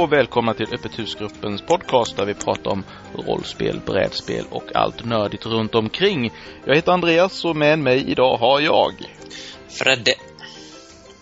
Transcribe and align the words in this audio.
Och 0.00 0.12
välkomna 0.12 0.54
till 0.54 0.74
Öppet 0.74 0.98
husgruppens 0.98 1.62
podcast 1.62 2.16
där 2.16 2.24
vi 2.24 2.34
pratar 2.34 2.70
om 2.70 2.84
rollspel, 3.14 3.80
brädspel 3.86 4.44
och 4.50 4.76
allt 4.76 5.04
nördigt 5.04 5.46
runt 5.46 5.74
omkring. 5.74 6.32
Jag 6.64 6.74
heter 6.74 6.92
Andreas 6.92 7.44
och 7.44 7.56
med 7.56 7.78
mig 7.78 8.10
idag 8.10 8.36
har 8.36 8.60
jag... 8.60 8.94
Fredde. 9.68 10.14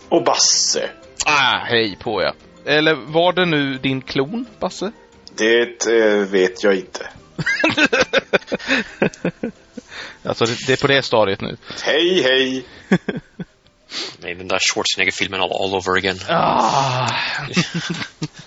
Och 0.09 0.25
Basse. 0.25 0.91
Ah, 1.27 1.59
hej 1.65 1.97
på 2.01 2.23
er. 2.23 2.33
Eller 2.65 2.95
var 2.95 3.33
det 3.33 3.45
nu 3.45 3.79
din 3.79 4.01
klon, 4.01 4.47
Basse? 4.61 4.93
Det 5.37 5.87
eh, 5.87 6.19
vet 6.19 6.65
jag 6.65 6.75
inte. 6.75 7.11
alltså, 10.23 10.45
det, 10.45 10.57
det 10.67 10.73
är 10.73 10.81
på 10.81 10.87
det 10.87 11.03
stadiet 11.03 11.41
nu. 11.41 11.57
Hej, 11.83 12.23
hej! 12.23 12.65
Nej, 14.19 14.35
den 14.35 14.49
där 14.49 14.59
Schwarzenegger-filmen 14.59 15.41
all, 15.41 15.53
all 15.53 15.75
over 15.75 15.99
again. 15.99 16.19
Ah. 16.29 17.09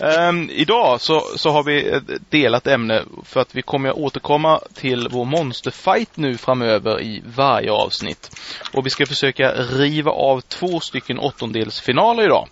um, 0.00 0.50
idag 0.50 1.00
så, 1.00 1.20
så 1.36 1.50
har 1.50 1.62
vi 1.62 1.88
ett 1.88 2.30
delat 2.30 2.66
ämne 2.66 3.02
för 3.24 3.40
att 3.40 3.54
vi 3.54 3.62
kommer 3.62 3.88
att 3.88 3.96
återkomma 3.96 4.60
till 4.74 5.08
vår 5.10 5.24
monsterfight 5.24 6.16
nu 6.16 6.36
framöver 6.36 7.02
i 7.02 7.22
varje 7.36 7.72
avsnitt. 7.72 8.40
Och 8.72 8.86
vi 8.86 8.90
ska 8.90 9.06
försöka 9.06 9.52
riva 9.52 10.10
av 10.10 10.40
två 10.40 10.80
stycken 10.80 11.18
åttondelsfinaler 11.18 12.24
idag. 12.24 12.48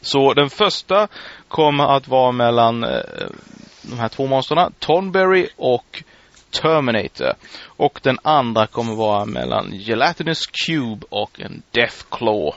Så 0.00 0.34
den 0.34 0.50
första 0.50 1.08
kommer 1.48 1.96
att 1.96 2.08
vara 2.08 2.32
mellan 2.32 2.84
eh, 2.84 3.00
de 3.82 3.98
här 3.98 4.08
två 4.08 4.26
monsterna, 4.26 4.70
Tonberry 4.78 5.48
och 5.56 6.02
Terminator. 6.50 7.32
Och 7.64 8.00
den 8.02 8.18
andra 8.22 8.66
kommer 8.66 8.94
vara 8.94 9.24
mellan 9.24 9.70
Gelatinous 9.72 10.46
Cube 10.46 11.06
och 11.10 11.40
en 11.40 11.62
Deathclaw. 11.70 12.52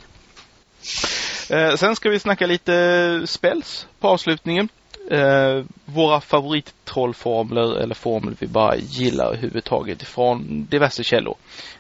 Eh, 1.50 1.76
sen 1.76 1.96
ska 1.96 2.10
vi 2.10 2.20
snacka 2.20 2.48
lite 2.48 3.22
spells 3.26 3.88
på 4.00 4.08
avslutningen. 4.08 4.70
Eh, 5.12 5.64
våra 5.86 6.22
favorittrollformler 6.22 7.78
eller 7.78 7.96
formler 7.96 8.36
vi 8.40 8.48
bara 8.48 8.76
gillar 8.76 9.26
överhuvudtaget 9.26 10.02
ifrån 10.02 10.68
diverse 10.70 11.04
källor. 11.04 11.36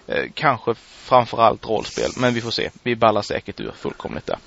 Eh, 0.07 0.25
kanske 0.33 0.73
framförallt 0.75 1.65
rollspel, 1.65 2.09
men 2.17 2.33
vi 2.33 2.41
får 2.41 2.51
se. 2.51 2.69
Vi 2.83 2.95
ballar 2.95 3.21
säkert 3.21 3.59
ur 3.59 3.71
fullkomligt 3.71 4.25
där. 4.25 4.37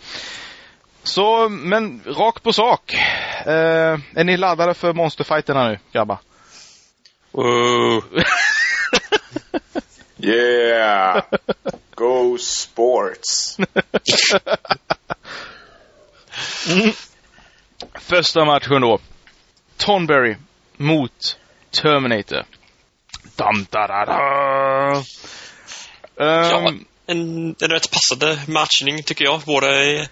Så, 1.03 1.49
men 1.49 2.03
rakt 2.07 2.43
på 2.43 2.53
sak. 2.53 2.95
Eh, 3.47 3.99
är 4.15 4.25
ni 4.25 4.37
laddade 4.37 4.75
för 4.75 4.93
monsterfighterna 4.93 5.69
nu, 5.69 5.79
grabbar? 5.93 6.19
Uh. 7.39 8.05
yeah! 10.19 11.23
Go 12.05 12.39
sports! 12.39 13.57
mm. 16.69 16.93
Första 18.01 18.45
matchen 18.45 18.81
då. 18.81 18.99
Tonberry 19.77 20.37
mot 20.77 21.39
Terminator. 21.83 22.45
Dam, 23.37 23.67
da, 23.71 23.87
da, 23.87 24.05
da. 24.05 24.97
Um, 24.97 25.05
ja, 26.17 26.73
en, 27.07 27.55
en 27.61 27.71
rätt 27.71 27.91
passande 27.91 28.41
matchning 28.49 29.03
tycker 29.03 29.25
jag. 29.25 29.41
Båda 29.41 29.85
är 29.85 30.09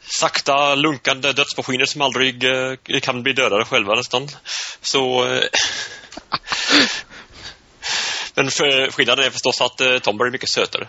sakta 0.00 0.74
lunkande 0.74 1.32
dödsmaskiner 1.32 1.84
som 1.84 2.02
aldrig 2.02 2.44
eh, 2.44 3.00
kan 3.02 3.22
bli 3.22 3.32
dödade 3.32 3.64
själva 3.64 3.94
nästan. 3.94 4.28
Så... 4.80 5.26
Eh, 5.34 5.42
men 8.34 8.50
för, 8.50 8.90
skillnaden 8.90 9.24
är 9.24 9.30
förstås 9.30 9.60
att 9.60 9.80
eh, 9.80 9.98
Tomber 9.98 10.26
är 10.26 10.30
mycket 10.30 10.50
sötare. 10.50 10.88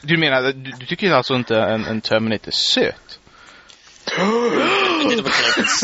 Du 0.00 0.16
menar, 0.16 0.42
du, 0.42 0.52
du 0.52 0.86
tycker 0.86 1.12
alltså 1.12 1.34
inte 1.34 1.56
en, 1.56 1.84
en 1.84 2.00
Terminator 2.00 2.48
är 2.48 2.52
söt? 2.52 3.18
Jag 4.16 5.12
inte 5.12 5.22
vad 5.22 5.32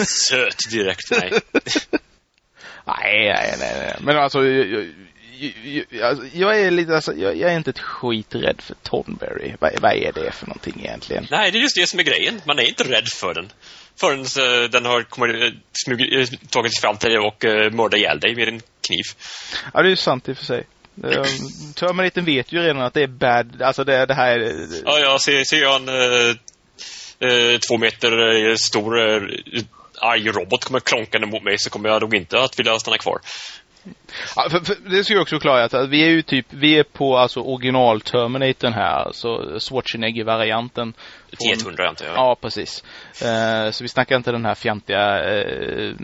söt 0.06 0.70
direkt, 0.70 1.10
nej. 1.10 1.30
nej, 2.86 3.32
nej, 3.34 3.54
nej, 3.58 3.74
nej. 3.78 3.96
Men 4.00 4.16
alltså, 4.16 4.44
jag, 4.44 4.86
jag, 5.90 6.30
jag, 6.32 6.60
är 6.60 6.70
lite, 6.70 6.94
alltså, 6.94 7.14
jag, 7.14 7.36
jag, 7.36 7.52
är 7.52 7.56
inte 7.56 7.70
ett 7.70 7.80
skit 7.80 8.34
rädd 8.34 8.60
för 8.60 8.74
Tonberry. 8.74 9.54
Vad, 9.60 9.72
vad, 9.80 9.92
är 9.92 10.12
det 10.12 10.32
för 10.32 10.46
någonting 10.46 10.74
egentligen? 10.78 11.26
Nej, 11.30 11.50
det 11.50 11.58
är 11.58 11.60
just 11.62 11.76
det 11.76 11.86
som 11.86 11.98
är 11.98 12.04
grejen. 12.04 12.40
Man 12.46 12.58
är 12.58 12.68
inte 12.68 12.84
rädd 12.84 13.08
för 13.08 13.34
den. 13.34 13.48
Förrän 14.00 14.20
uh, 14.20 14.70
den 14.70 14.84
har 14.84 15.02
kommit, 15.02 15.36
uh, 15.36 15.52
smug, 15.72 16.00
uh, 16.00 16.26
tagit 16.50 16.74
sig 16.74 16.80
fram 16.80 16.96
till 16.96 17.10
dig 17.10 17.18
och 17.18 17.44
uh, 17.44 17.70
mördat 17.70 17.98
ihjäl 17.98 18.20
dig 18.20 18.34
med 18.34 18.48
en 18.48 18.60
kniv. 18.86 19.04
Ja, 19.74 19.82
det 19.82 19.90
är 19.90 19.96
sant 19.96 20.28
i 20.28 20.32
och 20.32 20.36
för 20.36 20.44
sig. 20.44 20.64
Um, 21.02 21.72
Terminator 21.74 22.22
vet 22.22 22.52
ju 22.52 22.58
redan 22.62 22.82
att 22.82 22.94
det 22.94 23.02
är 23.02 23.06
bad, 23.06 23.62
alltså 23.62 23.84
det, 23.84 24.06
det 24.06 24.14
här 24.14 24.38
är... 24.38 24.66
Ja, 24.84 24.98
ja, 24.98 25.18
ser, 25.18 25.44
ser 25.44 25.60
jag 25.60 25.76
en 25.76 25.88
uh, 25.88 27.58
två 27.58 27.78
meter 27.78 28.56
stor 28.56 28.96
arg 29.98 30.28
robot 30.28 30.64
kommer 30.64 30.80
klonkande 30.80 31.26
mot 31.26 31.42
mig 31.42 31.58
så 31.58 31.70
kommer 31.70 31.88
jag 31.88 32.02
nog 32.02 32.14
inte 32.14 32.40
att 32.40 32.58
vilja 32.58 32.78
stanna 32.78 32.98
kvar. 32.98 33.18
Ja, 34.36 34.48
för, 34.50 34.60
för 34.60 34.76
det 34.90 35.04
ska 35.04 35.14
jag 35.14 35.22
också 35.22 35.38
klara 35.38 35.64
att 35.64 35.88
vi 35.88 36.04
är 36.04 36.08
ju 36.08 36.22
typ, 36.22 36.46
vi 36.50 36.78
är 36.78 36.82
på 36.82 37.16
alltså 37.16 37.40
original 37.40 38.00
Terminatorn 38.00 38.72
här, 38.72 39.04
alltså 39.06 39.58
Schwarzenegger-varianten. 39.58 40.94
T100 41.30 41.88
antar 41.88 42.06
jag. 42.06 42.14
Ja, 42.14 42.36
precis. 42.40 42.84
Uh, 43.22 43.70
så 43.70 43.84
vi 43.84 43.88
snackar 43.88 44.16
inte 44.16 44.32
den 44.32 44.44
här 44.44 44.54
fjantiga 44.54 45.34
uh, 45.34 45.94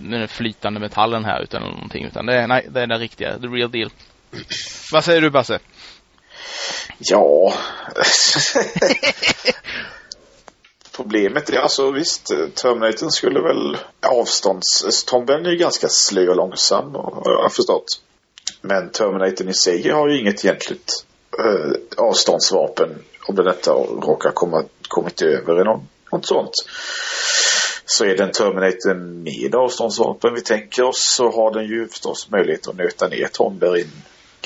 den 0.00 0.28
flytande 0.28 0.80
metallen 0.80 1.24
här 1.24 1.42
utan 1.42 1.62
någonting, 1.62 2.04
utan 2.04 2.26
det 2.26 2.34
är, 2.34 2.46
nej, 2.46 2.66
det 2.70 2.80
är 2.80 2.86
den 2.86 3.00
riktiga, 3.00 3.38
the 3.38 3.46
real 3.46 3.70
deal. 3.70 3.90
Vad 4.92 5.04
säger 5.04 5.20
du 5.20 5.30
Basse? 5.30 5.58
Ja. 6.98 7.54
Problemet 10.96 11.50
är 11.50 11.58
alltså 11.58 11.90
visst, 11.90 12.26
Terminatorn 12.54 13.10
skulle 13.10 13.40
väl 13.40 13.76
avstånds... 14.06 15.04
Tomben 15.04 15.46
är 15.46 15.50
ju 15.50 15.56
ganska 15.56 15.88
slö 15.88 16.28
och 16.28 16.36
långsam 16.36 16.94
har 16.94 17.22
jag 17.42 17.52
förstått. 17.52 18.00
Men 18.60 18.90
Terminatorn 18.90 19.48
i 19.48 19.54
sig 19.54 19.90
har 19.90 20.08
ju 20.08 20.20
inget 20.20 20.44
egentligt 20.44 21.04
eh, 21.38 21.70
avståndsvapen 21.96 23.04
om 23.26 23.34
den 23.34 23.48
inte 23.48 23.70
råkar 23.70 24.30
komma, 24.30 24.64
kommit 24.88 25.22
över 25.22 25.60
i 25.60 25.64
någon, 25.64 25.88
något 26.12 26.26
sånt. 26.26 26.52
Så 27.84 28.04
är 28.04 28.16
den 28.16 28.32
Terminator 28.32 28.94
med 28.94 29.54
avståndsvapen 29.54 30.34
vi 30.34 30.40
tänker 30.40 30.82
oss 30.82 31.14
så 31.16 31.30
har 31.30 31.54
den 31.54 31.66
ju 31.66 31.88
förstås 31.88 32.30
möjlighet 32.30 32.68
att 32.68 32.76
nöta 32.76 33.08
ner 33.08 33.26
tomber 33.26 33.76
in 33.76 33.90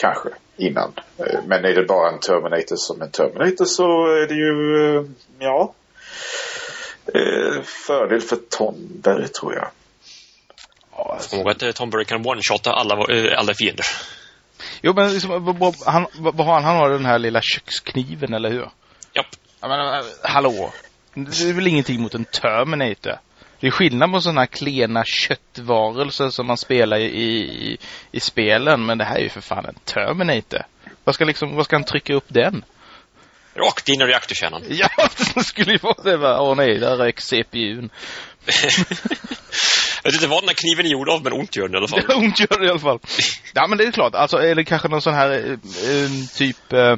kanske 0.02 0.28
innan. 0.56 0.92
Men 1.46 1.64
är 1.64 1.74
det 1.74 1.84
bara 1.84 2.08
en 2.08 2.20
Terminator 2.20 2.76
som 2.76 3.02
en 3.02 3.10
Terminator 3.10 3.64
så 3.64 4.06
är 4.06 4.26
det 4.26 4.34
ju, 4.34 5.08
ja, 5.38 5.74
Eh, 7.06 7.62
fördel 7.62 8.20
för 8.20 8.36
Tomberg 8.36 9.28
tror 9.28 9.54
jag. 9.54 9.68
Ja, 10.96 11.12
alltså. 11.14 11.36
Kom 11.36 11.46
att 11.46 11.76
Tomberg 11.76 12.04
kan 12.04 12.26
one-shotta 12.26 12.70
alla, 12.70 12.94
alla 13.36 13.54
fiender. 13.54 13.86
Jo, 14.82 14.92
men 14.96 15.12
liksom, 15.12 15.30
han, 15.86 16.06
vad 16.18 16.46
har 16.46 16.54
han? 16.54 16.64
Han 16.64 16.76
har 16.76 16.90
den 16.90 17.04
här 17.04 17.18
lilla 17.18 17.40
kökskniven, 17.42 18.34
eller 18.34 18.50
hur? 18.50 18.70
Japp. 19.12 19.26
Jag 19.60 19.68
menar, 19.68 20.04
hallå? 20.22 20.72
Det 21.14 21.48
är 21.48 21.52
väl 21.52 21.66
ingenting 21.66 22.00
mot 22.00 22.14
en 22.14 22.24
Terminator? 22.24 23.18
Det 23.62 23.68
är 23.68 23.70
skillnad 23.70 24.12
på 24.12 24.20
sådana 24.20 24.40
här 24.40 24.46
klena 24.46 25.04
köttvarelser 25.04 26.30
som 26.30 26.46
man 26.46 26.56
spelar 26.56 26.96
i, 26.96 27.04
i, 27.04 27.78
i 28.12 28.20
spelen, 28.20 28.86
men 28.86 28.98
det 28.98 29.04
här 29.04 29.16
är 29.16 29.22
ju 29.22 29.28
för 29.28 29.40
fan 29.40 29.66
en 29.66 29.74
Terminator. 29.84 30.62
Vad 31.04 31.14
ska 31.14 31.24
liksom, 31.24 31.56
vad 31.56 31.64
ska 31.64 31.76
han 31.76 31.84
trycka 31.84 32.14
upp 32.14 32.24
den? 32.28 32.64
Rakt 33.54 33.88
in 33.88 34.00
i 34.00 34.04
reaktorkärnan. 34.04 34.62
Ja, 34.68 34.88
det 35.34 35.44
skulle 35.44 35.72
ju 35.72 35.78
vara 35.78 36.02
det. 36.02 36.16
Va? 36.16 36.40
Åh 36.40 36.56
nej, 36.56 36.78
där 36.78 36.96
rök 36.96 37.20
CPUn. 37.20 37.42
jag 40.02 40.12
vet 40.12 40.14
inte 40.14 40.26
vad 40.26 40.42
den 40.42 40.48
här 40.48 40.54
kniven 40.54 40.86
är 40.86 40.90
gjord 40.90 41.08
av, 41.08 41.22
men 41.22 41.32
ont 41.32 41.56
gör 41.56 41.68
den 41.68 41.74
i 41.74 41.78
alla 41.78 41.88
fall. 41.88 42.02
Ja, 42.08 42.16
ont 42.16 42.40
gör 42.40 42.58
den 42.58 42.64
i 42.64 42.70
alla 42.70 42.78
fall. 42.78 42.98
Ja, 43.54 43.66
men 43.66 43.78
det 43.78 43.84
är 43.84 43.92
klart. 43.92 44.14
Alltså, 44.14 44.38
eller 44.38 44.62
kanske 44.62 44.88
någon 44.88 45.02
sån 45.02 45.14
här 45.14 45.30
eh, 45.30 46.36
typ 46.36 46.72
eh, 46.72 46.96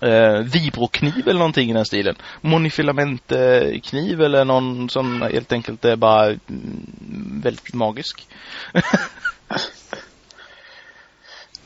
eh, 0.00 0.38
vibrokniv 0.38 1.28
eller 1.28 1.38
någonting 1.38 1.70
i 1.70 1.74
den 1.74 1.84
stilen. 1.84 2.16
Monofilamentkniv 2.40 4.22
eller 4.22 4.44
någon 4.44 4.90
som 4.90 5.22
helt 5.22 5.52
enkelt 5.52 5.84
är 5.84 5.96
bara 5.96 6.24
mm, 6.26 7.40
väldigt 7.42 7.74
magisk. 7.74 8.28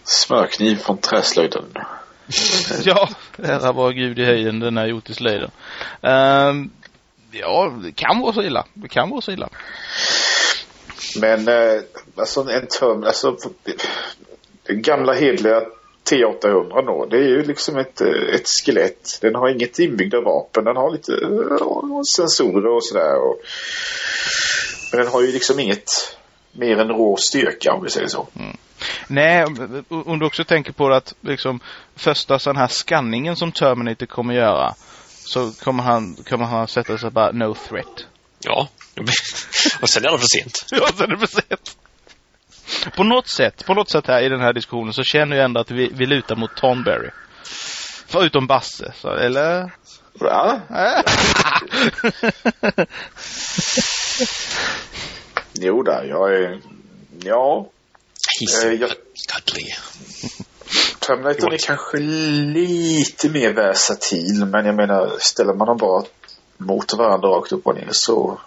Smörkniv 0.04 0.76
från 0.76 0.98
träslöjden. 0.98 1.64
ja, 2.84 3.08
ära 3.38 3.72
var 3.72 3.92
Gud 3.92 4.18
i 4.18 4.24
höjden, 4.24 4.60
den 4.60 4.78
är 4.78 4.86
gjort 4.86 5.10
i 5.10 5.14
slöjden. 5.14 5.50
Um, 6.00 6.70
ja, 7.30 7.72
det 7.82 7.92
kan 7.92 8.20
vara 8.20 8.32
så 8.32 8.42
illa. 8.42 8.66
Det 8.74 8.88
kan 8.88 9.10
vara 9.10 9.20
så 9.20 9.32
illa. 9.32 9.48
Men 11.20 11.48
eh, 11.48 11.80
alltså 12.16 12.50
en 12.50 12.66
töm, 12.66 13.04
alltså 13.04 13.36
gamla 14.68 15.12
hedliga 15.12 15.62
T800 16.10 16.86
då, 16.86 17.06
det 17.10 17.16
är 17.16 17.28
ju 17.28 17.42
liksom 17.42 17.78
ett, 17.78 18.00
ett 18.00 18.48
skelett. 18.48 19.18
Den 19.20 19.34
har 19.34 19.48
inget 19.48 19.78
inbyggda 19.78 20.20
vapen. 20.20 20.64
Den 20.64 20.76
har 20.76 20.90
lite 20.90 21.12
uh, 21.12 22.00
sensorer 22.16 22.76
och 22.76 22.84
sådär. 22.84 23.16
Och, 23.16 23.36
men 24.92 25.00
den 25.00 25.12
har 25.12 25.20
ju 25.20 25.32
liksom 25.32 25.60
inget 25.60 26.16
mer 26.52 26.78
än 26.78 26.88
rå 26.88 27.16
styrka 27.16 27.72
om 27.72 27.84
vi 27.84 27.90
säger 27.90 28.08
så. 28.08 28.28
Mm. 28.38 28.56
Nej, 29.06 29.44
om 29.88 30.18
du 30.18 30.26
också 30.26 30.44
tänker 30.44 30.72
på 30.72 30.88
att 30.88 31.14
liksom 31.20 31.60
första 31.96 32.38
sån 32.38 32.56
här 32.56 32.68
skanningen 32.68 33.36
som 33.36 33.52
Terminator 33.52 34.06
kommer 34.06 34.34
göra 34.34 34.74
så 35.08 35.52
kommer 35.52 35.82
han, 35.82 36.16
kommer 36.28 36.44
han 36.44 36.68
sätta 36.68 36.98
sig 36.98 37.10
bara 37.10 37.32
no 37.32 37.54
threat. 37.54 38.06
Ja. 38.44 38.68
Och 39.82 39.88
sen 39.88 40.04
är 40.04 40.12
det 40.12 40.18
för 40.18 40.26
sent. 40.26 40.66
ja, 40.70 40.88
sen 40.96 41.10
är 41.10 41.16
det 41.16 41.26
för 41.26 41.42
sent. 41.42 41.76
På 42.96 43.04
något 43.04 43.28
sätt, 43.28 43.66
på 43.66 43.74
något 43.74 43.90
sätt 43.90 44.06
här 44.06 44.22
i 44.22 44.28
den 44.28 44.40
här 44.40 44.52
diskussionen 44.52 44.92
så 44.92 45.02
känner 45.02 45.36
jag 45.36 45.44
ändå 45.44 45.60
att 45.60 45.70
vi, 45.70 45.90
vi 45.94 46.06
lutar 46.06 46.36
mot 46.36 46.56
Tonberry. 46.56 47.10
Förutom 48.06 48.46
Basse, 48.46 48.92
så, 48.96 49.08
eller? 49.08 49.70
Va? 50.12 50.60
jo 55.52 55.82
då, 55.82 56.02
jag 56.04 56.34
är... 56.34 56.60
Ja. 57.22 57.66
He's 58.40 58.66
Eh, 58.66 58.72
jag-. 58.72 58.90
Terminator 61.00 61.54
är 61.54 61.58
kanske 61.58 61.96
lite 61.96 63.28
mer 63.28 63.52
versatil, 63.52 64.44
men 64.46 64.66
jag 64.66 64.74
menar, 64.74 65.12
ställer 65.18 65.54
man 65.54 65.66
dem 65.66 65.76
bara 65.76 66.04
mot 66.56 66.94
varandra 66.94 67.28
rakt 67.28 67.52
upp 67.52 67.66
och 67.66 67.74
ner 67.74 67.88
så... 67.90 68.40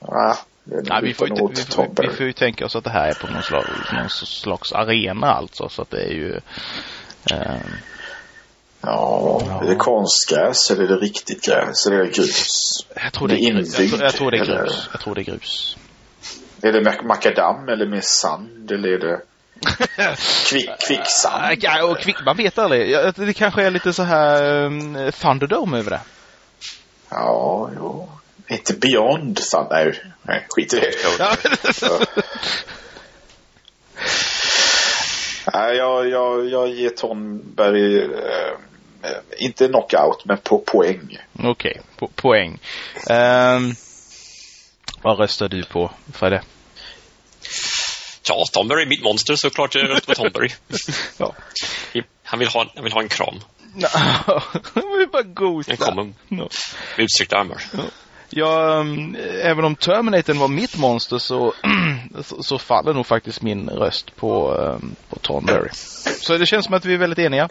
Ja, 0.00 0.38
Nej, 0.84 1.00
vi 1.02 1.14
får, 1.14 1.28
ju, 1.28 1.34
vi, 1.54 1.62
får, 1.62 2.02
vi 2.02 2.08
får 2.08 2.26
ju 2.26 2.32
tänka 2.32 2.66
oss 2.66 2.76
att 2.76 2.84
det 2.84 2.90
här 2.90 3.08
är 3.08 3.14
på 3.14 3.26
någon 3.26 3.42
slags, 3.42 3.68
någon 3.92 4.10
slags 4.10 4.72
arena 4.72 5.26
alltså. 5.32 5.68
Så 5.68 5.82
att 5.82 5.90
det 5.90 6.02
är 6.02 6.10
ju... 6.12 6.40
Eh, 7.30 7.56
Ja, 8.82 9.42
Ja. 9.46 9.62
är 9.64 9.68
det 9.68 9.74
konstgräs 9.74 10.70
eller 10.70 10.84
är 10.84 10.88
det 10.88 10.96
riktigt 10.96 11.44
gräs 11.44 11.86
eller 11.86 11.96
är 11.96 12.04
det 12.04 12.10
grus? 12.16 12.56
jag, 13.02 13.12
tror 13.12 13.28
det 13.28 13.34
Det 13.34 13.40
är 13.46 13.52
grus. 13.52 13.78
Jag, 13.78 13.88
tror, 13.90 14.02
jag 14.02 14.12
tror 14.14 14.30
det 14.30 14.36
är 14.36 14.44
grus. 14.44 14.48
eller? 14.48 14.88
Jag 14.92 15.00
tror 15.00 15.14
det 15.14 15.20
är 15.20 15.24
grus. 15.24 15.76
Är 16.62 16.72
det 16.72 16.80
mac- 16.80 17.02
makadam 17.02 17.68
eller 17.68 17.86
mer 17.86 18.00
sand 18.00 18.70
eller 18.70 18.88
är 18.88 18.98
det 18.98 19.20
kvick, 20.50 20.70
kvicksand? 20.88 21.56
Ja, 21.60 21.84
och 21.84 21.98
kvick, 21.98 22.16
man 22.24 22.36
vet 22.36 22.58
aldrig. 22.58 22.96
Det 23.16 23.32
kanske 23.32 23.62
är 23.62 23.70
lite 23.70 23.92
så 23.92 24.02
här 24.02 24.42
um, 24.64 25.12
Thunderdome 25.12 25.78
över 25.78 25.90
det. 25.90 26.00
Ja, 27.10 27.70
jo. 27.76 28.08
Inte 28.50 28.74
Beyond 28.74 29.38
Sand. 29.38 29.68
Nej, 29.70 30.02
nej 30.22 30.46
skit 30.48 30.74
i 30.74 30.80
det. 30.80 30.94
Nej, 35.52 35.76
jag, 35.76 36.08
jag, 36.08 36.48
jag 36.48 36.68
ger 36.68 36.90
Tonberg, 36.90 38.02
eh, 38.02 38.56
inte 39.38 39.68
knockout, 39.68 40.24
men 40.24 40.38
på 40.38 40.58
poäng. 40.58 41.18
Okej, 41.42 41.80
po 41.96 42.08
poäng. 42.08 42.58
Um, 43.10 43.74
vad 45.02 45.18
röstar 45.18 45.48
du 45.48 45.64
på, 45.64 45.90
Fredde? 46.12 46.42
Ja, 48.28 48.44
Tomberry 48.52 48.82
är 48.82 48.86
mitt 48.86 49.02
monster 49.02 49.36
såklart 49.36 49.74
jag 49.74 49.90
röstar 49.90 50.14
på 50.14 50.22
Tomberry. 50.22 50.48
Ja. 51.18 51.34
Han 52.24 52.38
vill 52.38 52.48
ha, 52.48 52.66
han 52.74 52.84
vill 52.84 52.92
ha 52.92 53.02
en 53.02 53.08
kram. 53.08 53.40
Jag 54.74 54.98
vill 54.98 55.08
bara 55.08 55.22
gosa. 55.22 55.70
En 55.70 55.76
kommer 55.76 56.12
med 56.28 56.48
utsträckta 56.96 57.36
armar. 57.36 57.62
Ja, 57.72 57.78
um, 58.36 59.16
även 59.42 59.64
om 59.64 59.76
Terminator 59.76 60.34
var 60.34 60.48
mitt 60.48 60.78
monster 60.78 61.18
så, 61.18 61.54
så, 62.22 62.42
så 62.42 62.58
faller 62.58 62.94
nog 62.94 63.06
faktiskt 63.06 63.42
min 63.42 63.68
röst 63.68 64.16
på, 64.16 64.52
um, 64.54 64.96
på 65.08 65.18
Tonberry. 65.18 65.68
Så 66.20 66.36
det 66.36 66.46
känns 66.46 66.64
som 66.64 66.74
att 66.74 66.84
vi 66.84 66.94
är 66.94 66.98
väldigt 66.98 67.18
eniga. 67.18 67.48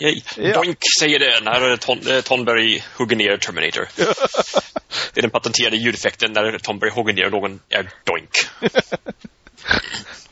Yay. 0.00 0.20
Ja. 0.36 0.52
Doink 0.52 0.78
säger 1.00 1.18
det 1.18 1.40
när 1.44 1.76
Ton, 1.76 1.98
eh, 2.08 2.20
Tonberry 2.20 2.82
hugger 2.98 3.16
ner 3.16 3.36
Terminator. 3.36 3.88
Det 5.14 5.20
är 5.20 5.22
den 5.22 5.30
patenterade 5.30 5.76
ljudeffekten 5.76 6.32
när 6.32 6.58
Tonberry 6.58 6.90
hugger 6.90 7.14
ner 7.14 7.30
någon 7.30 7.60
är 7.68 7.90
doink. 8.04 8.30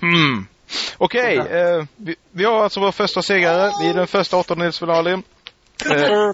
Hmm. 0.01 0.47
Okej, 0.99 1.39
eh, 1.39 1.85
vi, 1.97 2.17
vi 2.33 2.45
har 2.45 2.63
alltså 2.63 2.81
vår 2.81 2.93
första 2.93 3.23
segrare 3.23 3.73
i 3.85 3.93
den 3.93 4.07
första 4.07 4.37
åttondelsfinalen. 4.37 5.23
Eh, 5.87 6.33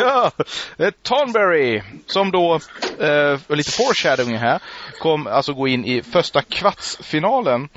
ja, 0.00 0.30
eh, 0.78 0.90
Tonberry 1.02 1.82
som 2.06 2.30
då, 2.30 2.60
eh, 3.00 3.38
lite 3.48 3.70
foreshadowing 3.70 4.36
här, 4.36 4.60
kom 4.98 5.26
alltså 5.26 5.52
gå 5.52 5.68
in 5.68 5.84
i 5.84 6.02
första 6.02 6.42
kvartsfinalen. 6.42 7.68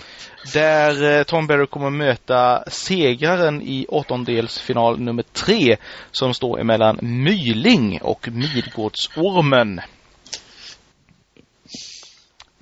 Där 0.54 1.18
eh, 1.18 1.24
Tonberry 1.24 1.68
kommer 1.68 1.90
möta 1.90 2.64
segraren 2.68 3.62
i 3.62 3.86
åttondelsfinal 3.90 5.00
nummer 5.00 5.24
tre 5.24 5.78
som 6.12 6.34
står 6.34 6.60
emellan 6.60 7.00
Myling 7.02 8.02
och 8.02 8.28
Midgårdsormen. 8.32 9.82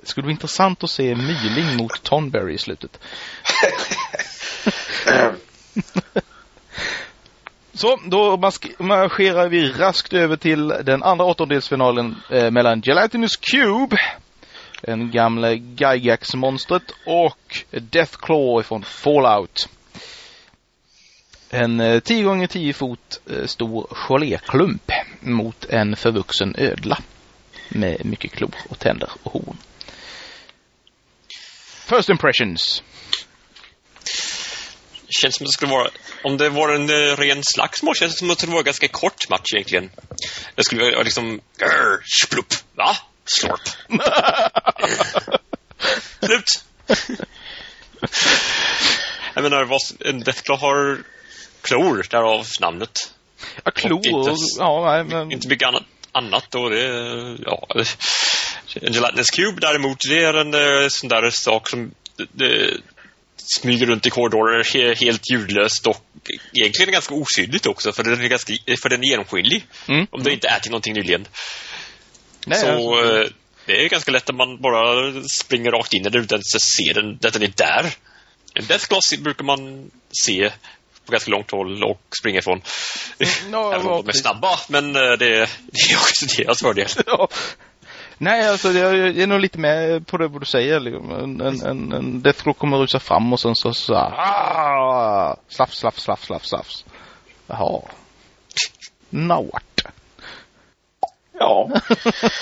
Det 0.01 0.07
skulle 0.10 0.25
vara 0.25 0.31
intressant 0.31 0.83
att 0.83 0.89
se 0.89 1.16
Myling 1.16 1.77
mot 1.77 2.04
Tonberry 2.04 2.54
i 2.54 2.57
slutet. 2.57 3.00
Så, 7.75 8.00
då 8.06 8.38
marscherar 8.77 9.50
vi 9.50 9.72
raskt 9.72 10.13
över 10.13 10.36
till 10.36 10.68
den 10.68 11.04
andra 11.04 11.25
åttondelsfinalen 11.25 12.16
eh, 12.31 12.51
mellan 12.51 12.81
Gelatinous 12.81 13.36
Cube, 13.36 13.98
den 14.81 15.12
gamla 15.12 15.54
Gygax-monstret, 15.54 16.92
och 17.06 17.63
Deathclaw 17.72 18.63
från 18.63 18.83
Fallout. 18.83 19.69
En 21.50 21.80
eh, 21.80 22.00
10 22.00 22.24
gånger 22.24 22.48
10 22.48 22.74
fot 22.74 23.22
eh, 23.30 23.45
stor 23.45 23.88
geléklump 23.92 24.92
mot 25.19 25.66
en 25.66 25.95
förvuxen 25.95 26.56
ödla 26.57 26.98
med 27.69 28.06
mycket 28.06 28.31
klor 28.31 28.56
och 28.69 28.80
tänder 28.80 29.10
och 29.24 29.31
horn. 29.31 29.57
First 31.86 32.10
impressions. 32.10 32.83
Känns 35.10 35.36
som 35.36 35.44
att 35.44 35.48
det 35.48 35.54
skulle 35.54 35.72
vara, 35.72 35.90
om 36.24 36.38
det 36.38 36.50
var 36.50 36.69
en 36.69 36.90
eh, 36.90 37.18
ren 37.18 37.42
slagsmål 37.44 37.96
känns 37.96 38.13
det 38.13 38.19
som 38.19 38.31
att 38.31 38.40
det 38.40 38.48
var 38.48 38.57
en 38.57 38.63
ganska 38.63 38.88
kort 38.88 39.30
match 39.30 39.54
egentligen. 39.54 39.92
Det 40.56 40.63
skulle 40.63 40.84
vara 40.84 41.04
liksom, 41.04 41.42
grr, 41.57 42.04
splupp, 42.25 42.54
va? 42.75 42.96
Slorp. 43.25 43.62
Slut. 46.19 46.63
Jag 49.34 49.42
menar, 49.44 49.63
vad, 49.66 49.80
en 50.00 50.19
Deathclaw 50.24 50.62
har 50.68 50.98
klor, 51.62 52.06
därav 52.10 52.46
namnet. 52.62 53.13
Ja, 53.63 53.72
klor. 53.72 54.08
inte- 54.08 54.36
Ja, 54.60 54.92
nej, 54.92 55.04
men... 55.04 55.31
Inte 55.31 55.48
mycket 55.48 55.68
annat, 55.68 55.84
annat 56.12 56.56
och 56.56 56.70
det, 56.70 56.86
ja. 57.46 57.68
En 58.82 58.94
gelatinous 58.94 59.30
cube 59.32 59.62
däremot, 59.62 59.98
det 60.10 60.24
är 60.24 60.34
en 60.34 60.53
eh, 60.53 60.88
sån 60.89 61.10
där 61.10 61.30
sak 61.30 61.70
som 61.70 61.91
det 62.32 62.77
smyger 63.46 63.86
runt 63.86 64.06
i 64.06 64.10
korridorer 64.10 64.64
he, 64.74 64.96
helt 65.06 65.32
ljudlöst 65.32 65.88
och 65.88 66.06
egentligen 66.54 66.92
ganska 66.92 67.16
osynligt 67.16 67.66
också 67.66 67.92
för 67.92 68.04
den 68.04 68.22
är 68.22 68.28
ganska, 68.28 68.54
för 68.82 68.90
den 68.90 69.04
är 69.04 69.08
genomskinlig. 69.08 69.66
Mm. 69.88 70.08
Om 70.12 70.24
det 70.24 70.34
inte 70.34 70.48
är 70.48 70.60
till 70.60 70.72
någonting 70.72 70.94
nyligen. 70.94 71.28
Nej, 72.48 72.60
Så 72.60 72.68
alltså- 72.72 73.16
eh, 73.16 73.28
det 73.66 73.86
är 73.86 73.90
ganska 73.90 74.12
lätt 74.12 74.30
att 74.30 74.36
man 74.36 74.62
bara 74.62 75.14
springer 75.24 75.72
rakt 75.72 75.94
in 75.94 76.06
i 76.06 76.10
den 76.10 76.22
utan 76.24 76.40
att 76.40 76.62
se 76.62 76.94
den, 76.94 77.20
att 77.25 77.34
den 77.34 77.44
är 77.44 77.54
där. 77.56 77.92
En 78.54 78.66
Death 78.68 78.88
Gloss 78.90 79.18
brukar 79.18 79.44
man 79.44 79.92
se 80.25 80.52
på 81.06 81.12
ganska 81.12 81.32
långt 81.32 81.52
håll 81.52 81.84
och 81.84 82.02
springa 82.20 82.40
ifrån. 82.40 82.62
ja, 83.52 83.74
Även 83.75 83.88
om 83.88 84.06
de 84.06 84.10
är 84.10 84.14
snabba, 84.14 84.60
men 84.70 84.96
eh, 84.96 85.02
det, 85.02 85.18
det 85.68 85.92
är 85.92 85.96
också 85.96 86.25
deras 86.38 86.60
fördel. 86.62 86.88
Ja. 87.06 87.30
Nej, 88.17 88.50
alltså 88.50 88.72
jag, 88.72 89.17
är 89.17 89.27
nog 89.27 89.39
lite 89.39 89.60
med 89.60 90.07
på 90.07 90.17
det 90.17 90.27
vad 90.27 90.41
du 90.41 90.45
säger. 90.45 90.79
Liksom. 90.79 91.12
En, 91.12 91.41
en, 91.41 91.62
en, 91.62 91.91
en 91.91 92.22
Deathclaw 92.22 92.60
kommer 92.60 92.77
rusa 92.77 93.00
fram 93.00 93.34
och 93.34 93.39
sen 93.39 93.55
så, 93.55 93.74
så 93.74 93.95
ah, 93.95 95.36
slafs, 95.48 95.77
slafs, 95.77 96.03
slafs, 96.03 96.25
slafs, 96.25 96.50
slafs. 96.50 96.86
Jaha. 97.48 97.81
Now 99.10 99.50
what? 99.53 99.93
Ja. 101.39 101.72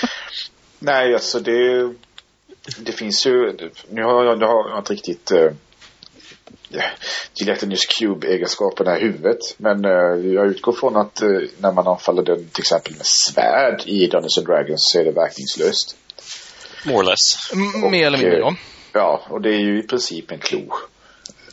Nej, 0.78 1.14
alltså 1.14 1.40
det... 1.40 1.92
Det 2.78 2.92
finns 2.92 3.26
ju... 3.26 3.58
Nu 3.88 4.02
har 4.02 4.24
jag, 4.24 4.42
jag 4.42 4.48
har 4.48 4.78
inte 4.78 4.92
riktigt... 4.92 5.32
Gelatinous 7.34 7.86
Cube-egenskaperna 7.86 8.98
i 8.98 9.02
huvudet. 9.02 9.38
Men 9.56 9.84
eh, 9.84 10.32
jag 10.34 10.46
utgår 10.46 10.72
från 10.72 10.96
att 10.96 11.22
eh, 11.22 11.28
när 11.58 11.72
man 11.72 11.86
anfaller 11.88 12.22
den 12.22 12.48
till 12.48 12.62
exempel 12.62 12.92
med 12.96 13.06
svärd 13.06 13.82
i 13.86 14.06
Dungeons 14.06 14.38
and 14.38 14.46
Dragons 14.46 14.90
så 14.92 15.00
är 15.00 15.04
det 15.04 15.10
verkningslöst. 15.12 15.96
More 16.86 16.98
or 16.98 17.02
less. 17.04 17.52
M- 17.52 17.90
mer 17.90 18.06
eller 18.06 18.18
mindre, 18.18 18.38
ja. 18.38 18.54
Ja, 18.92 19.22
och 19.30 19.40
det 19.40 19.48
är 19.48 19.58
ju 19.58 19.78
i 19.78 19.82
princip 19.82 20.30
en 20.30 20.38
klo 20.38 20.72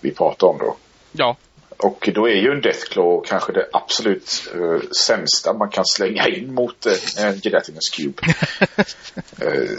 vi 0.01 0.11
pratar 0.11 0.47
om 0.47 0.57
då. 0.57 0.75
Ja. 1.11 1.37
Och 1.83 2.09
då 2.13 2.27
är 2.27 2.35
ju 2.35 2.51
en 2.51 2.61
Deathclaw 2.61 3.27
kanske 3.27 3.53
det 3.53 3.67
absolut 3.73 4.51
eh, 4.55 4.89
sämsta 5.07 5.53
man 5.53 5.69
kan 5.69 5.85
slänga 5.85 6.27
in 6.27 6.53
mot 6.53 6.85
eh, 6.85 7.25
en 7.25 7.39
Gelatinous 7.39 7.89
Cube. 7.89 8.21
uh, 9.43 9.69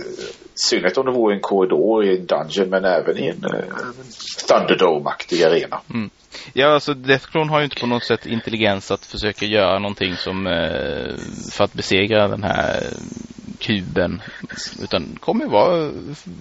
synnerhet 0.54 0.99
om 0.99 1.06
det 1.06 1.12
vore 1.12 1.35
en 1.35 1.40
korridor 1.40 2.04
i 2.04 2.18
en 2.18 2.26
dungeon 2.26 2.71
men 2.71 2.85
även 2.85 3.18
i 3.18 3.28
en 3.28 3.44
uh, 3.44 3.64
Thunderdome-aktig 4.49 5.42
arena. 5.44 5.80
Ja, 6.52 6.75
alltså 6.75 6.94
Deathclaw 6.94 7.50
har 7.50 7.59
ju 7.59 7.64
inte 7.64 7.80
på 7.80 7.87
något 7.87 8.04
sätt 8.04 8.26
intelligens 8.26 8.90
att 8.90 9.06
försöka 9.06 9.47
göra 9.47 9.78
någonting 9.78 10.16
som 10.16 10.47
eh, 10.47 11.16
för 11.52 11.64
att 11.64 11.73
besegra 11.73 12.28
den 12.28 12.42
här 12.42 12.82
kuben. 13.59 14.23
Utan 14.82 15.18
kommer 15.21 15.44
ju 15.44 15.50
vara 15.50 15.90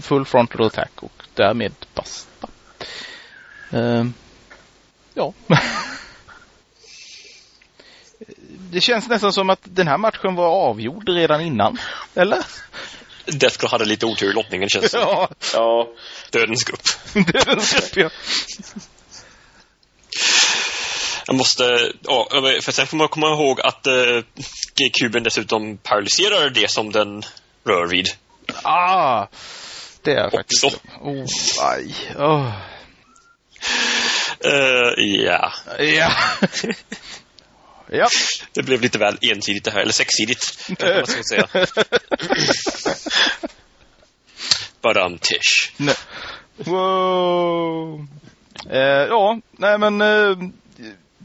full 0.01 0.25
frontal 0.25 0.65
attack 0.65 0.91
och 0.95 1.23
därmed 1.33 1.73
basta. 1.93 2.47
Eh, 3.71 4.05
ja. 5.13 5.33
Det 8.71 8.81
känns 8.81 9.07
nästan 9.07 9.33
som 9.33 9.49
att 9.49 9.59
den 9.63 9.87
här 9.87 9.97
matchen 9.97 10.35
var 10.35 10.47
avgjord 10.47 11.09
redan 11.09 11.41
innan. 11.41 11.77
Eller? 12.15 12.45
Deathclaw 13.25 13.71
hade 13.71 13.85
lite 13.85 14.05
otur 14.05 14.29
i 14.29 14.33
lottningen 14.33 14.69
känns 14.69 14.91
det 14.91 14.97
Ja. 14.97 15.29
Ja. 15.53 15.87
Dödens 16.31 16.63
grupp. 16.63 16.81
Dödens 17.13 17.73
grupp, 17.73 17.97
ja. 17.97 18.09
Jag 21.27 21.35
måste, 21.35 21.93
ja, 22.01 22.27
för 22.61 22.71
sen 22.71 22.87
får 22.87 22.97
man 22.97 23.07
komma 23.07 23.27
ihåg 23.27 23.61
att 23.61 23.87
eh, 23.87 24.23
kuben 24.99 25.23
dessutom 25.23 25.77
paralyserar 25.77 26.49
det 26.49 26.71
som 26.71 26.91
den 26.91 27.23
rör 27.63 27.87
vid. 27.87 28.07
Ah, 28.63 29.27
det 30.03 30.11
är 30.11 30.29
faktiskt. 30.29 30.63
Oh, 30.63 31.25
aj. 31.61 31.95
Oh. 32.17 32.51
Uh, 34.45 34.93
ja. 34.97 35.53
Ja. 35.79 36.11
ja. 37.89 38.07
Det 38.53 38.63
blev 38.63 38.81
lite 38.81 38.97
väl 38.97 39.17
ensidigt 39.21 39.63
det 39.63 39.71
här, 39.71 39.79
eller 39.81 39.93
sexsidigt, 39.93 40.77
kan 40.77 40.95
man 40.95 41.07
så 41.07 41.23
säga. 41.23 41.47
Badam 44.81 45.17
tish. 45.17 45.73
Nej. 45.77 45.95
Wow. 46.57 48.07
Eh, 48.69 48.79
ja, 48.79 49.39
nej 49.51 49.77
men 49.77 50.01
eh, 50.01 50.37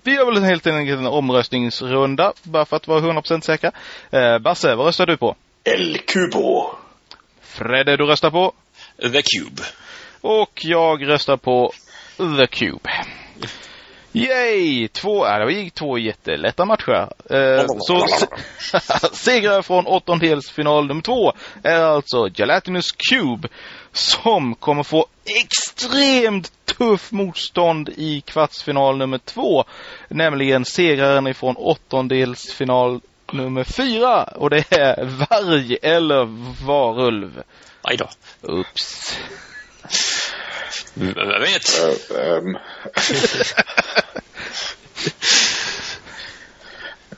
vi 0.02 0.14
gör 0.14 0.32
väl 0.32 0.42
helt 0.42 0.66
enkelt 0.66 0.98
en 0.98 1.06
omröstningsrunda 1.06 2.32
bara 2.42 2.64
för 2.64 2.76
att 2.76 2.88
vara 2.88 3.00
100% 3.00 3.40
säkra. 3.40 3.72
Eh, 4.10 4.38
Basse, 4.38 4.74
vad 4.74 4.86
röstar 4.86 5.06
du 5.06 5.16
på? 5.16 5.36
El 5.64 5.98
Cubo. 5.98 6.70
Fredde, 7.42 7.96
du 7.96 8.06
röstar 8.06 8.30
på? 8.30 8.52
The 9.02 9.22
Cube. 9.22 9.62
Och 10.20 10.60
jag 10.64 11.08
röstar 11.08 11.36
på 11.36 11.72
The 12.16 12.46
Cube. 12.46 12.90
Yay! 14.12 14.88
Två, 14.88 15.26
äh, 15.26 15.46
det 15.46 15.52
gick 15.52 15.74
två 15.74 15.98
jättelätta 15.98 16.64
matcher. 16.64 17.08
Eh, 17.30 17.66
så 17.78 18.06
segrare 19.12 19.62
från 19.62 19.86
åttondelsfinal 19.86 20.86
nummer 20.86 21.02
två 21.02 21.32
är 21.62 21.80
alltså 21.80 22.28
Gelatinous 22.34 22.92
Cube 22.92 23.48
som 23.92 24.54
kommer 24.54 24.82
få 24.82 25.06
extremt 25.42 26.52
tuff 26.64 27.12
motstånd 27.12 27.88
i 27.88 28.20
kvartsfinal 28.20 28.96
nummer 28.96 29.18
två. 29.18 29.64
Nämligen 30.08 30.64
segraren 30.64 31.26
ifrån 31.26 31.56
åttondelsfinal 31.56 33.00
nummer 33.32 33.64
fyra 33.64 34.22
och 34.24 34.50
det 34.50 34.72
är 34.72 35.04
varg 35.04 35.78
eller 35.82 36.24
varulv. 36.66 37.42
Aj 37.82 37.96
då. 37.96 38.08
Ups. 38.42 39.18
Vem 40.94 41.40
vet? 41.40 41.80
Um. 42.10 42.58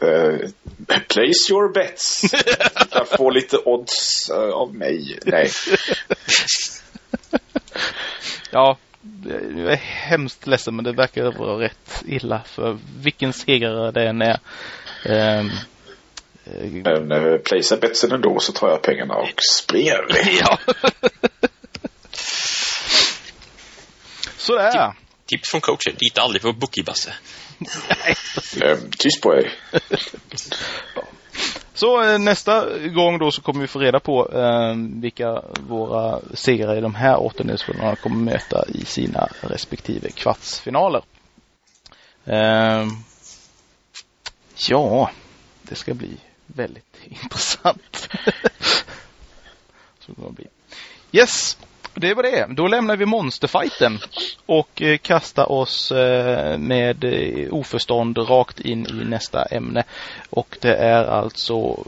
uh, 0.03 0.49
place 1.09 1.51
your 1.51 1.73
bets. 1.73 2.23
Jag 2.91 3.09
får 3.09 3.33
lite 3.33 3.57
odds 3.57 4.31
uh, 4.31 4.51
av 4.51 4.75
mig. 4.75 5.19
Nej. 5.25 5.51
Ja, 8.51 8.79
jag 9.57 9.73
är 9.73 9.77
hemskt 9.77 10.47
ledsen 10.47 10.77
men 10.77 10.85
det 10.85 10.93
verkar 10.93 11.39
vara 11.39 11.65
rätt 11.65 12.03
illa 12.07 12.43
för 12.47 12.79
vilken 13.03 13.33
segrare 13.33 13.91
det 13.91 14.09
än 14.09 14.23
är. 14.23 14.39
Um, 15.05 15.51
men 16.85 17.13
uh, 17.13 17.39
placea 17.39 17.79
betsen 17.79 18.13
ändå 18.13 18.41
så 18.41 18.53
tar 18.53 18.69
jag 18.69 18.83
pengarna 18.83 19.15
och 19.15 19.43
springer. 19.53 20.01
ja. 20.41 20.59
Sådär. 24.49 24.93
Tips 25.27 25.51
från 25.51 25.61
coachen. 25.61 25.97
Lita 26.01 26.23
aldrig 26.23 26.43
på 26.43 26.53
Bookie-Basse. 26.53 27.13
Nej, 27.59 28.15
um, 28.73 28.91
tyst 28.91 29.21
på 29.21 29.35
er. 29.35 29.53
Så 31.75 32.03
eh, 32.03 32.19
nästa 32.19 32.79
gång 32.89 33.19
då 33.19 33.31
så 33.31 33.43
kommer 33.43 33.61
vi 33.61 33.67
få 33.67 33.79
reda 33.79 34.01
på 34.01 34.33
eh, 34.33 34.75
vilka 34.77 35.43
våra 35.61 36.21
segrare 36.35 36.79
i 36.79 36.81
de 36.81 36.95
här 36.95 37.21
åttondelsfinalerna 37.21 37.97
kommer 37.97 38.17
möta 38.17 38.65
i 38.69 38.85
sina 38.85 39.29
respektive 39.41 40.11
kvartsfinaler. 40.11 41.03
Eh, 42.25 42.87
ja, 44.69 45.11
det 45.63 45.75
ska 45.75 45.95
bli 45.95 46.17
väldigt 46.47 46.97
intressant. 47.05 48.09
så 50.01 50.13
det 50.13 50.33
bli. 50.33 50.47
Yes, 51.13 51.59
det 51.99 52.15
var 52.15 52.23
det. 52.23 52.47
Då 52.49 52.67
lämnar 52.67 52.97
vi 52.97 53.07
monsterfighten 53.07 53.99
och 54.47 54.83
eh, 54.83 54.99
kastar 54.99 55.53
oss 55.53 55.93
eh, 55.93 56.59
med 56.59 57.05
eh, 57.05 57.55
oförstånd 57.55 58.19
rakt 58.19 58.61
in 58.61 58.87
i 58.87 59.05
nästa 59.05 59.45
ämne. 59.45 59.85
Och 60.31 60.59
det 60.61 60.75
är 60.75 61.05
alltså 61.05 61.85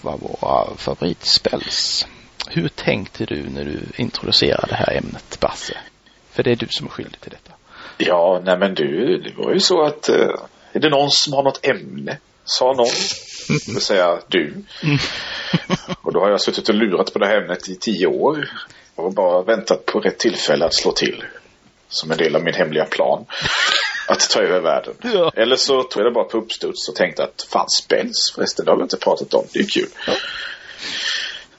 vad 0.00 0.20
våra 0.20 0.76
favoritspels. 0.76 2.06
Hur 2.48 2.68
tänkte 2.68 3.24
du 3.24 3.48
när 3.48 3.64
du 3.64 3.80
introducerade 3.96 4.66
det 4.68 4.74
här 4.74 4.96
ämnet, 4.96 5.40
Basse? 5.40 5.76
För 6.30 6.42
det 6.42 6.50
är 6.50 6.56
du 6.56 6.66
som 6.70 6.86
är 6.86 6.90
skyldig 6.90 7.20
till 7.20 7.30
detta. 7.30 7.52
Ja, 7.98 8.42
nej 8.44 8.58
men 8.58 8.74
du, 8.74 9.18
det 9.18 9.32
var 9.36 9.52
ju 9.52 9.60
så 9.60 9.82
att 9.82 10.08
är 10.72 10.80
det 10.80 10.90
någon 10.90 11.10
som 11.10 11.32
har 11.32 11.42
något 11.42 11.66
ämne? 11.66 12.18
Sa 12.44 12.72
någon. 12.72 12.86
Det 13.48 13.72
vill 13.72 13.80
säga 13.80 14.18
du. 14.28 14.54
och 16.02 16.12
då 16.12 16.20
har 16.20 16.30
jag 16.30 16.40
suttit 16.40 16.68
och 16.68 16.74
lurat 16.74 17.12
på 17.12 17.18
det 17.18 17.26
här 17.26 17.42
ämnet 17.42 17.68
i 17.68 17.76
tio 17.76 18.06
år 18.06 18.48
och 19.04 19.14
bara 19.14 19.42
väntat 19.42 19.86
på 19.86 20.00
rätt 20.00 20.18
tillfälle 20.18 20.64
att 20.64 20.74
slå 20.74 20.92
till. 20.92 21.24
Som 21.88 22.10
en 22.10 22.18
del 22.18 22.36
av 22.36 22.42
min 22.42 22.54
hemliga 22.54 22.84
plan. 22.84 23.26
Att 24.08 24.30
ta 24.30 24.40
över 24.40 24.60
världen. 24.60 24.94
Ja. 25.14 25.32
Eller 25.36 25.56
så 25.56 25.82
tog 25.82 26.00
jag 26.02 26.10
det 26.10 26.14
bara 26.14 26.24
på 26.24 26.38
uppstuds 26.38 26.88
och 26.88 26.94
tänkte 26.94 27.24
att 27.24 27.46
fan 27.52 27.70
spänns 27.70 28.32
förresten, 28.34 28.64
det 28.64 28.70
har 28.70 28.76
vi 28.76 28.82
inte 28.82 28.96
pratat 28.96 29.34
om. 29.34 29.44
Det 29.52 29.58
är 29.58 29.66
kul. 29.68 29.88
Ja. 30.06 30.14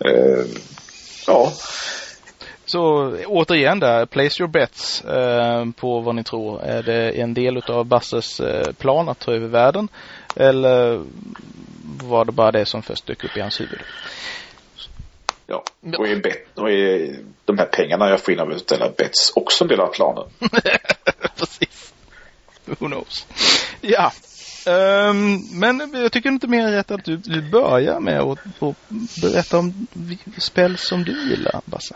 Uh, 0.10 0.46
ja. 1.28 1.52
Så 2.72 3.16
återigen 3.26 3.80
där, 3.80 4.06
place 4.06 4.44
your 4.44 4.52
bets 4.52 5.02
eh, 5.02 5.66
på 5.72 6.00
vad 6.00 6.16
ni 6.16 6.24
tror. 6.24 6.62
Är 6.62 6.84
det 6.84 7.22
en 7.22 7.34
del 7.34 7.58
utav 7.58 7.86
Basses 7.86 8.40
eh, 8.40 8.74
plan 8.74 9.10
att 9.10 9.20
ta 9.20 9.34
över 9.34 9.48
världen? 9.48 9.88
Eller 10.36 11.04
var 12.04 12.26
det 12.26 12.32
bara 12.32 12.52
det 12.52 12.66
som 12.66 12.82
först 12.82 13.08
dök 13.08 13.24
upp 13.24 13.38
i 13.38 13.42
hans 13.42 13.62
huvud? 13.62 13.80
Ja, 15.52 15.64
och 15.98 16.08
är, 16.08 16.16
bet, 16.16 16.60
och 16.60 16.72
är 16.72 17.16
de 17.46 17.58
här 17.58 17.66
pengarna 17.66 18.10
jag 18.10 18.22
får 18.22 18.34
in 18.34 18.40
av 18.40 18.52
att 18.82 18.98
bets 18.98 19.32
också 19.36 19.64
en 19.64 19.68
del 19.68 19.80
av 19.80 19.88
planen? 19.88 20.24
Precis. 21.38 21.94
Who 22.66 22.88
knows? 22.88 23.26
Ja. 23.82 24.12
Um, 24.66 25.60
men 25.60 25.92
jag 25.94 26.12
tycker 26.12 26.30
inte 26.30 26.48
mer 26.48 26.72
rätt 26.72 26.92
att 26.92 27.06
du, 27.06 27.18
du 27.18 27.42
börjar 27.42 28.00
med 28.00 28.20
att, 28.22 28.40
berätta 29.22 29.58
om 29.58 29.88
spel 30.38 30.78
som 30.78 31.04
du 31.04 31.30
gillar, 31.30 31.62
Basse. 31.66 31.96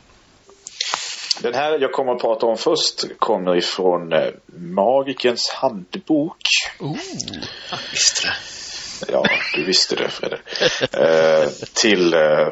Den 1.42 1.54
här 1.54 1.80
jag 1.80 1.92
kommer 1.92 2.12
att 2.12 2.22
prata 2.22 2.46
om 2.46 2.58
först 2.58 3.20
kommer 3.20 3.58
ifrån 3.58 4.14
eh, 4.14 4.30
Magikens 4.58 5.50
handbok. 5.50 6.38
Oh. 6.80 6.98
Jag 7.72 7.80
visste 7.92 8.28
det. 8.28 8.34
Ja, 9.12 9.24
du 9.54 9.64
visste 9.64 9.96
det 9.96 10.10
Fredde. 10.10 10.40
eh, 10.92 11.50
till 11.74 12.14
eh, 12.14 12.48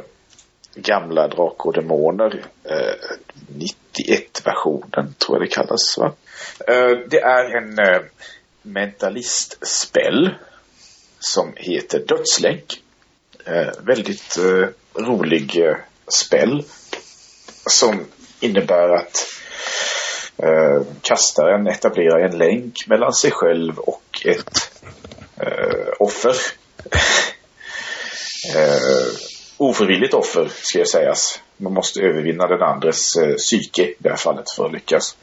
gamla 0.76 1.28
Drakar 1.28 1.66
och 1.66 1.74
Demoner. 1.74 2.46
Eh, 2.64 3.16
91-versionen 3.48 5.14
tror 5.18 5.38
jag 5.38 5.42
det 5.42 5.56
kallas 5.56 5.98
va? 5.98 6.14
Eh, 6.68 6.98
det 7.10 7.20
är 7.20 7.58
en 7.58 7.80
eh, 7.80 8.02
mentalistspel 8.62 10.30
som 11.20 11.54
heter 11.56 12.00
Dödslänk. 12.00 12.82
Eh, 13.46 13.72
väldigt 13.80 14.38
eh, 14.38 14.68
rolig 15.04 15.58
eh, 15.66 15.76
spel 16.08 16.64
som 17.66 18.06
innebär 18.40 18.90
att 18.90 19.28
eh, 20.38 20.82
kastaren 21.02 21.68
etablerar 21.68 22.20
en 22.20 22.38
länk 22.38 22.74
mellan 22.88 23.14
sig 23.14 23.32
själv 23.32 23.80
och 23.80 24.22
ett 24.26 24.72
eh, 25.38 25.94
offer. 26.00 26.36
Eh, 28.56 29.33
ofrivilligt 29.58 30.14
offer 30.14 30.52
ska 30.54 30.80
jag 30.80 30.88
sägas. 30.88 31.42
Man 31.58 31.74
måste 31.74 32.02
övervinna 32.02 32.48
den 32.48 32.62
andres 32.62 33.16
eh, 33.16 33.36
psyke 33.36 33.84
i 33.84 33.96
det 33.98 34.10
här 34.10 34.18
fallet 34.18 34.52
för 34.52 34.66
att 34.66 34.74
lyckas. 34.74 35.18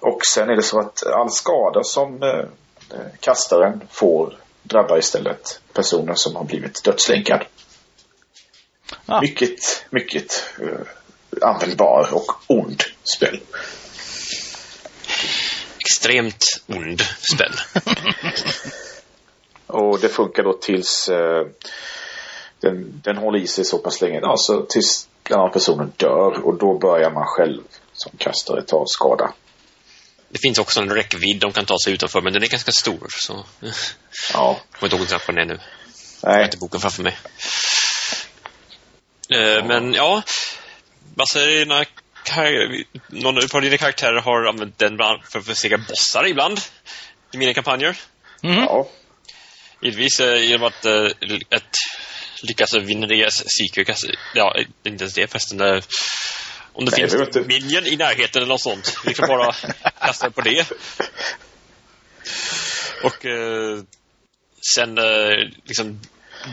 Och 0.00 0.24
sen 0.24 0.50
är 0.50 0.56
det 0.56 0.62
så 0.62 0.80
att 0.80 1.06
all 1.06 1.30
skada 1.30 1.82
som 1.84 2.22
eh, 2.22 2.44
kastaren 3.20 3.80
får 3.90 4.36
drabbar 4.62 4.98
istället 4.98 5.60
personen 5.72 6.16
som 6.16 6.36
har 6.36 6.44
blivit 6.44 6.84
dödslänkad. 6.84 7.44
Ah. 9.06 9.20
Mycket, 9.20 9.86
mycket 9.90 10.44
eh, 10.60 11.48
användbar 11.48 12.08
och 12.12 12.32
ond 12.46 12.82
spel. 13.16 13.40
Extremt 15.78 16.44
ond 16.66 17.02
spel. 17.02 17.52
och 19.66 20.00
det 20.00 20.08
funkar 20.08 20.42
då 20.42 20.52
tills 20.52 21.08
eh, 21.08 21.46
den, 22.60 23.00
den 23.04 23.16
håller 23.16 23.38
i 23.38 23.46
sig 23.46 23.64
så 23.64 23.78
pass 23.78 24.00
länge. 24.00 24.20
Alltså 24.22 24.66
tills 24.68 25.08
den 25.22 25.38
här 25.38 25.48
personen 25.48 25.92
dör 25.96 26.46
och 26.46 26.58
då 26.58 26.78
börjar 26.78 27.10
man 27.10 27.24
själv 27.26 27.62
som 27.92 28.12
kastare 28.18 28.62
ta 28.62 28.84
skada. 28.86 29.32
Det 30.28 30.38
finns 30.38 30.58
också 30.58 30.80
en 30.80 30.90
räckvidd 30.90 31.40
de 31.40 31.52
kan 31.52 31.64
ta 31.64 31.76
sig 31.84 31.92
utanför, 31.92 32.20
men 32.20 32.32
den 32.32 32.42
är 32.42 32.48
ganska 32.48 32.72
stor. 32.72 33.06
Så... 33.08 33.44
Ja. 33.62 33.70
Jag 34.32 34.80
kommer 34.80 34.94
inte 34.94 34.96
ihåg 34.96 35.20
vad 35.26 35.36
den 35.36 35.38
är 35.38 35.54
nu. 35.54 35.54
Nej. 35.54 35.62
Jag 36.22 36.32
har 36.32 36.44
inte 36.44 36.56
boken 36.56 36.80
framför 36.80 37.02
mig. 37.02 37.16
Uh, 39.34 39.66
men 39.66 39.94
ja, 39.94 40.22
Basse, 41.14 41.64
någon 43.08 43.38
av 43.54 43.60
dina 43.62 43.76
karaktärer 43.76 44.20
har 44.20 44.44
använt 44.44 44.78
den 44.78 44.98
för 45.30 45.38
att 45.38 45.46
besegra 45.46 45.78
bossar 45.78 46.26
ibland 46.26 46.60
i 47.32 47.38
mina 47.38 47.54
kampanjer. 47.54 47.96
Mm. 48.42 48.56
Ja. 48.58 48.88
Givetvis 49.82 50.20
eh, 50.20 50.42
genom 50.42 50.66
att 50.66 50.84
eh, 50.84 51.06
ett, 51.50 51.76
lyckas 52.42 52.74
vinna 52.74 53.06
deras 53.06 53.44
Seeker. 53.56 53.96
Ja, 54.34 54.56
inte 54.84 55.04
ens 55.04 55.14
det 55.14 55.30
förresten. 55.30 55.60
Eh, 55.60 55.82
om 56.72 56.84
det 56.84 56.90
Nej, 56.90 57.10
finns 57.10 57.30
det 57.32 57.46
minion 57.46 57.86
i 57.86 57.96
närheten 57.96 58.42
eller 58.42 58.52
något 58.52 58.60
sånt. 58.60 58.96
Vi 59.04 59.14
kan 59.14 59.28
bara 59.28 59.52
kasta 60.00 60.30
på 60.30 60.40
det. 60.40 60.70
Och 63.02 63.26
eh, 63.26 63.82
sen 64.74 64.98
eh, 64.98 65.48
liksom 65.64 66.00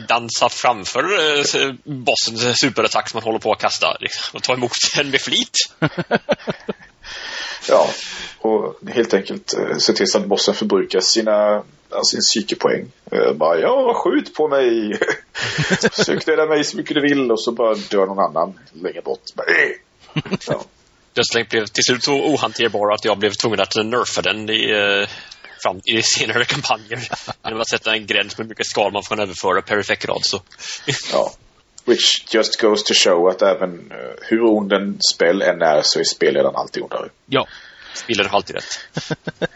dansa 0.08 0.50
framför 0.50 1.04
eh, 1.04 1.74
bossens 1.84 2.60
superattack 2.60 3.10
som 3.10 3.18
man 3.18 3.24
håller 3.24 3.40
på 3.40 3.52
att 3.52 3.62
kasta. 3.62 3.98
Liksom, 4.00 4.38
och 4.38 4.44
ta 4.44 4.54
emot 4.54 4.72
den 4.96 5.10
med 5.10 5.22
flit. 5.22 5.58
ja, 7.70 7.90
och 8.40 8.76
helt 8.90 9.14
enkelt 9.14 9.54
eh, 9.54 9.78
se 9.78 9.94
till 9.94 10.08
så 10.08 10.18
att 10.18 10.26
bossen 10.26 10.56
förbrukar 10.56 11.00
sina, 11.00 11.64
sin 12.12 12.22
psykepoäng. 12.22 12.92
Eh, 13.12 13.34
bara, 13.34 13.60
ja, 13.60 13.94
skjut 13.94 14.34
på 14.34 14.48
mig! 14.48 15.00
Sök 15.92 16.26
döda 16.26 16.46
mig 16.46 16.64
så 16.64 16.78
mycket 16.78 16.96
du 16.96 17.02
vill 17.02 17.32
och 17.32 17.42
så 17.42 17.52
bara 17.52 17.76
dör 17.76 18.06
någon 18.06 18.20
annan 18.20 18.60
längre 18.74 19.02
bort. 19.02 19.22
Bara, 19.36 19.48
äh. 19.48 20.32
ja. 20.48 20.64
Dödslänk 21.14 21.50
blev 21.50 21.66
till 21.66 21.84
slut 21.84 22.04
så 22.04 22.14
ohanterbar 22.14 22.94
att 22.94 23.06
jag 23.06 23.18
blev 23.20 23.32
tvungen 23.32 23.60
att 23.60 23.76
nerfa 23.76 24.22
den 24.22 24.50
i, 24.50 24.72
eh, 24.72 25.10
fram, 25.64 25.82
i 25.86 26.02
senare 26.02 26.46
kampanjer. 26.46 27.10
Genom 27.44 27.62
att 27.62 27.70
sätta 27.70 27.94
en 27.94 28.06
gräns 28.06 28.38
med 28.38 28.46
hur 28.46 28.50
mycket 28.50 28.66
skal 28.66 28.92
man 28.94 29.04
får 29.04 29.22
överföra 29.22 29.62
per 29.62 29.78
effektrad. 29.78 30.20
Så. 30.22 30.42
ja. 31.12 31.34
Which 31.88 32.26
just 32.36 32.62
goes 32.62 32.84
to 32.84 32.94
show 32.94 33.28
att 33.28 33.42
även 33.42 33.92
uh, 33.92 34.16
hur 34.22 34.44
ond 34.44 34.74
en 34.74 34.98
spel 35.14 35.42
än 35.42 35.62
är 35.62 35.82
så 35.84 36.00
är 36.00 36.04
spelledaren 36.04 36.56
alltid 36.56 36.84
ondare. 36.84 37.10
Ja. 37.26 37.48
Spelledaren 37.94 38.30
har 38.30 38.38
alltid 38.38 38.56
rätt. 38.56 38.80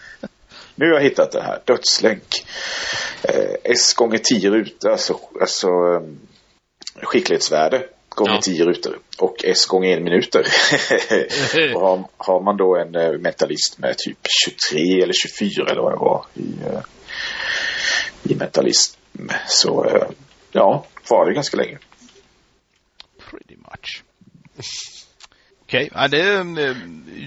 nu 0.75 0.85
har 0.85 0.93
jag 0.93 1.03
hittat 1.03 1.31
det 1.31 1.41
här. 1.41 1.61
Dödslänk. 1.65 2.45
Eh, 3.23 3.55
S 3.63 3.93
gånger 3.93 4.17
10 4.17 4.49
rutor, 4.49 4.91
alltså, 4.91 5.19
alltså 5.41 5.67
um, 5.67 6.19
skicklighetsvärde 7.01 7.85
gånger 8.09 8.33
ja. 8.33 8.41
10 8.41 8.65
rutor 8.65 8.99
och 9.17 9.35
S 9.43 9.65
gånger 9.65 9.97
en 9.97 10.03
minuter. 10.03 10.39
och 11.75 11.81
har, 11.81 12.03
har, 12.17 12.41
man 12.41 12.57
då 12.57 12.77
en 12.77 12.95
uh, 12.95 13.19
mentalist 13.19 13.77
med 13.77 13.97
typ 13.97 14.17
23 14.45 15.01
eller 15.01 15.13
24 15.13 15.65
eller 15.69 15.81
vad 15.81 15.91
det 15.91 15.97
var 15.99 16.25
i, 16.33 16.53
uh, 16.73 16.81
i 18.23 18.35
mentalism 18.35 18.99
så 19.47 19.85
uh, 19.85 20.03
ja, 20.51 20.85
var 21.09 21.25
det 21.25 21.33
ganska 21.33 21.57
länge. 21.57 21.77
Much. 23.71 24.03
Okej, 25.61 25.89
okay. 25.91 26.01
ja, 26.01 26.07
det, 26.07 26.45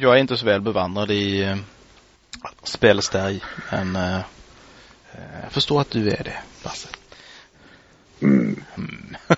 jag 0.00 0.14
är 0.14 0.18
inte 0.18 0.36
så 0.36 0.46
väl 0.46 0.60
bevandrad 0.60 1.10
i 1.10 1.44
uh, 1.44 1.56
spelstärg 2.62 3.40
men 3.70 3.96
uh, 3.96 4.20
jag 5.42 5.52
förstår 5.52 5.80
att 5.80 5.90
du 5.90 6.10
är 6.10 6.24
det, 6.24 6.42
Basse. 6.62 6.88
Mm. 8.22 8.64
mm. 8.76 9.16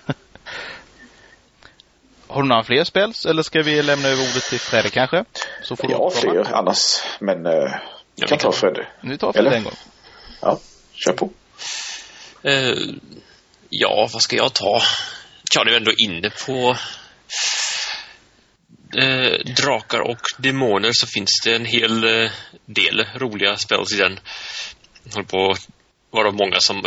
Har 2.27 2.41
du 2.41 2.47
några 2.47 2.63
fler 2.63 2.83
spel 2.83 3.13
eller 3.27 3.43
ska 3.43 3.61
vi 3.61 3.83
lämna 3.83 4.07
över 4.07 4.21
ordet 4.21 4.43
till 4.43 4.59
Fredde 4.59 4.89
kanske? 4.89 5.25
Så 5.63 5.75
får 5.75 5.91
ja, 5.91 6.09
fler 6.09 6.53
annars. 6.53 7.03
Men 7.19 7.45
uh, 7.45 7.75
ja, 8.15 8.27
kan 8.27 8.37
ta 8.37 8.51
Fredde. 8.51 8.87
Nu 9.01 9.17
tar 9.17 9.33
Fredde 9.33 9.55
en 9.55 9.63
gång. 9.63 9.73
Ja, 10.41 10.59
kör 10.93 11.13
på. 11.13 11.25
Uh, 12.45 12.95
ja, 13.69 14.09
vad 14.13 14.21
ska 14.21 14.35
jag 14.35 14.53
ta? 14.53 14.81
Jag 15.55 15.67
är 15.67 15.77
ändå 15.77 15.91
inne 15.97 16.29
på 16.45 16.75
uh, 18.97 19.53
drakar 19.55 19.99
och 19.99 20.21
demoner 20.37 20.91
så 20.93 21.07
finns 21.07 21.41
det 21.43 21.55
en 21.55 21.65
hel 21.65 22.05
uh, 22.05 22.31
del 22.65 23.05
roliga 23.15 23.57
spel 23.57 23.83
i 23.93 23.97
den. 23.97 24.19
Håller 25.13 25.27
på 25.27 25.51
att 25.51 25.67
vara 26.11 26.31
många 26.31 26.59
som 26.59 26.81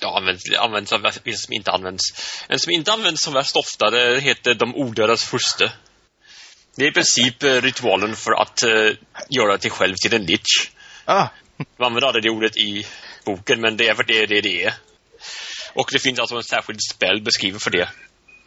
ja, 0.00 0.16
används, 0.18 0.42
används 0.58 0.92
av 0.92 1.06
vissa 1.24 1.38
som 1.38 1.54
inte 1.54 1.70
används. 1.70 2.02
En 2.48 2.58
som 2.58 2.72
inte 2.72 2.92
används 2.92 3.22
som 3.22 3.34
värst 3.34 3.56
ofta, 3.56 3.90
det 3.90 4.20
heter 4.20 4.54
De 4.54 4.74
odödas 4.74 5.24
furste. 5.24 5.72
Det 6.76 6.84
är 6.84 6.88
i 6.88 6.92
princip 6.92 7.42
eh, 7.42 7.60
ritualen 7.60 8.16
för 8.16 8.32
att 8.42 8.62
uh, 8.66 8.92
göra 9.30 9.56
dig 9.56 9.70
själv 9.70 9.94
till 9.94 10.14
en 10.14 10.24
lich. 10.24 10.70
Ah. 11.04 11.28
Man 11.56 11.86
använder 11.86 12.06
aldrig 12.06 12.24
det 12.24 12.30
ordet 12.30 12.56
i 12.56 12.86
boken, 13.24 13.60
men 13.60 13.76
det 13.76 13.88
är 13.88 13.94
för 13.94 14.04
det 14.04 14.26
det, 14.26 14.40
det 14.40 14.64
är. 14.64 14.74
Och 15.72 15.88
det 15.92 15.98
finns 15.98 16.18
alltså 16.18 16.36
en 16.36 16.42
särskild 16.42 16.80
spel 16.82 17.22
beskriven 17.22 17.60
för 17.60 17.70
det. 17.70 17.88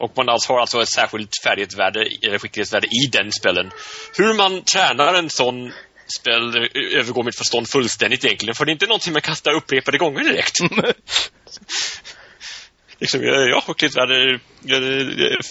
Och 0.00 0.12
man 0.16 0.28
alltså 0.28 0.52
har 0.52 0.60
alltså 0.60 0.82
ett 0.82 0.88
särskilt 0.88 1.30
färdighetsvärde, 1.44 2.00
eller 2.22 2.38
skicklighetsvärde 2.38 2.86
i 2.86 3.06
den 3.12 3.32
spelen. 3.32 3.70
Hur 4.16 4.34
man 4.34 4.62
tränar 4.62 5.14
en 5.14 5.30
sån 5.30 5.72
spel 6.18 6.68
övergår 6.96 7.22
mitt 7.22 7.36
förstånd 7.36 7.68
fullständigt 7.68 8.24
egentligen. 8.24 8.54
För 8.54 8.64
det 8.64 8.70
är 8.70 8.72
inte 8.72 8.86
någonting 8.86 9.12
man 9.12 9.22
kastar 9.22 9.52
upprepade 9.52 9.98
gånger 9.98 10.24
direkt. 10.24 10.58
liksom, 12.98 13.24
jag 13.24 13.60
har 13.60 13.74
klippet 13.74 13.96
värde 13.96 14.40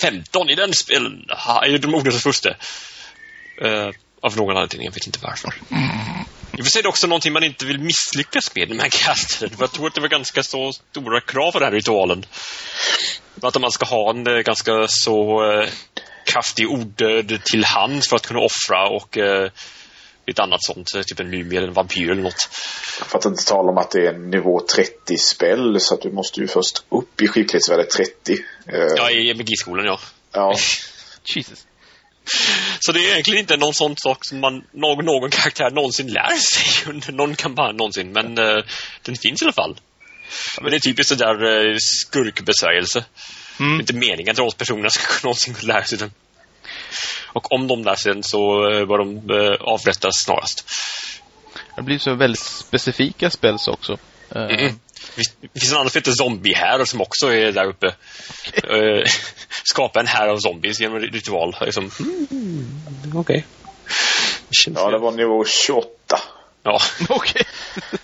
15 0.02 0.50
i 0.50 0.56
den 0.56 0.74
spelen. 0.74 1.26
är 1.66 1.78
de 1.78 1.96
ordens 1.96 2.24
första. 2.24 2.50
Uh, 3.66 3.90
av 4.22 4.38
någon 4.38 4.58
anledning, 4.58 4.86
jag 4.86 4.94
vet 4.94 5.08
inte 5.08 5.20
varför. 5.22 5.54
Mm. 5.72 6.26
I 6.60 6.62
och 6.62 6.66
för 6.66 6.72
sig 6.72 6.80
är 6.80 6.84
det 6.84 6.90
också 6.90 7.08
någonting 7.08 7.34
man 7.34 7.44
inte 7.44 7.66
vill 7.66 7.80
misslyckas 7.80 8.56
med 8.56 8.76
man 8.76 8.90
kastar 8.90 9.48
För 9.48 9.56
jag 9.60 9.72
tror 9.72 9.88
att 9.88 9.96
det 9.96 10.02
var 10.02 10.08
ganska 10.08 10.44
så 10.44 10.72
stora 10.74 11.22
krav 11.22 11.52
på 11.52 11.60
den 11.60 11.68
här 11.68 11.76
ritualen. 11.76 12.26
Att 13.42 13.62
man 13.62 13.72
ska 13.72 13.86
ha 13.86 14.10
en 14.10 14.28
eh, 14.28 14.34
ganska 14.34 14.88
så 14.88 15.44
uh, 15.44 15.68
kraftig 16.26 16.70
odöd 16.70 17.44
till 17.44 17.66
hands 17.66 18.10
för 18.10 18.16
att 18.16 18.28
kunna 18.28 18.40
offra 18.40 18.90
och 18.90 19.18
uh, 19.18 19.52
ett 20.26 20.40
annat 20.40 20.64
sånt, 20.64 20.88
typ 21.08 21.20
en 21.20 21.30
mumie 21.30 21.58
eller 21.58 21.68
en 21.68 21.74
vampyr 21.74 22.12
eller 22.12 22.24
något. 22.24 22.50
För 23.08 23.18
att 23.18 23.26
inte 23.26 23.46
tala 23.46 23.72
om 23.72 23.78
att 23.78 23.92
det 23.92 24.06
är 24.06 24.14
en 24.14 24.30
nivå 24.30 24.60
30-spel 24.60 25.80
så 25.80 25.94
att 25.94 26.02
du 26.02 26.12
måste 26.12 26.40
ju 26.40 26.48
först 26.48 26.84
upp 26.90 27.22
i 27.22 27.28
skicklighetsvärde 27.28 27.84
30. 27.84 28.38
Ja, 28.98 29.12
i 29.12 29.32
MG-skolan 29.32 29.86
ja. 29.86 30.00
Ja. 30.32 30.56
Jesus. 31.36 31.66
Så 32.80 32.92
det 32.92 33.00
är 33.00 33.12
egentligen 33.12 33.40
inte 33.40 33.58
någon 33.58 33.74
sån 33.74 33.98
sak 33.98 34.26
som 34.26 34.40
man, 34.40 34.64
någon, 34.74 35.06
någon 35.06 35.30
karaktär 35.30 35.70
någonsin 35.72 36.08
lär 36.08 36.36
sig 36.36 36.92
under 36.94 37.12
någon 37.12 37.36
kampanj 37.36 37.74
någonsin. 37.74 38.12
Men 38.12 38.40
uh, 38.40 38.64
den 39.02 39.16
finns 39.16 39.42
i 39.42 39.46
alla 39.46 39.54
fall. 39.54 39.80
Men 40.62 40.72
det 40.72 40.78
är 40.78 40.80
typiskt 40.80 41.10
sådär 41.10 41.44
uh, 41.44 41.78
skurkbesvärjelse. 41.80 43.06
Mm. 43.60 43.72
Det 43.72 43.78
är 43.78 43.82
inte 43.82 43.94
meningen 43.94 44.32
att 44.32 44.40
rollpersonerna 44.40 44.90
ska 44.90 45.14
någonsin 45.24 45.56
lära 45.62 45.84
sig 45.84 45.98
den. 45.98 46.12
Och 47.34 47.52
om 47.52 47.68
de 47.68 47.84
lär 47.84 47.96
sig 47.96 48.14
den 48.14 48.24
så 48.24 48.70
uh, 48.70 48.88
bör 48.88 48.98
de 48.98 49.32
uh, 49.32 49.56
avrättas 49.60 50.24
snarast. 50.24 50.70
Det 51.76 51.82
blir 51.82 52.00
så 52.00 52.16
väldigt 52.16 52.40
specifika 52.40 53.30
spels 53.30 53.68
också. 53.68 53.98
Mm. 54.36 54.80
Det 55.16 55.60
finns 55.60 55.72
en 55.72 55.78
annan 55.78 55.90
som 55.90 56.00
heter 56.00 56.12
Zombie 56.12 56.54
här 56.54 56.86
som 56.86 57.02
också 57.02 57.34
är 57.34 57.52
där 57.52 57.66
uppe. 57.66 57.96
Okay. 58.58 59.06
Skapa 59.64 60.00
en 60.00 60.08
här 60.08 60.28
av 60.28 60.38
zombies 60.38 60.80
genom 60.80 61.00
ritual. 61.00 61.56
Liksom. 61.62 61.92
Mm, 62.00 62.68
Okej. 63.16 63.20
Okay. 63.20 63.44
Ja, 64.76 64.92
det 64.92 64.98
var 64.98 65.12
nivå 65.12 65.46
28. 65.46 65.90
Ja. 66.64 66.80
Okej. 67.10 67.16
Okay. 67.16 67.44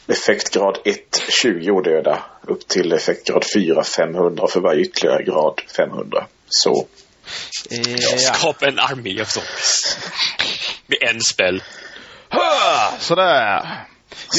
Effektgrad 0.07 0.77
1, 0.85 1.23
20 1.41 1.71
odöda. 1.71 2.23
Upp 2.47 2.67
till 2.67 2.93
effektgrad 2.93 3.43
4, 3.55 3.83
500. 3.83 4.47
För 4.47 4.59
varje 4.59 4.81
ytterligare 4.81 5.23
grad 5.23 5.61
500. 5.77 6.27
Så. 6.49 6.87
Eh, 7.71 8.17
Skapa 8.17 8.67
en 8.67 8.79
armé 8.79 9.21
av 9.21 9.25
zombies. 9.25 9.97
Med 10.87 10.97
en 11.09 11.21
spel. 11.21 11.63
Sådär. 12.99 13.85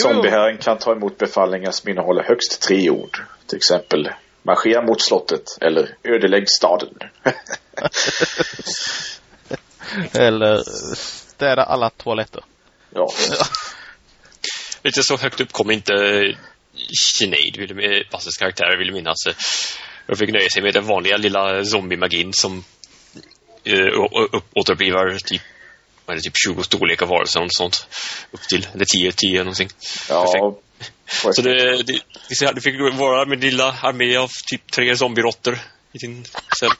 Zombieherren 0.02 0.58
kan 0.58 0.78
ta 0.78 0.92
emot 0.92 1.18
befallningar 1.18 1.70
som 1.70 1.90
innehåller 1.90 2.22
högst 2.22 2.62
tre 2.62 2.90
ord. 2.90 3.22
Till 3.46 3.56
exempel 3.56 4.10
marschera 4.42 4.82
mot 4.82 5.02
slottet 5.02 5.58
eller 5.60 5.94
ödelägg 6.04 6.50
staden. 6.50 6.98
eller 10.12 10.62
städa 10.96 11.62
alla 11.62 11.90
toaletter. 11.90 12.44
Ja. 12.94 13.08
Lite 14.82 15.02
så 15.02 15.16
högt 15.16 15.40
upp 15.40 15.52
kom 15.52 15.70
inte 15.70 15.92
Sinead, 17.18 17.76
Basses 18.10 18.36
karaktär, 18.36 18.76
vill 18.78 18.92
minnas. 18.92 19.18
Jag 20.06 20.18
fick 20.18 20.32
nöja 20.32 20.48
sig 20.50 20.62
med 20.62 20.74
den 20.74 20.86
vanliga 20.86 21.16
lilla 21.16 21.64
zombie-magin 21.64 22.32
som 22.32 22.64
uh, 23.68 24.04
återupplivar 24.54 25.18
typ 25.18 25.42
vad 26.06 26.14
är 26.14 26.18
det, 26.18 26.22
typ 26.22 26.36
20 26.46 26.62
storlekar 26.62 27.06
varelser 27.06 27.42
och 27.42 27.52
sånt. 27.52 27.86
Upp 28.30 28.42
till, 28.42 28.68
eller 28.74 28.84
10, 28.84 29.12
10 29.12 29.38
någonting. 29.38 29.68
Ja. 30.08 30.56
Så 31.08 31.42
det, 31.42 31.82
det, 31.82 32.00
det, 32.40 32.52
du 32.54 32.60
fick 32.60 32.98
vara 32.98 33.26
med 33.26 33.40
lilla 33.44 33.74
armé 33.82 34.16
av 34.16 34.30
typ 34.46 34.72
tre 34.72 34.96
zombierotter 34.96 35.62
i 35.92 35.98
din 35.98 36.24
cell. 36.60 36.70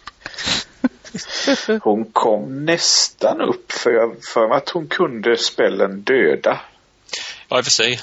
Hon 1.82 2.04
kom 2.12 2.64
nästan 2.64 3.40
upp 3.40 3.72
för 3.72 3.90
jag 3.90 4.16
för 4.34 4.50
att 4.56 4.68
hon 4.68 4.88
kunde 4.88 5.36
spellen 5.36 6.02
döda. 6.02 6.60
Ja, 7.48 7.58
i 7.58 7.60
och 7.60 7.64
för 7.64 7.70
sig. 7.70 8.00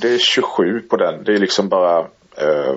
Det 0.00 0.08
är 0.08 0.18
27 0.18 0.80
på 0.80 0.96
den. 0.96 1.24
Det 1.24 1.32
är 1.32 1.38
liksom 1.38 1.68
bara 1.68 1.98
eh, 2.36 2.76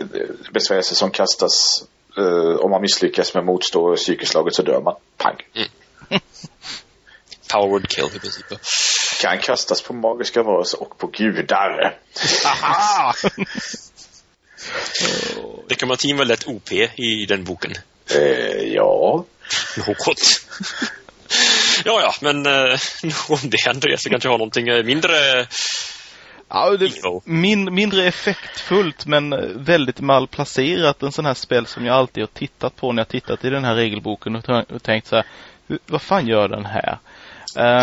besvärjelser 0.52 0.94
som 0.94 1.10
kastas. 1.10 1.84
Eh, 2.16 2.56
om 2.56 2.70
man 2.70 2.82
misslyckas 2.82 3.34
med 3.34 3.44
motstå 3.44 3.96
psykeslaget 3.96 4.54
så 4.54 4.62
dör 4.62 4.80
man. 4.80 4.94
Pang. 5.16 5.36
Mm. 5.54 5.68
Power 7.52 7.80
kill 7.80 8.16
i 8.16 8.18
princip. 8.18 8.46
Kan 9.20 9.38
kastas 9.38 9.82
på 9.82 9.92
magiska 9.92 10.42
varelser 10.42 10.82
och 10.82 10.98
på 10.98 11.06
gudar. 11.06 11.98
Nekromantin 15.68 16.16
var 16.18 16.24
lätt 16.24 16.46
OP 16.46 16.72
i 16.96 17.26
den 17.28 17.44
boken. 17.44 17.72
Eh, 18.10 18.62
ja. 18.62 19.24
Något. 19.76 20.40
ja, 21.84 22.00
ja, 22.00 22.14
men 22.20 22.46
eh, 22.46 22.78
om 23.28 23.38
det 23.42 23.66
Andreas 23.68 24.02
så 24.02 24.10
kanske 24.10 24.28
har 24.28 24.38
någonting 24.38 24.68
eh, 24.68 24.84
mindre 24.84 25.46
Ja, 26.54 26.76
det, 26.76 26.90
min, 27.24 27.74
mindre 27.74 28.04
effektfullt 28.04 29.06
men 29.06 29.34
väldigt 29.64 30.00
malplacerat 30.00 31.02
en 31.02 31.12
sån 31.12 31.26
här 31.26 31.34
spel 31.34 31.66
som 31.66 31.86
jag 31.86 31.96
alltid 31.96 32.22
har 32.22 32.28
tittat 32.28 32.76
på 32.76 32.92
när 32.92 33.00
jag 33.00 33.08
tittat 33.08 33.44
i 33.44 33.50
den 33.50 33.64
här 33.64 33.74
regelboken 33.74 34.36
och, 34.36 34.82
tänkt 34.82 35.06
så 35.06 35.16
här, 35.16 35.24
vad 35.86 36.02
fan 36.02 36.26
gör 36.26 36.48
den 36.48 36.64
här? 36.64 36.98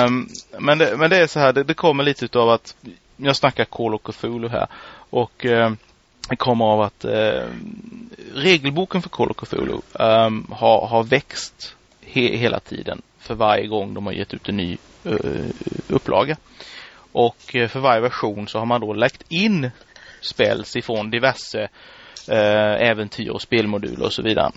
Um, 0.05 0.29
men, 0.59 0.77
det, 0.77 0.97
men 0.97 1.09
det 1.09 1.17
är 1.17 1.27
så 1.27 1.39
här, 1.39 1.53
det, 1.53 1.63
det 1.63 1.73
kommer 1.73 2.03
lite 2.03 2.25
utav 2.25 2.49
att 2.49 2.75
jag 3.17 3.35
snackar 3.35 3.65
Call 3.65 3.95
of 3.95 4.01
Cthulhu 4.01 4.47
här 4.47 4.67
och 5.09 5.45
uh, 5.45 5.71
det 6.29 6.35
kommer 6.35 6.65
av 6.65 6.81
att 6.81 7.05
uh, 7.05 7.43
regelboken 8.35 9.01
för 9.01 9.09
Call 9.09 9.31
of 9.31 9.37
Cthulhu 9.37 9.81
um, 9.93 10.47
har, 10.51 10.87
har 10.87 11.03
växt 11.03 11.75
he, 12.01 12.37
hela 12.37 12.59
tiden 12.59 13.01
för 13.19 13.35
varje 13.35 13.67
gång 13.67 13.93
de 13.93 14.05
har 14.05 14.13
gett 14.13 14.33
ut 14.33 14.49
en 14.49 14.57
ny 14.57 14.77
uh, 15.05 15.49
upplaga. 15.87 16.37
Och 17.11 17.55
eh, 17.55 17.67
för 17.67 17.79
varje 17.79 18.01
version 18.01 18.47
så 18.47 18.59
har 18.59 18.65
man 18.65 18.81
då 18.81 18.93
lagt 18.93 19.23
in 19.29 19.71
spels 20.21 20.75
ifrån 20.75 21.11
diverse 21.11 21.69
eh, 22.27 22.89
äventyr 22.89 23.29
och 23.29 23.41
spelmoduler 23.41 24.05
och 24.05 24.13
så 24.13 24.21
vidare. 24.21 24.51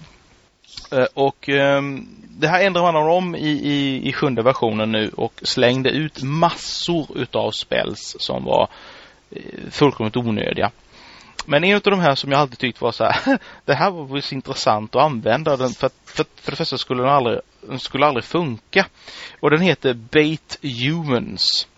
Eh, 0.92 1.06
och 1.14 1.48
eh, 1.48 1.82
det 2.28 2.48
här 2.48 2.64
ändrar 2.64 2.92
man 2.92 2.96
om 2.96 3.34
i, 3.34 3.48
i, 3.48 4.08
i 4.08 4.12
sjunde 4.12 4.42
versionen 4.42 4.92
nu 4.92 5.10
och 5.16 5.40
slängde 5.42 5.90
ut 5.90 6.22
massor 6.22 7.18
utav 7.18 7.50
spells 7.50 8.16
som 8.18 8.44
var 8.44 8.68
eh, 9.30 9.70
fullkomligt 9.70 10.16
onödiga. 10.16 10.70
Men 11.46 11.64
en 11.64 11.76
av 11.76 11.82
de 11.82 12.00
här 12.00 12.14
som 12.14 12.30
jag 12.30 12.40
alltid 12.40 12.58
tyckt 12.58 12.80
var 12.80 12.92
så 12.92 13.04
här, 13.04 13.38
det 13.64 13.74
här 13.74 13.90
var 13.90 14.04
visst 14.04 14.32
intressant 14.32 14.96
att 14.96 15.02
använda 15.02 15.56
den 15.56 15.70
för, 15.70 15.90
för, 16.04 16.24
för 16.36 16.50
det 16.50 16.56
första 16.56 16.78
skulle 16.78 17.02
den 17.02 17.12
aldrig, 17.12 17.38
den 17.60 17.78
skulle 17.78 18.06
aldrig 18.06 18.24
funka. 18.24 18.86
Och 19.40 19.50
den 19.50 19.60
heter 19.60 19.94
Bait 19.94 20.58
Humans. 20.62 21.68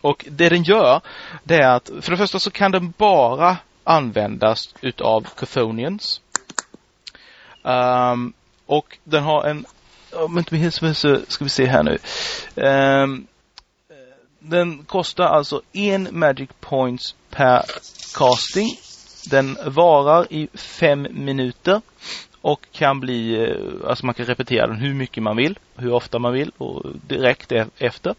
Och 0.00 0.24
det 0.28 0.48
den 0.48 0.62
gör, 0.62 1.00
det 1.44 1.56
är 1.56 1.68
att 1.68 1.90
för 2.00 2.10
det 2.10 2.16
första 2.16 2.38
så 2.38 2.50
kan 2.50 2.70
den 2.70 2.94
bara 2.98 3.56
användas 3.84 4.74
utav 4.80 5.26
Chthonians. 5.36 6.20
Um, 7.62 7.72
ehm, 7.72 8.32
och 8.66 8.98
den 9.04 9.22
har 9.22 9.44
en, 9.44 9.64
om 10.12 10.38
inte 10.38 10.54
minns 10.54 10.98
så 10.98 11.20
ska 11.28 11.44
vi 11.44 11.50
se 11.50 11.66
här 11.66 11.82
nu. 11.82 11.98
Um, 12.54 13.26
den 14.38 14.84
kostar 14.84 15.24
alltså 15.24 15.62
en 15.72 16.08
Magic 16.10 16.50
Points 16.60 17.14
per 17.30 17.62
casting. 18.14 18.68
Den 19.30 19.56
varar 19.66 20.32
i 20.32 20.48
fem 20.54 21.06
minuter 21.10 21.80
och 22.40 22.60
kan 22.72 23.00
bli, 23.00 23.42
eh, 23.42 23.88
alltså 23.88 24.06
man 24.06 24.14
kan 24.14 24.26
repetera 24.26 24.66
den 24.66 24.76
hur 24.76 24.94
mycket 24.94 25.22
man 25.22 25.36
vill, 25.36 25.58
hur 25.76 25.92
ofta 25.92 26.18
man 26.18 26.32
vill 26.32 26.52
och 26.58 26.82
direkt 27.06 27.52
e- 27.52 27.66
efter. 27.78 28.14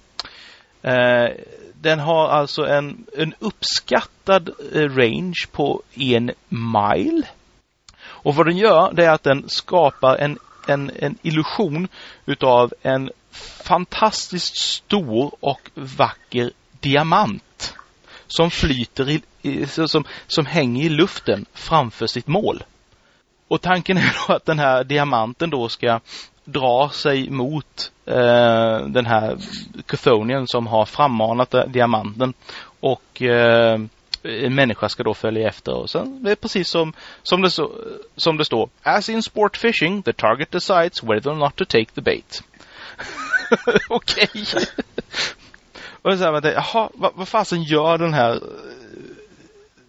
Eh, 0.85 1.29
den 1.73 1.99
har 1.99 2.27
alltså 2.27 2.65
en, 2.65 3.05
en 3.17 3.33
uppskattad 3.39 4.49
eh, 4.73 4.81
range 4.81 5.47
på 5.51 5.81
en 5.95 6.31
mile. 6.49 7.27
Och 8.05 8.35
vad 8.35 8.45
den 8.45 8.57
gör 8.57 8.93
det 8.93 9.05
är 9.05 9.11
att 9.11 9.23
den 9.23 9.49
skapar 9.49 10.15
en, 10.15 10.37
en, 10.67 10.91
en 10.99 11.17
illusion 11.21 11.87
utav 12.25 12.73
en 12.81 13.09
fantastiskt 13.63 14.57
stor 14.57 15.31
och 15.39 15.71
vacker 15.73 16.51
diamant 16.79 17.75
som 18.27 18.51
flyter 18.51 19.09
i, 19.09 19.21
i, 19.41 19.65
som, 19.65 20.03
som 20.27 20.45
hänger 20.45 20.85
i 20.85 20.89
luften 20.89 21.45
framför 21.53 22.07
sitt 22.07 22.27
mål. 22.27 22.63
Och 23.47 23.61
tanken 23.61 23.97
är 23.97 24.15
då 24.27 24.33
att 24.33 24.45
den 24.45 24.59
här 24.59 24.83
diamanten 24.83 25.49
då 25.49 25.69
ska 25.69 25.99
drar 26.45 26.89
sig 26.89 27.29
mot 27.29 27.91
eh, 28.05 28.79
den 28.87 29.05
här 29.05 29.37
Chthonian 29.87 30.47
som 30.47 30.67
har 30.67 30.85
frammanat 30.85 31.55
diamanten 31.67 32.33
och 32.79 33.21
eh, 33.21 33.79
en 34.23 34.55
människa 34.55 34.89
ska 34.89 35.03
då 35.03 35.13
följa 35.13 35.47
efter 35.47 35.73
och 35.73 35.89
sen 35.89 36.23
det 36.23 36.31
är 36.31 36.35
precis 36.35 36.69
som, 36.69 36.93
som, 37.23 37.41
det, 37.41 37.51
så, 37.51 37.71
som 38.15 38.37
det 38.37 38.45
står. 38.45 38.69
As 38.83 39.09
in 39.09 39.23
sport 39.23 39.57
fishing, 39.57 40.03
the 40.03 40.13
target 40.13 40.51
decides 40.51 41.03
whether 41.03 41.31
or 41.31 41.35
not 41.35 41.55
to 41.55 41.65
take 41.65 41.91
the 41.95 42.01
bait. 42.01 42.43
Okej. 43.89 44.29
Okay. 44.33 44.65
och 46.01 46.17
så 46.17 46.23
här, 46.23 46.51
jaha, 46.51 46.89
vad, 46.93 47.11
vad 47.15 47.27
fasen 47.27 47.63
gör 47.63 47.97
den 47.97 48.13
här 48.13 48.31
eh, 48.31 48.39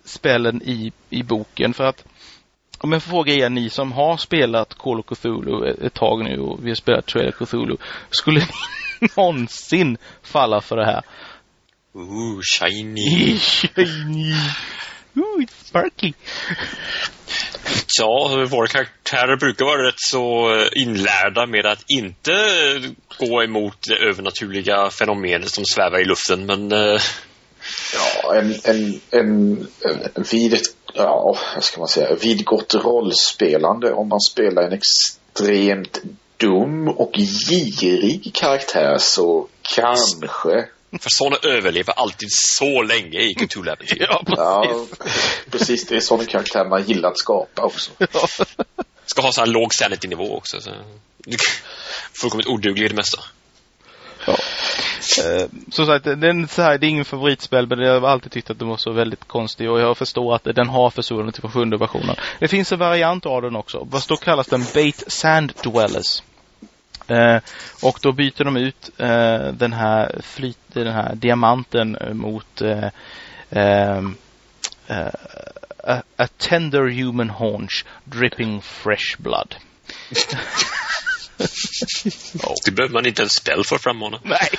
spelen 0.04 0.62
i, 0.62 0.92
i 1.10 1.22
boken? 1.22 1.74
För 1.74 1.84
att 1.84 2.04
om 2.78 2.92
jag 2.92 3.02
får 3.02 3.10
fråga 3.10 3.34
er 3.34 3.48
ni 3.48 3.70
som 3.70 3.92
har 3.92 4.16
spelat 4.16 4.74
Call 4.78 5.00
of 5.00 5.06
Cthulhu 5.06 5.86
ett 5.86 5.94
tag 5.94 6.24
nu 6.24 6.40
och 6.40 6.58
vi 6.62 6.70
har 6.70 6.74
spelat 6.74 7.06
Trail 7.06 7.28
of 7.28 7.48
Cthulhu. 7.48 7.76
Skulle 8.10 8.40
ni 8.40 9.08
någonsin 9.16 9.98
falla 10.22 10.60
för 10.60 10.76
det 10.76 10.86
här? 10.86 11.02
Ooh, 11.94 12.40
shiny. 12.42 13.38
shiny. 13.38 14.34
Ooh, 15.14 15.42
it's 15.42 15.64
sparky. 15.64 16.12
Ja, 17.98 18.46
våra 18.50 18.66
karaktärer 18.66 19.36
brukar 19.36 19.64
vara 19.64 19.88
rätt 19.88 19.94
så 19.96 20.50
inlärda 20.72 21.46
med 21.46 21.66
att 21.66 21.84
inte 21.88 22.32
gå 23.18 23.42
emot 23.42 23.76
det 23.88 23.96
övernaturliga 23.96 24.90
fenomenet 24.90 25.50
som 25.50 25.64
svävar 25.64 26.00
i 26.00 26.04
luften, 26.04 26.46
men... 26.46 26.72
Uh... 26.72 27.00
Ja, 27.94 28.34
en, 28.34 28.54
en, 28.64 29.00
en, 29.10 29.68
en 30.14 30.24
vid, 30.30 30.60
ja, 30.96 31.37
vad 31.54 31.64
ska 31.64 31.78
man 31.78 31.88
säga, 31.88 32.14
vidgått 32.14 32.74
rollspelande 32.74 33.92
om 33.92 34.09
man 34.09 34.20
spelar 34.20 34.62
en 34.62 34.72
extremt 34.72 36.00
dum 36.37 36.88
och 36.88 37.12
girig 37.12 38.30
karaktär 38.35 38.96
så 38.98 39.48
kanske 39.62 40.68
för 41.00 41.11
sådana 41.11 41.37
överlever 41.42 41.92
alltid 41.92 42.28
så 42.32 42.82
länge 42.82 43.20
i 43.20 43.35
kulturäventyr. 43.35 43.96
ja, 44.11 44.22
precis. 44.26 44.38
Ja, 44.38 44.87
precis. 45.50 45.87
Det 45.87 45.96
är 45.96 46.00
sådana 46.00 46.26
karaktär 46.26 46.64
man 46.64 46.85
gillar 46.85 47.09
att 47.09 47.18
skapa 47.18 47.62
också. 47.62 47.90
Ja. 48.12 48.28
Ska 49.09 49.22
ha 49.22 49.32
så 49.32 49.40
här 49.40 49.46
låg 49.46 49.74
sanity-nivå 49.74 50.37
också. 50.37 50.61
Så. 50.61 50.70
Fullkomligt 52.20 52.48
oduglig 52.48 52.85
i 52.85 52.88
det 52.88 52.94
mesta. 52.94 53.18
Ja. 54.26 54.36
Eh, 55.24 55.48
som 55.70 55.86
sagt, 55.86 56.04
den, 56.04 56.48
så 56.48 56.62
här, 56.62 56.78
det 56.78 56.86
är 56.86 56.88
ingen 56.88 57.04
favoritspel 57.04 57.66
men 57.66 57.78
jag 57.78 58.00
har 58.00 58.08
alltid 58.08 58.32
tyckt 58.32 58.50
att 58.50 58.58
den 58.58 58.68
var 58.68 58.76
så 58.76 58.92
väldigt 58.92 59.28
konstig 59.28 59.70
och 59.70 59.80
jag 59.80 59.98
förstår 59.98 60.34
att 60.34 60.44
den 60.44 60.68
har 60.68 60.90
försvunnit 60.90 61.36
från 61.36 61.50
sjunde 61.50 61.76
versionen. 61.76 62.16
Det 62.38 62.48
finns 62.48 62.72
en 62.72 62.78
variant 62.78 63.26
av 63.26 63.42
den 63.42 63.56
också. 63.56 63.86
Vad 63.90 64.02
står 64.02 64.16
kallas 64.16 64.46
den? 64.46 64.64
Bait 64.74 65.04
Sand 65.06 65.52
Dwellers. 65.62 66.22
Eh, 67.08 67.38
och 67.82 67.98
då 68.02 68.12
byter 68.12 68.44
de 68.44 68.56
ut 68.56 68.90
eh, 68.98 69.52
den 69.52 69.72
här 69.72 70.20
flyt, 70.22 70.58
den 70.72 70.92
här 70.92 71.14
diamanten 71.14 71.98
mot 72.12 72.62
eh, 72.62 72.88
eh, 73.50 73.98
eh 74.86 75.08
a, 75.86 76.02
a, 76.16 76.28
tender 76.38 76.88
human 76.88 77.30
haunch 77.30 77.84
dripping 78.04 78.60
fresh 78.60 79.16
blood. 79.18 79.54
oh. 81.38 82.55
Det 82.64 82.70
behöver 82.70 82.92
man 82.92 83.07
inte 83.07 83.22
en 83.22 83.29
spell 83.29 83.64
för 83.64 83.79
frammana. 83.79 84.20
Nej. 84.22 84.51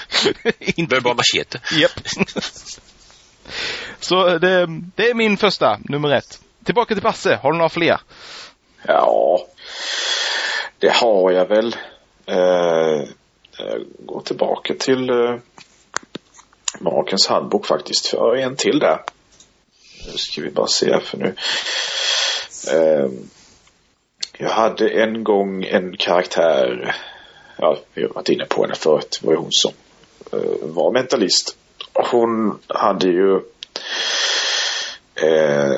inte. 0.60 0.90
behöver 0.90 1.02
bara 1.02 1.14
machete. 1.14 1.60
Japp. 1.72 1.92
Så 4.00 4.38
det, 4.38 4.68
det 4.96 5.10
är 5.10 5.14
min 5.14 5.38
första, 5.38 5.80
nummer 5.90 6.14
ett. 6.14 6.40
Tillbaka 6.64 6.94
till 6.94 7.04
Basse, 7.04 7.40
har 7.44 7.52
du 7.52 7.58
några 7.58 7.70
fler? 7.70 8.00
Ja, 8.84 9.48
det 10.80 10.94
har 10.94 11.32
jag 11.32 11.48
väl. 11.48 11.76
Eh, 12.26 13.08
gå 14.00 14.22
tillbaka 14.22 14.74
till 14.80 15.10
eh, 15.10 15.36
Makens 16.80 17.28
handbok 17.28 17.66
faktiskt. 17.66 18.08
För 18.08 18.36
en 18.36 18.56
till 18.56 18.80
där. 18.80 19.00
Nu 20.06 20.18
ska 20.18 20.42
vi 20.42 20.50
bara 20.50 20.68
se 20.68 21.00
för 21.00 21.18
nu. 21.18 21.36
Eh, 22.72 23.10
jag 24.38 24.50
hade 24.50 24.90
en 24.90 25.24
gång 25.24 25.66
en 25.66 25.98
karaktär. 25.98 26.96
Ja, 27.58 27.78
vi 27.94 28.02
har 28.02 28.10
varit 28.10 28.30
inne 28.30 28.46
på 28.46 28.62
henne 28.62 28.76
förut. 28.76 29.20
Det 29.22 29.28
var 29.28 29.34
ju 29.34 29.40
hon 29.40 29.52
som 29.52 29.74
eh, 30.32 30.50
var 30.62 30.92
mentalist. 30.92 31.58
Hon 31.94 32.60
hade 32.68 33.08
ju 33.08 33.36
eh, 35.16 35.78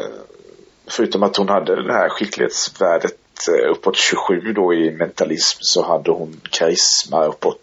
förutom 0.88 1.24
att 1.24 1.38
hon 1.38 1.50
hade 1.50 1.84
det 1.88 1.94
här 1.94 2.10
skicklighetsvärdet 2.10 3.18
eh, 3.50 3.72
uppåt 3.72 3.98
27 3.98 4.54
då 4.54 4.74
i 4.74 4.92
mentalism 4.92 5.58
så 5.62 5.84
hade 5.84 6.12
hon 6.12 6.42
karisma 6.52 7.26
uppåt 7.26 7.62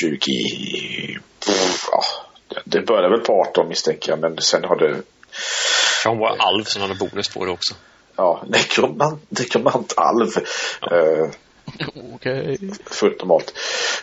20. 0.00 0.18
Ja, 1.90 2.02
det 2.64 2.80
började 2.80 3.08
väl 3.08 3.20
på 3.20 3.32
18 3.32 3.68
misstänker 3.68 4.12
jag 4.12 4.20
men 4.20 4.38
sen 4.38 4.64
har 4.64 4.76
det... 4.76 5.02
Hon 6.04 6.18
var 6.18 6.36
alv 6.38 6.64
som 6.64 6.82
hade 6.82 6.94
bonus 6.94 7.28
på 7.28 7.44
det 7.44 7.50
också. 7.50 7.74
Ja, 8.18 8.42
nekromant, 8.46 9.22
nekromant 9.28 9.94
alv. 9.96 10.30
Ja. 10.80 10.96
Uh, 10.96 11.30
Okej. 12.14 12.54
Okay. 12.54 12.70
Fullt 12.84 13.18
normalt. 13.18 13.52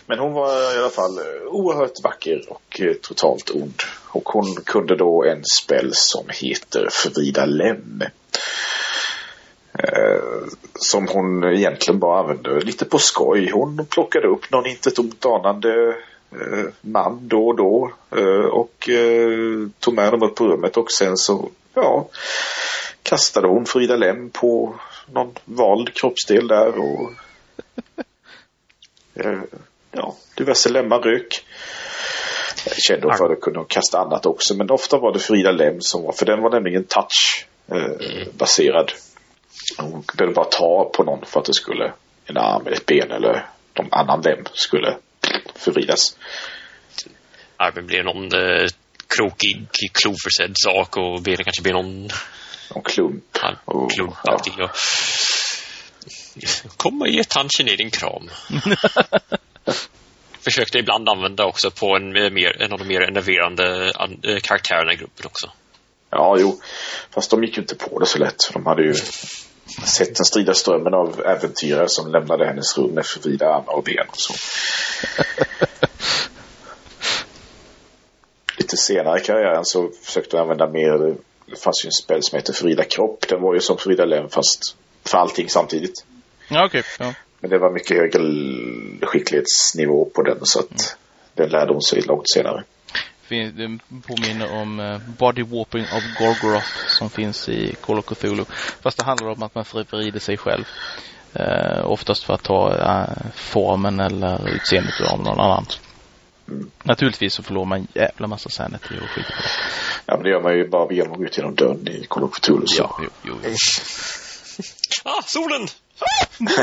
Men 0.06 0.18
hon 0.18 0.32
var 0.32 0.74
i 0.74 0.78
alla 0.78 0.90
fall 0.90 1.18
oerhört 1.46 2.02
vacker 2.04 2.44
och 2.48 2.80
totalt 3.02 3.50
ond. 3.50 3.82
Och 4.08 4.28
hon 4.28 4.54
kunde 4.64 4.96
då 4.96 5.24
en 5.24 5.44
spel 5.44 5.90
som 5.92 6.24
heter 6.28 6.88
Förvrida 6.90 7.44
lem. 7.44 8.02
Eh, 9.78 10.20
som 10.74 11.08
hon 11.08 11.44
egentligen 11.44 11.98
bara 11.98 12.20
använde 12.20 12.60
lite 12.60 12.84
på 12.84 12.98
skoj. 12.98 13.50
Hon 13.50 13.86
plockade 13.86 14.28
upp 14.28 14.50
någon 14.50 14.66
inte 14.66 14.90
anande 15.22 15.96
eh, 16.32 16.64
man 16.80 17.28
då 17.28 17.48
och 17.48 17.56
då 17.56 17.92
eh, 18.16 18.46
och 18.50 18.88
eh, 18.88 19.68
tog 19.78 19.94
med 19.94 20.12
dem 20.12 20.22
upp 20.22 20.34
på 20.34 20.46
rummet 20.46 20.76
och 20.76 20.90
sen 20.90 21.16
så, 21.16 21.48
ja, 21.74 22.08
kastade 23.06 23.48
hon 23.48 23.66
Frida 23.66 23.96
Lem 23.96 24.30
på 24.30 24.80
någon 25.06 25.34
vald 25.44 25.94
kroppsdel 25.94 26.48
där 26.48 26.78
och 26.78 27.12
eh, 29.24 29.40
ja, 29.92 30.16
diverse 30.36 30.68
lemmar 30.68 30.98
rök. 30.98 31.44
Jag 32.66 32.76
kände 32.76 33.06
hon 33.06 33.16
för 33.16 33.32
att 33.32 33.40
kunna 33.40 33.64
kasta 33.64 33.98
annat 33.98 34.26
också 34.26 34.54
men 34.54 34.70
ofta 34.70 34.98
var 34.98 35.12
det 35.12 35.18
Frida 35.18 35.52
Lem 35.52 35.80
som 35.80 36.02
var, 36.02 36.12
för 36.12 36.26
den 36.26 36.42
var 36.42 36.50
nämligen 36.50 36.84
touch 36.84 37.46
eh. 37.68 37.76
Hon 39.78 40.04
behövde 40.16 40.34
bara 40.34 40.50
ta 40.50 40.90
på 40.94 41.02
någon 41.04 41.24
för 41.26 41.40
att 41.40 41.46
det 41.46 41.54
skulle, 41.54 41.92
en 42.24 42.36
arm 42.36 42.66
ett 42.66 42.86
ben 42.86 43.10
eller 43.10 43.46
någon 43.78 43.92
annan 43.92 44.20
lem 44.20 44.44
skulle 44.52 44.96
förvridas. 45.54 46.16
Armen 47.56 47.86
blir 47.86 48.02
någon 48.02 48.24
eh, 48.24 48.66
krokig, 49.16 49.68
kloförsedd 49.92 50.52
sak 50.54 50.96
och 50.96 51.22
benen 51.22 51.44
kanske 51.44 51.62
blir 51.62 51.72
någon... 51.72 52.08
Någon 52.74 52.82
klump. 52.82 53.24
Ja, 53.66 53.88
klumpaktig. 53.88 54.52
Ja. 54.58 54.70
Kom 56.76 57.00
och 57.00 57.08
ge 57.08 57.24
tanchen 57.24 57.68
i 57.68 57.76
din 57.76 57.90
kram. 57.90 58.30
Försökte 60.40 60.78
ibland 60.78 61.08
använda 61.08 61.44
också 61.44 61.70
på 61.70 61.96
en, 61.96 62.12
mer, 62.12 62.62
en 62.62 62.72
av 62.72 62.78
de 62.78 62.88
mer 62.88 63.00
enerverande 63.00 63.92
eh, 64.22 64.38
karaktärerna 64.42 64.92
i 64.92 64.96
gruppen 64.96 65.26
också. 65.26 65.50
Ja, 66.10 66.36
jo. 66.38 66.60
Fast 67.10 67.30
de 67.30 67.44
gick 67.44 67.56
ju 67.56 67.62
inte 67.62 67.74
på 67.74 67.98
det 67.98 68.06
så 68.06 68.18
lätt. 68.18 68.50
De 68.52 68.66
hade 68.66 68.82
ju 68.82 68.94
sett 69.84 70.16
den 70.16 70.24
strida 70.24 70.54
strömmen 70.54 70.94
av 70.94 71.20
äventyrare 71.26 71.88
som 71.88 72.12
lämnade 72.12 72.46
hennes 72.46 72.78
rum 72.78 72.90
med 72.90 73.06
förvridda 73.06 73.46
armar 73.46 73.72
och 73.72 73.84
ben 73.84 74.06
och 74.08 74.18
så. 74.18 74.34
Lite 78.58 78.76
senare 78.76 79.20
i 79.20 79.24
karriären 79.24 79.64
så 79.64 79.90
försökte 80.02 80.36
jag 80.36 80.42
använda 80.42 80.70
mer, 80.70 81.16
det 81.46 81.56
fanns 81.56 81.84
ju 81.84 81.86
en 81.86 81.92
spel 81.92 82.22
som 82.22 82.36
heter 82.36 82.52
Frida 82.52 82.84
kropp. 82.84 83.28
Den 83.28 83.42
var 83.42 83.54
ju 83.54 83.60
som 83.60 83.78
Frida 83.78 84.04
lem 84.04 84.28
fast 84.28 84.76
för 85.04 85.18
allting 85.18 85.48
samtidigt. 85.48 86.04
Ja. 86.48 86.66
Okay. 86.66 86.82
Ja. 86.98 87.14
Men 87.40 87.50
det 87.50 87.58
var 87.58 87.70
mycket 87.70 87.96
högre 87.96 88.20
skicklighetsnivå 89.06 90.04
på 90.04 90.22
den 90.22 90.38
så 90.42 90.58
att 90.60 90.70
mm. 90.70 90.80
den 91.34 91.48
lärde 91.48 91.72
hon 91.72 91.82
sig 91.82 92.00
långt 92.00 92.30
senare. 92.30 92.64
Det 93.28 93.78
påminner 94.06 94.60
om 94.60 94.80
uh, 94.80 95.00
Body 95.18 95.42
Warping 95.42 95.82
of 95.82 96.18
Gorgoroth 96.18 96.86
som 96.88 97.10
finns 97.10 97.48
i 97.48 97.74
Call 97.80 97.98
of 97.98 98.04
Cthulhu. 98.04 98.44
Fast 98.82 98.98
det 98.98 99.04
handlar 99.04 99.28
om 99.28 99.42
att 99.42 99.54
man 99.54 99.64
förvrider 99.64 100.20
sig 100.20 100.36
själv. 100.36 100.64
Uh, 101.40 101.90
oftast 101.90 102.24
för 102.24 102.34
att 102.34 102.42
ta 102.42 102.74
uh, 102.74 103.30
formen 103.34 104.00
eller 104.00 104.48
utseendet 104.48 105.00
av 105.12 105.18
någon 105.22 105.40
annan. 105.40 105.66
Naturligtvis 106.82 107.34
så 107.34 107.42
förlorar 107.42 107.66
man 107.66 107.78
en 107.78 107.88
jävla 107.94 108.26
massa 108.26 108.50
sanity 108.50 108.94
och 109.02 109.08
skit 109.10 109.26
på 109.26 109.32
det. 109.42 109.48
Ja 110.06 110.14
men 110.14 110.22
det 110.22 110.30
gör 110.30 110.42
man 110.42 110.56
ju 110.56 110.68
bara 110.68 110.92
genom 110.92 111.12
att 111.12 111.18
gå 111.18 111.24
ut 111.24 111.36
genom 111.36 111.54
dörren 111.54 111.88
i 111.88 112.06
Call 112.10 112.24
of 112.24 112.34
Cthulhu. 112.34 112.66
Så. 112.66 112.82
Ja, 112.82 112.98
jo, 113.02 113.08
jo, 113.22 113.38
jo. 113.44 113.54
ah, 115.04 115.22
solen! 115.22 115.68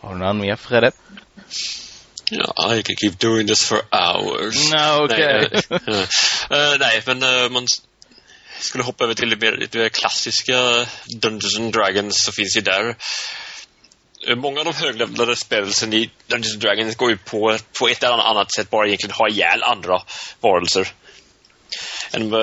Har 0.00 0.12
du 0.12 0.18
någon 0.18 0.38
mer, 0.38 0.56
Fredde? 0.56 0.92
Ja, 2.30 2.74
I 2.74 2.82
can 2.82 2.96
keep 2.96 3.18
doing 3.18 3.46
this 3.46 3.68
for 3.68 3.82
hours. 3.92 4.72
No, 4.72 5.04
okay. 5.04 5.18
nej, 5.18 5.62
uh, 5.70 6.78
nej, 6.78 7.02
men 7.06 7.22
uh, 7.22 7.50
man 7.50 7.66
skulle 8.58 8.84
hoppa 8.84 9.04
över 9.04 9.14
till 9.14 9.30
det 9.30 9.36
mer, 9.36 9.56
lite 9.56 9.78
mer 9.78 9.88
klassiska 9.88 10.86
Dungeons 11.16 11.58
and 11.58 11.72
Dragons 11.72 12.24
så 12.24 12.32
finns 12.32 12.56
ju 12.56 12.60
där 12.60 12.88
uh, 14.28 14.36
Många 14.36 14.60
av 14.60 14.64
de 14.64 14.74
höglevlade 14.74 15.36
spelsen 15.36 15.92
i 15.92 16.10
Dungeons 16.26 16.52
and 16.52 16.62
Dragons 16.62 16.96
går 16.96 17.10
ju 17.10 17.16
på, 17.16 17.58
på 17.78 17.88
ett 17.88 18.02
eller 18.02 18.14
annat 18.14 18.54
sätt 18.54 18.70
bara 18.70 18.86
egentligen 18.86 19.14
ha 19.14 19.28
ihjäl 19.28 19.62
andra 19.62 20.02
varelser. 20.40 20.88
En, 22.12 22.34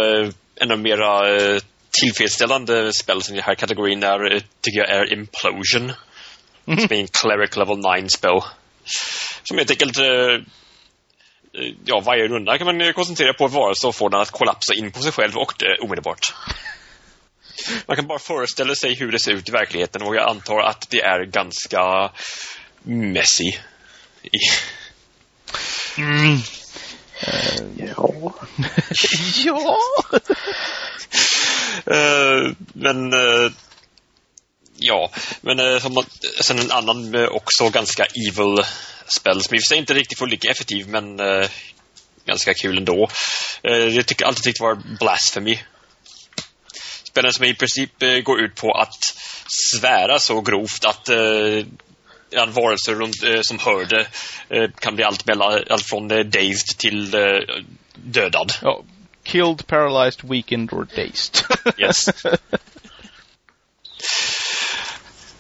en 0.56 0.72
av 0.72 0.80
mera 0.80 1.22
tillfredsställande 2.02 2.94
spelsen 2.94 3.36
i 3.36 3.38
den 3.38 3.46
här 3.46 3.56
kategorin 3.56 4.04
är, 4.04 4.40
tycker 4.62 4.80
jag, 4.80 4.90
är 4.90 5.14
Implosion. 5.14 5.94
Mm. 6.68 6.80
Som 6.80 6.98
är 6.98 7.00
en 7.00 7.08
cleric 7.08 7.56
level 7.56 7.78
9 7.78 8.10
spell. 8.10 8.42
Som 9.44 9.58
helt 9.58 9.72
enkelt 9.72 9.98
eh, 9.98 10.38
ja, 11.86 12.00
varje 12.00 12.28
runda 12.28 12.58
kan 12.58 12.78
man 12.78 12.94
koncentrera 12.94 13.34
på 13.34 13.46
en 13.46 13.52
varelse 13.52 13.88
och 13.88 13.96
få 13.96 14.10
den 14.10 14.22
att 14.22 14.32
kollapsa 14.32 14.74
in 14.74 14.92
på 14.92 15.00
sig 15.00 15.12
själv 15.12 15.38
och 15.38 15.54
dö 15.60 15.76
omedelbart. 15.82 16.34
Man 17.88 17.96
kan 17.96 18.08
bara 18.08 18.20
föreställa 18.20 18.76
sig 18.76 18.94
hur 18.94 19.12
det 19.12 19.20
ser 19.20 19.32
ut 19.32 19.50
i 19.50 19.52
verkligheten 19.52 20.02
och 20.02 20.16
jag 20.16 20.30
antar 20.30 20.60
att 20.60 20.90
det 20.90 21.02
är 21.02 21.26
ganska 21.26 22.12
messy. 22.84 23.54
Mm. 25.98 26.38
Uh, 27.28 27.88
ja. 27.98 28.34
ja. 29.46 29.78
uh, 31.88 32.52
men 32.74 33.14
uh, 33.14 33.52
ja, 34.78 35.12
men 35.42 35.60
eh, 35.60 35.80
som, 35.80 36.04
sen 36.42 36.60
en 36.60 36.72
annan 36.72 37.16
eh, 37.16 37.28
också 37.28 37.70
ganska 37.70 38.06
evil 38.06 38.64
spel 39.08 39.42
som 39.42 39.56
i 39.56 39.58
och 39.58 39.62
för 39.62 39.68
sig 39.68 39.78
inte 39.78 39.94
riktigt 39.94 40.20
får 40.20 40.28
lika 40.28 40.52
effektiv 40.52 40.88
men 40.88 41.20
eh, 41.20 41.50
ganska 42.26 42.54
kul 42.54 42.78
ändå. 42.78 43.10
Eh, 43.64 43.78
jag 43.78 44.06
tycker 44.06 44.26
alltid 44.26 44.44
tyckt 44.44 44.60
var 44.60 44.98
Blasphemy. 45.00 45.60
Spelen 47.04 47.34
som 47.34 47.46
i 47.46 47.54
princip 47.54 48.04
eh, 48.04 48.18
går 48.18 48.42
ut 48.42 48.56
på 48.56 48.72
att 48.72 49.18
svära 49.48 50.20
så 50.20 50.42
grovt 50.42 50.86
att 50.86 51.10
eh, 51.10 51.66
att 52.36 52.56
varelser 52.56 52.96
runt, 52.96 53.24
eh, 53.24 53.40
som 53.42 53.60
hör 53.60 53.86
det 53.86 54.08
eh, 54.50 54.72
kan 54.80 54.96
bli 54.96 55.04
allt, 55.04 55.26
mellan, 55.26 55.64
allt 55.70 55.86
från 55.86 56.12
eh, 56.12 56.26
dazed 56.26 56.78
till 56.78 57.16
eh, 57.16 57.22
dödad. 57.96 58.54
Ja, 58.62 58.84
killed, 59.24 59.68
paralyzed, 59.68 60.30
weakened 60.30 60.74
or 60.74 60.84
dazed. 60.96 61.46
yes. 61.78 62.10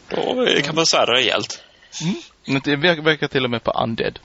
Då 0.10 0.48
kan 0.64 0.76
man 0.76 0.86
svära 0.86 1.14
rejält. 1.14 1.64
Mm. 2.02 2.16
Det 2.46 2.76
verkar 2.76 3.28
till 3.28 3.44
och 3.44 3.52
med 3.52 3.64
på 3.64 3.72
undead. 3.72 4.20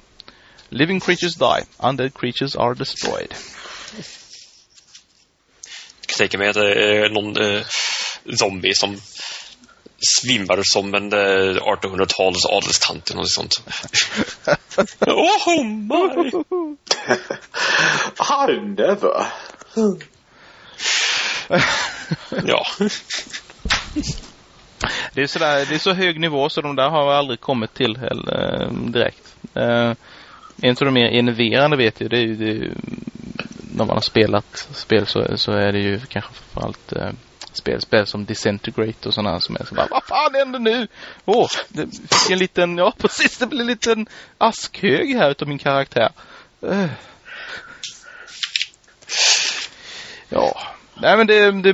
Living 0.69 1.01
creatures 1.01 1.35
die. 1.35 1.65
Undead 1.79 2.15
creatures 2.15 2.57
are 2.57 2.75
destroyed. 2.75 3.35
Jag 6.01 6.07
kan 6.07 6.19
tänka 6.19 6.39
mig 6.39 6.49
att 6.49 6.55
det 6.55 7.05
är 7.05 7.11
någon 7.11 7.37
eh, 7.37 7.63
zombie 8.39 8.75
som 8.75 8.97
svimmar 10.21 10.61
som 10.63 10.95
en 10.95 11.13
eh, 11.13 11.57
1800-tals 11.57 12.47
adelstant 12.47 13.11
eller 13.11 13.21
något 13.21 13.31
sånt. 13.31 13.63
oh 15.01 15.65
my! 15.65 16.33
I 18.21 18.61
never. 18.61 19.27
ja. 22.45 22.67
Det 25.15 25.23
är, 25.23 25.27
sådär, 25.27 25.67
det 25.69 25.75
är 25.75 25.79
så 25.79 25.93
hög 25.93 26.21
nivå 26.21 26.49
så 26.49 26.61
de 26.61 26.77
där 26.77 26.89
har 26.89 27.13
aldrig 27.13 27.41
kommit 27.41 27.75
till 27.75 27.97
heller, 27.97 28.63
eh, 28.63 28.73
direkt. 28.73 29.37
Eh, 29.55 29.93
en 30.63 30.71
av 30.71 30.85
de 30.85 30.95
mer 30.95 31.19
enerverande 31.19 31.77
vet 31.77 32.01
jag, 32.01 32.11
det 32.11 32.17
är 32.17 32.27
ju 32.27 32.37
det, 32.37 32.75
när 33.79 33.85
man 33.85 33.97
har 33.97 34.01
spelat 34.01 34.69
spel 34.73 35.07
så, 35.07 35.37
så 35.37 35.53
är 35.53 35.73
det 35.73 35.79
ju 35.79 36.01
kanske 36.01 36.33
framförallt 36.35 36.93
uh, 36.93 37.11
spel, 37.53 37.81
spel 37.81 38.07
som 38.07 38.25
Disintegrate 38.25 39.09
och 39.09 39.15
sådana 39.15 39.41
som 39.41 39.57
är 39.57 39.65
så 39.65 39.75
bara, 39.75 39.87
vad 39.91 40.05
fan 40.05 40.35
händer 40.35 40.59
nu? 40.59 40.87
Åh, 41.25 41.45
oh, 41.45 41.49
det 41.69 41.87
fick 41.91 42.31
en 42.31 42.39
liten, 42.39 42.79
ja 42.79 42.93
precis, 42.99 43.39
det 43.39 43.47
blev 43.47 43.61
en 43.61 43.67
liten 43.67 44.07
askhög 44.39 45.15
här 45.17 45.31
utav 45.31 45.49
min 45.49 45.59
karaktär. 45.59 46.11
Uh. 46.65 46.87
Ja, 50.29 50.61
nej 50.95 51.17
men 51.17 51.27
det, 51.27 51.51
det 51.51 51.73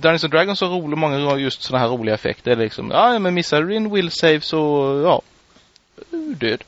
Dungeons 0.00 0.24
and 0.24 0.32
Dragons 0.32 0.60
har 0.60 0.68
roligt, 0.68 0.98
många 0.98 1.38
just 1.38 1.62
sådana 1.62 1.84
här 1.84 1.92
roliga 1.92 2.14
effekter. 2.14 2.56
Liksom, 2.56 2.90
ja 2.90 3.18
men 3.18 3.34
missar 3.34 3.62
du 3.62 3.68
din 3.68 3.90
will 3.94 4.10
save 4.10 4.40
så, 4.40 5.00
ja, 5.04 5.22
död. 6.36 6.64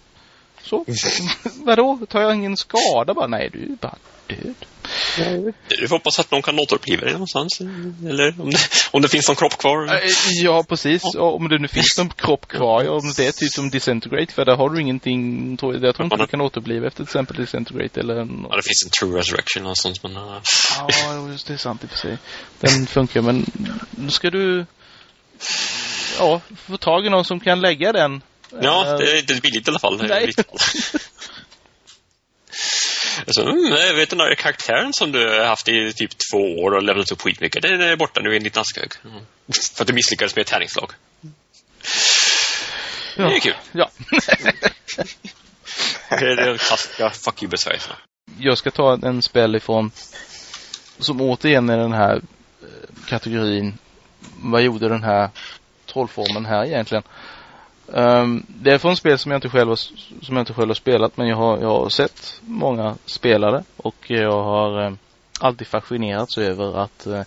Så, 0.62 0.84
vadå? 1.64 1.98
Tar 2.08 2.20
jag 2.20 2.34
ingen 2.34 2.56
skada 2.56 3.14
bara? 3.14 3.26
Nej, 3.26 3.50
du 3.52 3.62
är 3.62 3.76
bara 3.80 3.96
död. 4.26 4.54
Du 5.68 5.88
får 5.88 5.96
hoppas 5.96 6.18
att 6.18 6.30
någon 6.30 6.42
kan 6.42 6.58
återuppliva 6.58 7.06
det 7.06 7.12
någonstans. 7.12 7.60
Eller 8.08 8.40
om 8.40 8.50
det, 8.50 8.58
om 8.90 9.02
det 9.02 9.08
finns 9.08 9.28
någon 9.28 9.36
kropp 9.36 9.58
kvar. 9.58 9.94
Eh, 9.94 10.00
ja, 10.42 10.64
precis. 10.68 11.02
Ja. 11.14 11.20
Om 11.20 11.48
det 11.48 11.58
nu 11.58 11.68
finns 11.68 11.98
någon 11.98 12.08
kropp 12.08 12.48
kvar. 12.48 12.88
Om 12.88 13.12
det 13.16 13.26
är 13.26 13.32
typ 13.32 13.52
som 13.52 13.70
Disintegrate. 13.70 14.32
För 14.32 14.44
där 14.44 14.56
har 14.56 14.70
du 14.70 14.80
ingenting. 14.80 15.50
Jag 15.50 15.58
tror 15.94 16.04
inte 16.04 16.16
du 16.16 16.26
kan 16.26 16.40
återuppliva 16.40 16.86
efter 16.86 16.96
till 16.96 17.02
exempel 17.04 17.36
Disintegrate 17.36 18.00
eller 18.00 18.14
en... 18.14 18.46
Ja, 18.50 18.56
det 18.56 18.62
finns 18.62 18.84
en 18.84 18.90
True 18.90 19.18
Resurrection 19.18 19.62
någonstans 19.62 20.02
men... 20.02 20.16
Uh... 20.16 20.40
Ja, 20.88 21.28
just 21.30 21.46
det 21.46 21.52
är 21.52 21.58
sant 21.58 21.84
i 21.84 21.86
och 21.86 21.90
för 21.90 21.98
sig. 21.98 22.18
Den 22.60 22.86
funkar 22.86 23.22
men 23.22 23.46
då 23.90 24.10
ska 24.10 24.30
du... 24.30 24.66
Ja, 26.18 26.40
få 26.66 26.76
tag 26.76 27.06
i 27.06 27.10
någon 27.10 27.24
som 27.24 27.40
kan 27.40 27.60
lägga 27.60 27.92
den. 27.92 28.22
Ja, 28.62 28.96
det 28.98 29.12
är 29.12 29.18
inte 29.18 29.34
billigt 29.34 29.68
i 29.68 29.70
alla 29.70 29.78
fall. 29.78 30.02
Nej. 30.08 30.32
Så, 33.26 33.42
mm, 33.42 33.96
vet 33.96 34.10
den 34.10 34.18
där 34.18 34.34
karaktären 34.34 34.92
som 34.92 35.12
du 35.12 35.28
har 35.28 35.44
haft 35.44 35.68
i 35.68 35.92
typ 35.92 36.10
två 36.32 36.38
år 36.38 36.74
och 36.74 36.82
levlat 36.82 37.12
upp 37.12 37.22
skitmycket. 37.22 37.62
Den 37.62 37.80
är 37.80 37.96
borta 37.96 38.20
nu 38.20 38.32
i 38.32 38.36
en 38.36 38.42
liten 38.42 38.60
askhög. 38.60 38.92
Mm. 39.04 39.24
För 39.74 39.84
att 39.84 39.88
du 39.88 39.92
misslyckades 39.92 40.36
med 40.36 40.42
ett 40.42 40.48
tärningsslag. 40.48 40.92
Ja. 43.16 43.28
Det 43.28 43.36
är 43.36 43.40
kul. 43.40 43.54
Ja. 43.72 43.90
det 46.08 46.26
är 46.26 46.36
det 46.36 46.58
klassiska 46.58 47.10
fuck 47.10 47.42
you-besvärjelserna. 47.42 47.96
Jag 48.38 48.58
ska 48.58 48.70
ta 48.70 48.98
en 49.02 49.22
spel 49.22 49.56
ifrån 49.56 49.90
som 50.98 51.20
återigen 51.20 51.68
är 51.70 51.78
den 51.78 51.92
här 51.92 52.16
eh, 52.62 53.06
kategorin. 53.08 53.78
Vad 54.36 54.62
gjorde 54.62 54.88
den 54.88 55.02
här 55.02 55.30
trollformen 55.86 56.46
här 56.46 56.64
egentligen? 56.64 57.02
Um, 57.86 58.46
det 58.48 58.70
är 58.70 58.78
från 58.78 58.96
spel 58.96 59.18
som 59.18 59.30
jag 59.30 59.38
inte 59.38 59.48
själv 59.48 59.68
har, 59.68 59.76
som 59.76 60.36
jag 60.36 60.40
inte 60.40 60.54
själv 60.54 60.68
har 60.68 60.74
spelat 60.74 61.16
men 61.16 61.28
jag 61.28 61.36
har, 61.36 61.58
jag 61.58 61.68
har 61.68 61.88
sett 61.88 62.40
många 62.40 62.96
spelare 63.06 63.64
och 63.76 64.10
jag 64.10 64.42
har 64.42 64.84
eh, 64.84 64.92
alltid 65.40 65.66
fascinerats 65.66 66.38
över 66.38 66.82
att 66.82 67.06
eh, 67.06 67.22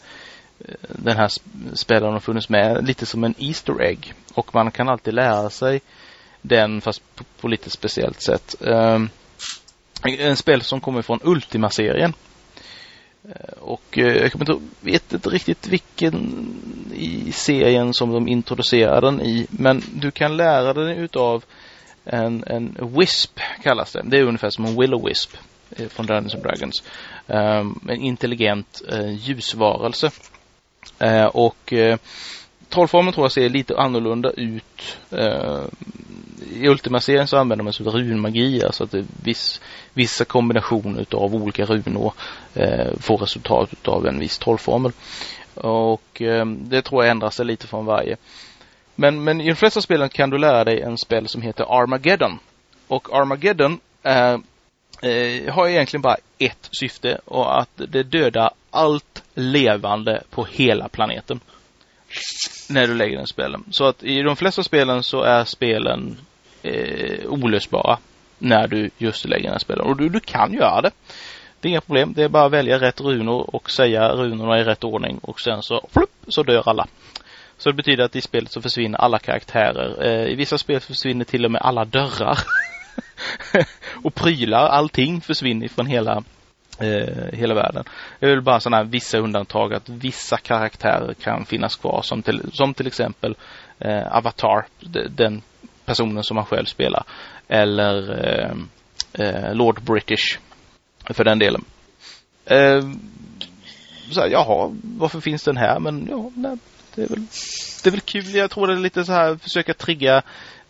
den 0.90 1.18
här 1.18 1.32
spelaren 1.74 2.14
har 2.14 2.20
funnits 2.20 2.50
med 2.50 2.88
lite 2.88 3.06
som 3.06 3.24
en 3.24 3.36
Easter 3.38 3.82
egg 3.82 4.14
och 4.34 4.56
man 4.56 4.72
kan 4.72 4.90
alltid 4.90 5.14
lära 5.14 5.50
sig 5.50 5.82
den 6.42 6.82
fast 6.82 7.16
på, 7.16 7.24
på 7.42 7.48
lite 7.48 7.70
speciellt 7.70 8.22
sätt. 8.22 8.56
Um, 8.60 9.10
en 10.04 10.38
spel 10.38 10.62
som 10.62 10.82
kommer 10.82 11.02
från 11.02 11.20
Ultima-serien 11.24 12.14
Eh, 13.30 13.58
och 13.60 13.98
eh, 13.98 14.18
jag 14.18 14.32
kommer 14.32 14.52
inte, 14.52 14.66
vet 14.80 15.14
inte 15.14 15.30
riktigt 15.30 15.68
vilken 15.68 16.56
i 16.94 17.32
serien 17.32 17.94
som 17.94 18.12
de 18.12 18.28
introducerar 18.28 19.02
den 19.02 19.22
i. 19.22 19.48
Men 19.50 19.82
du 19.94 20.12
kan 20.12 20.38
lära 20.38 20.74
dig 20.74 20.98
utav 20.98 21.44
en, 22.06 22.44
en 22.48 22.78
WISP 22.98 23.40
kallas 23.64 23.92
det. 23.92 24.02
Det 24.06 24.18
är 24.18 24.24
ungefär 24.24 24.50
som 24.50 24.66
en 24.66 24.80
Willow 24.80 25.06
Wisp 25.06 25.38
eh, 25.76 25.88
från 25.88 26.06
Dungeons 26.06 26.34
and 26.34 26.44
Dragons. 26.44 26.84
Um, 27.28 27.80
en 27.90 28.02
intelligent 28.02 28.82
uh, 28.94 29.14
ljusvarelse. 29.14 30.12
Uh, 31.04 31.26
och 31.26 31.74
uh, 31.74 31.96
trollformen 32.70 33.14
tror 33.14 33.24
jag 33.24 33.32
ser 33.32 33.50
lite 33.50 33.78
annorlunda 33.78 34.32
ut. 34.32 34.98
Ehm, 35.12 35.70
i 36.54 36.68
Ultima-serien 36.68 37.28
så 37.28 37.38
använder 37.38 37.64
man 37.64 37.74
sig 37.74 37.88
av 37.88 37.94
runmagi, 37.94 38.64
alltså 38.64 38.84
att 38.84 38.92
det 38.92 38.98
är 38.98 39.06
viss, 39.24 39.62
vissa 39.94 40.26
kombinationer 40.26 41.06
av 41.12 41.36
olika 41.36 41.66
runor 41.66 42.14
eh, 42.54 42.98
får 43.00 43.18
resultat 43.18 43.88
av 43.88 44.08
en 44.08 44.20
viss 44.20 44.38
trollformel. 44.38 44.92
Och 45.56 46.22
eh, 46.22 46.46
det 46.46 46.82
tror 46.82 47.04
jag 47.04 47.12
ändrar 47.12 47.30
sig 47.30 47.46
lite 47.46 47.68
från 47.68 47.86
varje. 47.86 48.18
Men, 48.96 49.24
men 49.24 49.42
i 49.42 49.48
de 49.48 49.56
flesta 49.56 49.82
spelen 49.82 50.10
kan 50.10 50.30
du 50.30 50.38
lära 50.38 50.64
dig 50.64 50.82
en 50.82 50.98
spel 50.98 51.28
som 51.28 51.42
heter 51.42 51.82
Armageddon. 51.82 52.40
Och 52.88 53.14
Armageddon 53.14 53.80
är, 54.04 54.34
eh, 55.02 55.54
har 55.54 55.68
egentligen 55.68 56.02
bara 56.02 56.18
ett 56.38 56.70
syfte 56.80 57.20
och 57.26 57.60
att 57.62 57.70
det 57.76 58.04
dödar 58.04 58.50
allt 58.72 59.24
levande 59.34 60.24
på 60.30 60.46
hela 60.46 60.90
planeten. 60.90 61.40
När 62.70 62.88
du 62.88 62.94
lägger 62.94 63.18
den 63.18 63.28
spelen. 63.28 63.64
Så 63.72 63.86
att 63.86 64.04
i 64.04 64.22
de 64.22 64.36
flesta 64.36 64.64
spelen 64.64 65.04
så 65.04 65.22
är 65.22 65.46
spelen 65.46 66.18
eh, 66.66 67.30
olösbara 67.30 67.98
när 68.38 68.68
du 68.68 68.90
just 68.98 69.26
lägger 69.26 69.50
den 69.50 69.60
här. 69.68 69.82
Och 69.82 69.98
du, 69.98 70.10
du 70.10 70.20
kan 70.20 70.54
göra 70.54 70.82
det. 70.82 70.92
Det 71.60 71.68
är 71.68 71.70
inga 71.70 71.82
problem. 71.82 72.14
Det 72.14 72.24
är 72.24 72.30
bara 72.30 72.46
att 72.46 72.52
välja 72.52 72.80
rätt 72.80 73.02
runor 73.02 73.56
och 73.56 73.72
säga 73.72 74.10
runorna 74.10 74.60
i 74.60 74.64
rätt 74.64 74.84
ordning 74.84 75.20
och 75.22 75.40
sen 75.40 75.64
så 75.64 75.88
flupp, 75.94 76.12
så 76.28 76.44
dör 76.44 76.70
alla. 76.70 76.88
Så 77.58 77.70
det 77.70 77.76
betyder 77.76 78.04
att 78.04 78.16
i 78.16 78.22
spelet 78.22 78.52
så 78.52 78.62
försvinner 78.62 78.98
alla 78.98 79.20
karaktärer. 79.20 80.06
Eh, 80.06 80.32
I 80.32 80.36
vissa 80.36 80.58
spel 80.58 80.80
försvinner 80.80 81.26
till 81.26 81.46
och 81.46 81.52
med 81.52 81.62
alla 81.62 81.86
dörrar. 81.86 82.40
och 84.04 84.16
prylar, 84.16 84.68
allting 84.68 85.22
försvinner 85.22 85.68
från 85.68 85.86
hela 85.86 86.24
eh, 86.80 87.34
hela 87.34 87.54
världen. 87.54 87.84
Det 88.20 88.26
är 88.26 88.30
väl 88.30 88.42
bara 88.42 88.60
sådana 88.60 88.78
här 88.78 88.84
vissa 88.84 89.18
undantag 89.18 89.74
att 89.74 89.90
vissa 89.90 90.38
karaktärer 90.38 91.14
kan 91.14 91.46
finnas 91.46 91.76
kvar 91.76 92.02
som 92.02 92.22
till, 92.22 92.42
som 92.54 92.74
till 92.74 92.88
exempel 92.88 93.36
eh, 93.80 94.18
Avatar, 94.18 94.66
den 95.10 95.42
personen 95.86 96.24
som 96.24 96.36
man 96.36 96.46
själv 96.46 96.66
spelar. 96.66 97.04
Eller 97.48 98.28
eh, 98.28 98.52
eh, 99.14 99.56
Lord 99.56 99.82
British 99.82 100.40
för 101.10 101.24
den 101.24 101.40
delen. 101.40 101.66
Eh, 102.46 102.82
så 104.12 104.22
här, 104.22 104.28
jaha, 104.28 104.76
varför 104.84 105.20
finns 105.20 105.44
den 105.44 105.58
här? 105.58 105.80
Men 105.80 106.08
ja, 106.10 106.32
nej, 106.36 106.58
det 106.96 107.04
är 107.04 107.08
väl 107.08 107.26
det 107.84 107.90
är 107.90 107.92
väl 107.92 108.02
kul. 108.02 108.36
Jag 108.36 108.52
tror 108.52 108.68
det 108.68 108.74
är 108.74 108.78
lite 108.78 109.06
så 109.06 109.12
här 109.12 109.36
försöka 109.36 109.74
trigga 109.74 110.22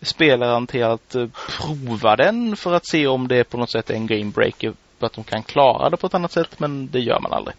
spelaren 0.02 0.66
till 0.66 0.84
att 0.84 1.14
uh, 1.14 1.28
prova 1.48 2.16
den 2.16 2.56
för 2.56 2.74
att 2.74 2.86
se 2.86 3.06
om 3.06 3.28
det 3.28 3.44
på 3.44 3.56
något 3.56 3.72
sätt 3.72 3.90
är 3.90 3.94
en 3.94 4.06
game 4.06 4.30
breaker. 4.30 4.74
Att 4.98 5.12
de 5.12 5.24
kan 5.24 5.42
klara 5.42 5.90
det 5.90 5.96
på 5.96 6.06
ett 6.06 6.14
annat 6.14 6.32
sätt, 6.32 6.60
men 6.60 6.90
det 6.90 7.00
gör 7.00 7.20
man 7.20 7.32
aldrig. 7.32 7.56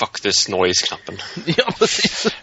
Fuck 0.00 0.20
this 0.20 0.48
noise-knappen. 0.48 1.18
ja, 1.56 1.70
precis. 1.78 2.26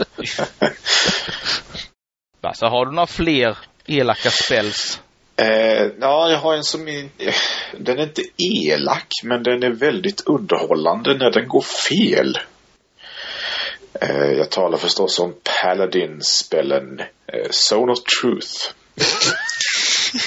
Så 2.53 2.65
har 2.65 2.85
du 2.85 2.91
några 2.91 3.07
fler 3.07 3.57
elaka 3.85 4.29
spells? 4.29 4.99
Eh, 5.37 5.87
ja, 5.99 6.31
jag 6.31 6.37
har 6.37 6.55
en 6.55 6.63
som 6.63 6.87
är, 6.87 7.09
den 7.77 7.99
är 7.99 8.03
inte 8.03 8.23
elak, 8.37 9.07
men 9.23 9.43
den 9.43 9.63
är 9.63 9.69
väldigt 9.69 10.27
underhållande 10.27 11.17
när 11.17 11.31
den 11.31 11.47
går 11.47 11.61
fel. 11.61 12.39
Eh, 14.01 14.31
jag 14.31 14.49
talar 14.49 14.77
förstås 14.77 15.19
om 15.19 15.35
Paladin-spelen 15.61 16.99
eh, 17.27 17.49
Zone 17.71 17.91
of 17.91 17.99
Truth. 18.21 18.71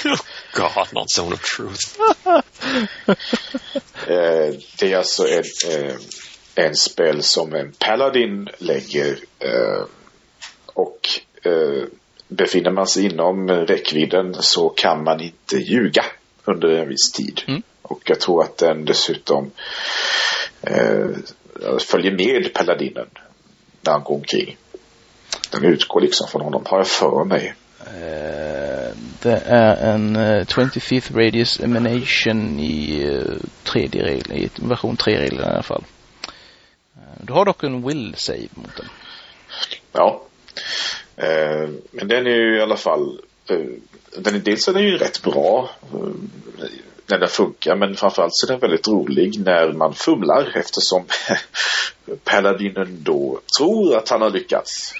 God, 0.53 0.93
not 0.93 1.07
Zone 1.17 1.33
of 1.33 1.55
Truth. 1.55 1.99
eh, 4.07 4.53
det 4.79 4.93
är 4.93 4.97
alltså 4.97 5.27
en, 5.27 5.43
eh, 5.69 5.95
en 6.55 6.75
spel 6.75 7.23
som 7.23 7.53
en 7.53 7.71
Paladin 7.71 8.49
lägger 8.57 9.19
eh, 9.39 9.85
och 10.65 11.09
eh, 11.43 11.83
befinner 12.29 12.71
man 12.71 12.87
sig 12.87 13.05
inom 13.05 13.49
räckvidden 13.49 14.33
så 14.39 14.69
kan 14.69 15.03
man 15.03 15.21
inte 15.21 15.57
ljuga 15.57 16.05
under 16.45 16.69
en 16.69 16.87
viss 16.87 17.11
tid. 17.11 17.41
Mm. 17.47 17.61
Och 17.81 18.01
jag 18.05 18.19
tror 18.19 18.43
att 18.43 18.57
den 18.57 18.85
dessutom 18.85 19.51
eh, 20.61 21.07
följer 21.79 22.11
med 22.11 22.53
paladinen 22.53 23.07
när 23.81 23.91
han 23.91 24.03
går 24.03 24.15
omkring. 24.15 24.57
Den 25.51 25.65
utgår 25.65 26.01
liksom 26.01 26.27
från 26.27 26.41
honom, 26.41 26.63
har 26.65 26.77
jag 26.77 26.87
för 26.87 27.25
mig. 27.25 27.53
Uh, 27.79 28.95
det 29.21 29.41
är 29.45 29.93
en 29.93 30.15
uh, 30.15 30.37
eh, 30.37 30.45
25th 30.45 31.15
radius 31.15 31.59
emanation 31.59 32.59
i 32.59 33.05
uh, 33.07 33.37
tredje 33.63 34.03
regel, 34.03 34.31
i 34.31 34.49
version 34.55 34.97
3-regeln 34.97 35.41
i 35.41 35.43
alla 35.43 35.63
fall. 35.63 35.83
du 37.21 37.33
har 37.33 37.45
dock 37.45 37.63
en 37.63 37.87
will 37.87 38.15
save 38.17 38.47
mot 38.53 38.75
den. 38.77 38.85
Ja. 39.91 40.23
Eh, 41.19 41.69
men 41.91 42.07
den 42.07 42.27
är 42.27 42.35
ju 42.35 42.57
i 42.57 42.61
alla 42.61 42.77
fall 42.77 43.21
eh, 43.49 43.57
den 44.17 44.35
är, 44.35 44.39
dels 44.39 44.67
är 44.67 44.73
den 44.73 44.83
ju 44.83 44.97
rätt 44.97 45.21
bra 45.21 45.69
eh, 45.93 46.09
när 47.05 47.19
den 47.19 47.29
funkar 47.29 47.75
men 47.75 47.95
framförallt 47.95 48.31
så 48.35 48.47
är 48.47 48.51
den 48.51 48.59
väldigt 48.59 48.87
rolig 48.87 49.39
när 49.39 49.73
man 49.73 49.93
fumlar 49.93 50.51
eftersom 50.55 51.05
Paladinen 52.23 53.03
då 53.03 53.41
tror 53.57 53.97
att 53.97 54.09
han 54.09 54.21
har 54.21 54.29
lyckats. 54.29 54.93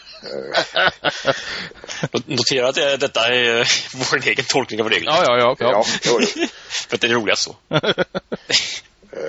Notera 2.26 2.68
att 2.68 2.76
detta 2.76 3.28
är 3.28 3.68
vår 4.12 4.28
egen 4.28 4.46
tolkning 4.46 4.82
av 4.82 4.90
reglerna. 4.90 5.18
Ja, 5.18 5.38
ja, 5.38 5.56
ja. 5.60 5.72
ja. 5.72 5.84
ja 6.04 6.48
För 6.70 6.96
att 6.96 7.02
det 7.02 7.08
är 7.08 7.12
roligast 7.12 7.44
så. 7.44 7.56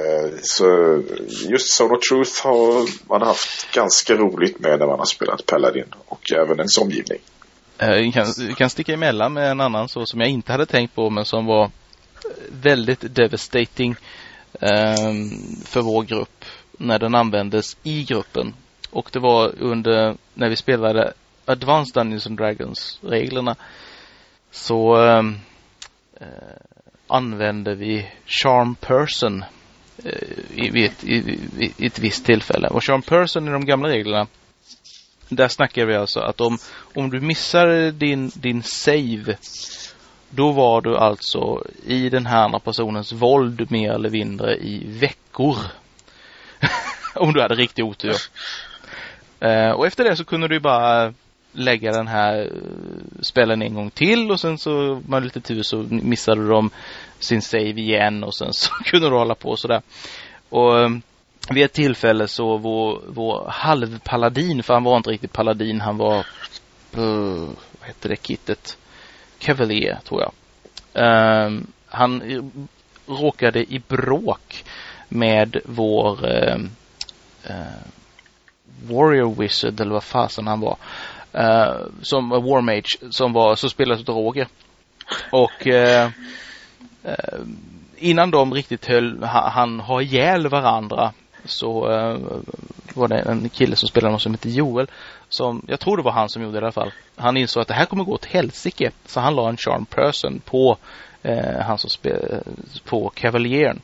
Eh, 0.01 0.39
så 0.43 1.03
just 1.49 1.69
Solo 1.69 1.97
of 1.97 2.01
Truth 2.11 2.47
har 2.47 2.89
man 3.09 3.23
haft 3.23 3.75
ganska 3.75 4.15
roligt 4.15 4.61
med 4.61 4.79
när 4.79 4.87
man 4.87 4.99
har 4.99 5.07
spelat 5.07 5.47
Paladin 5.47 5.95
och 6.07 6.33
även 6.33 6.59
ens 6.59 6.79
omgivning. 6.79 7.19
Eh, 7.79 7.89
jag 7.89 8.15
kan, 8.15 8.27
kan, 8.33 8.55
kan 8.55 8.71
sticka 8.71 8.93
emellan 8.95 9.33
med 9.33 9.51
en 9.51 9.61
annan 9.61 9.89
så 9.89 10.07
som 10.07 10.21
jag 10.21 10.31
inte 10.31 10.53
hade 10.53 10.67
tänkt 10.67 10.95
på 10.95 11.11
men 11.11 11.25
som 11.25 11.47
var 11.47 11.71
väldigt 12.49 13.15
devastating 13.15 13.97
um, 14.53 15.31
för 15.65 15.81
vår 15.81 16.03
grupp 16.03 16.45
när 16.73 16.99
den 16.99 17.15
användes 17.15 17.77
i 17.83 18.05
gruppen. 18.05 18.55
Och 18.91 19.11
det 19.13 19.19
var 19.19 19.55
under 19.59 20.17
när 20.35 20.49
vi 20.49 20.57
spelade 20.57 21.13
Advanced 21.45 21.95
Dungeons 21.95 22.27
and 22.27 22.39
Dragons 22.39 22.99
reglerna 23.03 23.57
så 24.51 24.97
um, 24.97 25.39
uh, 26.21 26.27
använde 27.07 27.75
vi 27.75 28.09
Charm 28.27 28.75
Person 28.75 29.45
Eh, 30.05 30.65
i, 30.65 30.71
vid, 30.71 30.85
ett, 30.85 31.05
i, 31.05 31.39
i 31.79 31.87
ett 31.87 31.99
visst 31.99 32.25
tillfälle. 32.25 32.69
Och 32.69 32.85
Sean 32.85 33.03
Person 33.03 33.49
i 33.49 33.51
de 33.51 33.67
gamla 33.67 33.89
reglerna 33.89 34.27
där 35.29 35.49
snackar 35.49 35.87
vi 35.87 35.97
alltså 35.97 36.21
att 36.21 36.41
om, 36.41 36.59
om 36.95 37.11
du 37.11 37.21
missar 37.21 37.91
din, 37.91 38.31
din 38.35 38.63
save 38.63 39.37
då 40.31 40.53
var 40.53 40.81
du 40.81 40.97
alltså 40.97 41.65
i 41.87 42.09
den 42.09 42.27
här 42.27 42.45
andra 42.45 42.59
personens 42.59 43.13
våld 43.13 43.71
mer 43.71 43.93
eller 43.93 44.11
mindre 44.11 44.57
i 44.57 44.83
veckor. 44.87 45.57
om 47.15 47.33
du 47.33 47.43
hade 47.43 47.55
riktig 47.55 47.85
otur. 47.85 48.17
Uh, 49.45 49.71
och 49.71 49.87
efter 49.87 50.05
det 50.05 50.17
så 50.17 50.25
kunde 50.25 50.49
du 50.49 50.61
bara 50.61 51.15
lägga 51.53 51.93
den 51.93 52.09
här 52.09 52.41
eh, 52.41 52.47
spelen 53.21 53.63
en 53.63 53.75
gång 53.75 53.91
till 53.91 54.31
och 54.31 54.41
sen 54.41 54.59
så 54.59 55.03
med 55.07 55.23
lite 55.23 55.41
tur 55.41 55.63
så 55.63 55.77
missade 55.91 56.43
du 56.43 56.49
dem 56.49 56.71
sin 57.21 57.43
save 57.43 57.81
igen 57.81 58.25
och 58.25 58.35
sen 58.35 58.53
så 58.53 58.71
kunde 58.85 59.11
du 59.11 59.17
hålla 59.17 59.35
på 59.35 59.57
sådär. 59.57 59.83
Och 60.49 60.81
ehm, 60.81 61.03
vid 61.51 61.65
ett 61.65 61.73
tillfälle 61.73 62.29
så 62.29 62.57
vår, 62.57 63.03
vår 63.07 63.47
halvpaladin, 63.49 64.63
för 64.63 64.75
han 64.75 64.85
var 64.85 64.97
inte 64.97 65.11
riktigt 65.11 65.33
paladin, 65.33 65.81
han 65.81 65.97
var, 65.97 66.27
uh, 66.99 67.49
vad 67.79 67.89
hette 67.89 68.09
det 68.09 68.17
kittet? 68.17 68.79
Cavalier, 69.39 69.99
tror 70.05 70.23
jag. 70.23 70.33
Uh, 70.97 71.61
han 71.87 72.23
råkade 73.07 73.73
i 73.75 73.83
bråk 73.89 74.65
med 75.09 75.57
vår 75.65 76.27
uh, 76.27 76.57
Warrior 78.83 79.35
Wizard 79.35 79.81
eller 79.81 79.93
vad 79.93 80.05
fasen 80.05 80.47
han 80.47 80.61
var. 80.61 80.77
Uh, 81.35 81.87
som 82.03 82.29
War 82.29 82.61
Mage 82.61 82.99
som 83.11 83.33
var, 83.33 83.57
så 83.57 83.69
spelades 83.69 84.09
av 84.09 84.15
Roger. 84.15 84.49
Och 85.31 85.67
uh, 85.67 86.09
Eh, 87.05 87.41
innan 87.97 88.31
de 88.31 88.55
riktigt 88.55 88.87
höll, 88.87 89.23
han 89.25 89.81
har 89.81 90.01
ihjäl 90.01 90.49
varandra 90.49 91.13
så 91.45 91.93
eh, 91.93 92.19
var 92.95 93.09
det 93.09 93.19
en 93.19 93.49
kille 93.49 93.77
som 93.77 93.89
spelade 93.89 94.11
någon 94.11 94.21
som 94.21 94.33
hette 94.33 94.51
Joel 94.51 94.87
som, 95.29 95.63
jag 95.69 95.81
tror 95.81 95.97
det 95.97 96.03
var 96.03 96.13
han 96.13 96.29
som 96.29 96.43
gjorde 96.43 96.61
det 96.61 96.61
i 96.61 96.65
alla 96.65 96.73
fall. 96.73 96.93
Han 97.17 97.37
insåg 97.37 97.61
att 97.61 97.69
det 97.69 97.75
här 97.75 97.85
kommer 97.85 98.05
gå 98.05 98.13
åt 98.13 98.25
helsike. 98.25 98.91
Så 99.07 99.21
han 99.21 99.35
la 99.35 99.49
en 99.49 99.57
charm 99.57 99.87
person 99.87 100.41
på 100.45 100.77
eh, 101.23 101.61
han 101.61 101.79
som 101.79 101.91
spelade 101.91 102.43
på 102.85 103.11
Cavalieren. 103.15 103.81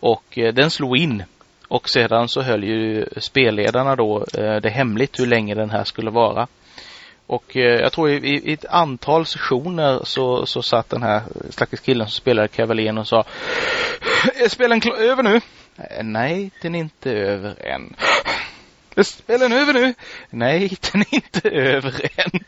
Och 0.00 0.38
den 0.54 0.70
slog 0.70 0.96
in 0.96 1.22
och 1.68 1.88
sedan 1.88 2.28
så 2.28 2.42
höll 2.42 2.64
ju 2.64 3.06
spelledarna 3.16 3.96
då 3.96 4.24
eh, 4.34 4.56
det 4.56 4.70
hemligt 4.70 5.20
hur 5.20 5.26
länge 5.26 5.54
den 5.54 5.70
här 5.70 5.84
skulle 5.84 6.10
vara. 6.10 6.46
Och 7.26 7.56
eh, 7.56 7.80
jag 7.80 7.92
tror 7.92 8.10
i, 8.10 8.16
i, 8.16 8.52
ett 8.52 8.64
antal 8.64 9.26
sessioner 9.26 10.00
så, 10.04 10.46
så 10.46 10.62
satt 10.62 10.88
den 10.88 11.02
här 11.02 11.22
stackars 11.50 11.80
killen 11.80 12.06
som 12.06 12.12
spelade 12.20 12.48
Cavalier 12.48 12.98
och 12.98 13.08
sa 13.08 13.24
Är 14.44 14.48
spelen 14.48 14.80
över 14.98 15.22
nu? 15.22 15.40
Eh, 15.76 16.04
nej, 16.04 16.50
den 16.62 16.74
är 16.74 16.78
inte 16.78 17.10
över 17.10 17.66
än. 17.66 17.96
Är 18.96 19.02
spelen 19.02 19.52
över 19.52 19.72
nu? 19.72 19.94
Nej, 20.30 20.76
den 20.92 21.00
är 21.00 21.14
inte 21.14 21.48
över 21.48 22.10
än. 22.16 22.40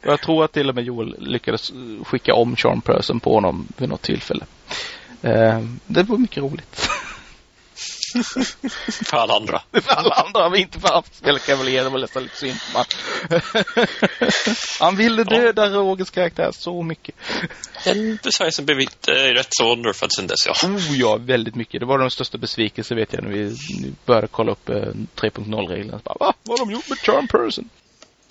Och 0.00 0.12
jag 0.12 0.20
tror 0.20 0.44
att 0.44 0.52
till 0.52 0.68
och 0.68 0.74
med 0.74 0.84
Joel 0.84 1.16
lyckades 1.18 1.72
skicka 2.04 2.34
om 2.34 2.56
Charm 2.56 2.80
Person 2.80 3.20
på 3.20 3.34
honom 3.34 3.68
vid 3.76 3.88
något 3.88 4.02
tillfälle. 4.02 4.44
Eh, 5.22 5.60
det 5.86 6.02
var 6.02 6.18
mycket 6.18 6.42
roligt 6.42 6.90
för 9.04 9.16
alla 9.16 9.34
andra. 9.34 9.62
för 9.72 9.92
alla 9.94 10.14
andra, 10.14 10.50
men 10.50 10.60
inte 10.60 10.80
för 10.80 10.88
han 10.88 11.02
spelar 11.12 11.38
kavaljer. 11.38 11.84
Det 11.84 11.90
var 11.90 11.98
nästan 11.98 12.22
lite 12.22 12.36
synd 12.36 12.56
man. 12.74 12.84
Han 14.80 14.96
ville 14.96 15.24
döda 15.24 15.66
ja. 15.66 15.76
Rogers 15.76 16.10
karaktär 16.10 16.50
så 16.52 16.82
mycket. 16.82 17.14
Besvärjelsen 18.22 18.64
blev 18.64 18.80
inte 18.80 19.10
rätt 19.10 19.48
så 19.50 19.74
nerfad 19.74 20.12
sen 20.12 20.26
dess, 20.26 20.46
ja. 20.46 20.68
Oh 20.68 20.96
ja, 20.96 21.16
väldigt 21.16 21.54
mycket. 21.54 21.80
Det 21.80 21.86
var 21.86 21.98
den 21.98 22.10
största 22.10 22.38
besvikelsen 22.38 22.96
vet 22.96 23.12
jag 23.12 23.22
när 23.22 23.30
vi 23.30 23.56
började 24.06 24.26
kolla 24.26 24.52
upp 24.52 24.68
eh, 24.68 24.74
3.0-reglerna. 24.74 26.00
Va? 26.04 26.34
Vad 26.42 26.58
har 26.58 26.66
de 26.66 26.72
gjort 26.72 26.88
med 26.88 26.98
Charm 26.98 27.28
Person? 27.28 27.68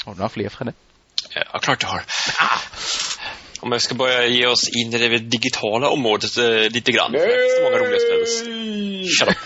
Har 0.05 0.13
du 0.13 0.17
några 0.17 0.29
fler, 0.29 0.49
Fredde? 0.49 0.73
Ja, 1.29 1.59
klart 1.59 1.83
jag 1.83 1.89
har. 1.89 2.03
Ah. 2.39 2.59
Om 3.59 3.71
jag 3.71 3.81
ska 3.81 3.95
börja 3.95 4.25
ge 4.25 4.47
oss 4.47 4.69
in 4.69 4.93
i 4.93 4.97
det 4.97 5.17
digitala 5.17 5.89
området 5.89 6.37
eh, 6.37 6.69
lite 6.69 6.91
grann. 6.91 7.11
Nej! 7.11 7.27
Det 7.27 7.49
så 7.57 7.63
många 7.63 7.77
roliga 7.77 7.99
spel. 7.99 8.25
Shut 9.19 9.29
up. 9.29 9.37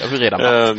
jag 0.00 0.08
vill 0.08 0.20
redan 0.20 0.40
uh, 0.40 0.76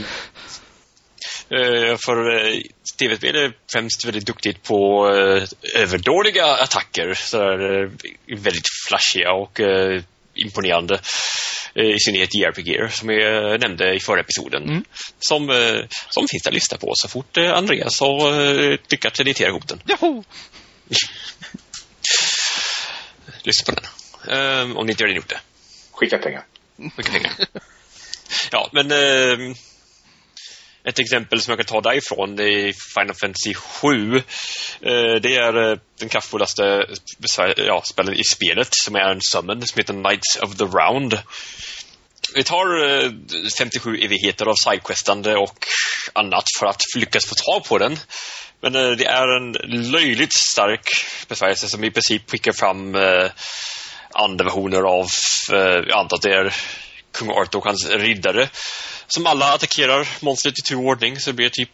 uh, 1.51 1.97
För 2.05 2.29
uh, 2.29 2.61
tv-spel 2.99 3.35
är 3.35 3.53
främst 3.73 4.05
väldigt 4.05 4.25
duktigt 4.25 4.63
på 4.63 5.07
uh, 5.07 5.43
överdådiga 5.75 6.45
attacker. 6.45 7.13
Så 7.13 7.37
där, 7.37 7.83
uh, 7.83 7.91
väldigt 8.27 8.67
flashiga 8.87 9.33
och 9.33 9.59
uh, 9.59 10.01
imponerande. 10.35 10.99
I 11.75 11.99
synnerhet 11.99 12.35
JRPG 12.35 12.91
som 12.91 13.09
jag 13.09 13.61
nämnde 13.61 13.95
i 13.95 13.99
förra 13.99 14.19
episoden. 14.19 14.63
Mm. 14.63 14.83
Som, 15.19 15.47
som 16.09 16.27
finns 16.27 16.47
att 16.47 16.53
lyssna 16.53 16.77
på 16.77 16.91
så 16.95 17.07
fort 17.07 17.37
Andreas 17.37 17.99
har 17.99 18.91
lyckats 18.91 19.19
editera 19.19 19.49
ihop 19.49 19.67
den. 19.67 19.81
Joho! 19.85 20.23
Lyssna 23.43 23.73
på 23.73 23.81
den. 23.81 23.89
Um, 24.27 24.77
om 24.77 24.85
ni 24.85 24.91
inte 24.91 25.03
redan 25.03 25.15
gjort 25.15 25.29
det. 25.29 25.39
Skicka 25.91 26.17
pengar. 26.17 26.45
Skicka 26.95 27.11
pengar. 27.11 27.33
ja, 28.51 28.69
men 28.71 28.91
um, 28.91 29.55
ett 30.83 30.99
exempel 30.99 31.41
som 31.41 31.51
jag 31.51 31.59
kan 31.59 31.65
ta 31.65 31.89
därifrån 31.89 32.35
det 32.35 32.43
är 32.43 32.73
Final 32.99 33.15
Fantasy 33.15 33.53
7. 33.53 34.15
Eh, 34.15 34.21
det 35.21 35.35
är 35.35 35.71
eh, 35.71 35.77
den 35.99 36.09
kraftfullaste 36.09 36.63
eh, 36.65 37.65
ja, 37.65 37.81
spelen 37.85 38.13
i 38.13 38.23
spelet 38.23 38.67
som 38.71 38.95
är 38.95 39.11
en 39.11 39.21
summon 39.21 39.67
som 39.67 39.79
heter 39.79 39.93
Knights 39.93 40.37
of 40.41 40.57
the 40.57 40.63
Round. 40.63 41.19
Vi 42.35 42.43
tar 42.43 42.67
57 43.57 43.97
evigheter 43.97 44.45
av 44.45 44.55
sidequestande 44.55 45.35
och 45.35 45.65
annat 46.13 46.43
för 46.59 46.65
att 46.65 46.81
lyckas 46.95 47.25
få 47.25 47.35
tag 47.35 47.63
på 47.63 47.77
den. 47.77 47.97
Men 48.61 48.73
det 48.73 49.05
är 49.05 49.37
en 49.37 49.51
löjligt 49.91 50.33
stark 50.33 50.87
besvärjelse 51.27 51.67
som 51.67 51.83
i 51.83 51.91
princip 51.91 52.31
skickar 52.31 52.51
fram 52.51 52.95
andra 54.13 54.45
versioner 54.45 54.81
av, 54.81 55.05
jag 55.87 55.91
antar 55.91 56.17
att 56.17 56.21
det 56.21 56.33
är 56.33 56.55
kung 57.11 57.29
Arthur 57.29 57.57
och 57.57 57.65
hans 57.65 57.89
riddare 57.89 58.49
som 59.07 59.27
alla 59.27 59.53
attackerar 59.53 60.07
monstret 60.19 60.59
i 60.59 60.61
tur 60.61 60.77
och 60.77 60.83
ordning 60.83 61.19
så 61.19 61.29
det 61.29 61.35
blir 61.35 61.49
typ 61.49 61.71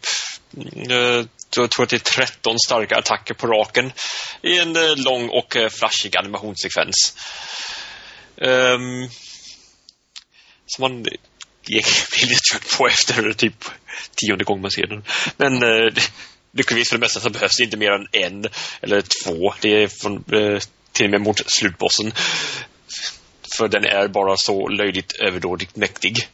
eh, 0.89 1.25
jag 1.55 1.69
tror 1.69 1.83
att 1.83 1.89
det 1.89 1.95
är 1.95 2.25
13 2.25 2.55
starka 2.65 2.95
attacker 2.95 3.33
på 3.33 3.47
raken 3.47 3.91
i 4.41 4.59
en 4.59 4.75
eh, 4.75 4.95
lång 4.95 5.29
och 5.29 5.55
eh, 5.55 5.69
flashig 5.69 6.17
animationssekvens. 6.17 7.17
Um, 8.41 9.09
som 10.65 10.81
man 10.81 11.03
blir 11.67 12.27
lite 12.27 12.41
trött 12.51 12.77
på 12.77 12.88
efter 12.88 13.33
typ 13.33 13.65
tionde 14.15 14.43
gången 14.43 14.61
man 14.61 14.71
ser 14.71 14.88
den. 14.88 15.03
Men 15.38 15.63
eh, 15.63 15.93
lyckligtvis 16.51 16.89
för 16.89 16.97
det 16.97 17.01
mesta 17.01 17.19
så 17.19 17.29
behövs 17.29 17.57
det 17.57 17.63
inte 17.63 17.77
mer 17.77 17.91
än 17.91 18.07
en 18.11 18.45
eller 18.81 19.01
två. 19.01 19.53
Det 19.61 19.83
är 19.83 19.88
från, 19.88 20.15
eh, 20.15 20.59
till 20.91 21.05
och 21.05 21.11
med 21.11 21.21
mot 21.21 21.51
slutbossen. 21.51 22.11
För 23.58 23.68
den 23.68 23.86
är 23.86 24.08
bara 24.08 24.38
så 24.38 24.68
löjligt 24.68 25.14
överdådigt 25.20 25.76
mäktig. 25.76 26.28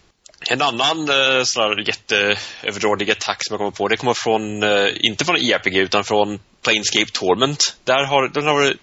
En 0.49 0.61
annan 0.61 1.09
eh, 1.09 1.43
sån 1.43 1.63
här 1.63 1.87
jätteöverdådig 1.87 3.11
attack 3.11 3.37
som 3.39 3.53
jag 3.53 3.59
kommer 3.59 3.71
på, 3.71 3.87
det 3.87 3.97
kommer 3.97 4.13
från, 4.13 4.63
eh, 4.63 4.87
inte 5.05 5.25
från 5.25 5.35
ERPG 5.35 5.77
utan 5.77 6.03
från 6.03 6.39
Planescape 6.61 7.11
Torment. 7.11 7.75
Där 7.83 8.05
har 8.05 8.27
den 8.27 8.47
har 8.47 8.75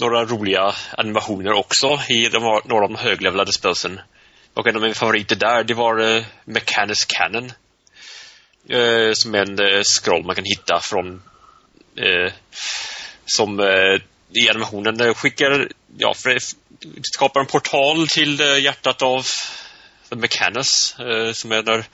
några 0.00 0.24
roliga 0.24 0.74
animationer 0.96 1.52
också 1.52 2.00
i 2.08 2.28
de 2.28 2.42
har, 2.42 2.62
några 2.64 2.84
av 2.84 2.90
de 2.90 2.98
höglevlade 2.98 3.52
spelsen. 3.52 4.00
Och 4.54 4.66
en 4.66 4.76
av 4.76 4.82
mina 4.82 4.94
favoriter 4.94 5.36
där, 5.36 5.64
det 5.64 5.74
var 5.74 6.16
eh, 6.16 6.24
Mechanus 6.44 7.04
Cannon 7.04 7.52
eh, 8.68 9.12
som 9.12 9.34
en 9.34 9.58
eh, 9.58 9.82
scroll 9.82 10.24
man 10.24 10.34
kan 10.34 10.44
hitta 10.44 10.80
från 10.80 11.22
eh, 11.96 12.32
som 13.24 13.60
eh, 13.60 14.00
i 14.32 14.48
animationen 14.50 15.14
skickar, 15.14 15.68
ja, 15.96 16.14
för, 16.14 16.38
skapar 17.02 17.40
en 17.40 17.46
portal 17.46 18.08
till 18.08 18.40
eh, 18.40 18.58
hjärtat 18.58 19.02
av 19.02 19.26
Mechanus 20.10 20.96
eh, 20.98 21.32
som 21.32 21.52
är 21.52 21.62
där 21.62 21.84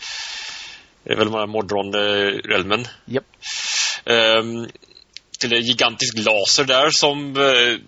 det 1.05 1.13
är 1.13 1.17
väl 1.17 1.31
de 1.31 1.35
här 1.35 1.47
Modron-relmen. 1.47 2.87
Yep. 3.07 3.25
Um, 4.05 4.69
till 5.39 5.53
en 5.53 5.63
gigantisk 5.63 6.19
laser 6.19 6.65
där 6.65 6.91
som, 6.91 7.37
uh, 7.37 7.79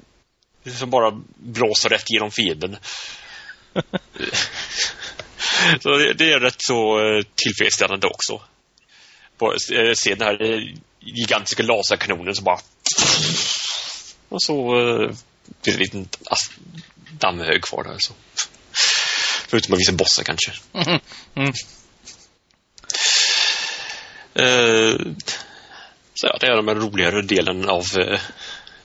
som 0.78 0.90
bara 0.90 1.20
blåser 1.36 1.88
rätt 1.88 2.11
genom 2.11 2.30
fienden. 2.30 2.76
så 5.80 5.88
det, 5.88 6.12
det, 6.12 6.32
är 6.32 6.40
rätt 6.40 6.57
så 6.59 7.01
tillfredsställande 7.34 8.07
också 8.07 8.40
eh, 9.42 9.92
se 9.94 10.14
den 10.14 10.26
här 10.26 10.53
eh, 10.53 10.61
gigantiska 11.01 11.62
laserkanonen 11.62 12.34
som 12.34 12.44
bara... 12.44 12.59
Och 14.28 14.42
så 14.42 14.74
det 15.61 15.70
en 15.70 15.78
liten 15.78 16.09
dammhög 17.11 17.62
kvar 17.62 17.84
där. 17.84 17.97
Så. 17.99 18.12
Förutom 19.49 19.74
att 19.74 19.80
visa 19.80 19.92
bossar 19.92 20.24
kanske. 20.24 20.53
Mm. 20.72 21.01
Mm. 21.34 21.53
Eh, 24.34 25.12
så 26.14 26.26
ja, 26.26 26.36
det 26.40 26.47
är 26.47 26.62
den 26.62 26.80
roligare 26.80 27.22
delen 27.22 27.68
av 27.68 27.84
eh, 27.99 28.20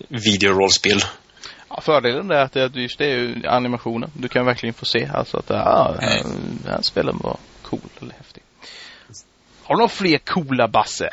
videorollspel. 0.07 1.03
Ja, 1.69 1.81
fördelen 1.81 2.31
är 2.31 2.35
att 2.35 2.53
det, 2.53 2.75
just 2.75 2.97
det 2.97 3.05
är 3.05 3.17
ju 3.17 3.47
animationen. 3.47 4.11
Du 4.13 4.27
kan 4.27 4.45
verkligen 4.45 4.73
få 4.73 4.85
se 4.85 5.09
alltså 5.13 5.37
att 5.37 5.51
ah, 5.51 5.95
den 5.99 6.63
här 6.65 6.81
spelen 6.81 7.17
var 7.17 7.37
cool 7.61 7.79
eller 8.01 8.13
häftig. 8.13 8.43
Har 9.63 9.75
du 9.75 9.79
några 9.79 9.89
fler 9.89 10.17
coola 10.17 10.67
Basse? 10.67 11.09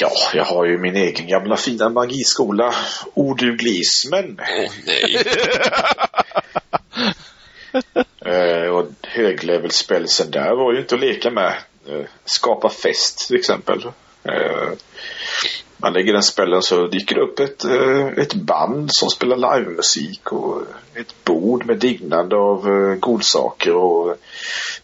Ja, 0.00 0.12
jag 0.34 0.44
har 0.44 0.64
ju 0.64 0.78
min 0.78 0.96
egen 0.96 1.26
gamla 1.26 1.56
fina 1.56 1.88
magiskola, 1.88 2.74
oduglismen. 3.14 4.40
Åh 4.40 4.70
nej. 4.86 5.24
Eh, 8.26 8.68
och 8.68 8.86
höglevelspelsen 9.02 10.30
där 10.30 10.56
var 10.56 10.72
ju 10.72 10.78
inte 10.78 10.94
att 10.94 11.00
leka 11.00 11.30
med. 11.30 11.54
Eh, 11.88 12.06
skapa 12.24 12.68
fest 12.68 13.26
till 13.28 13.36
exempel. 13.36 13.86
Eh, 14.22 14.68
man 15.76 15.92
lägger 15.92 16.12
den 16.12 16.22
spellen 16.22 16.62
så 16.62 16.86
dyker 16.86 17.14
det 17.14 17.20
upp 17.20 17.40
ett, 17.40 17.64
eh, 17.64 18.06
ett 18.06 18.34
band 18.34 18.88
som 18.92 19.10
spelar 19.10 19.36
livemusik 19.36 20.32
och 20.32 20.62
ett 20.94 21.24
bord 21.24 21.66
med 21.66 21.78
dignande 21.78 22.36
av 22.36 22.68
eh, 22.68 22.94
godsaker 22.94 23.74
och 23.74 24.16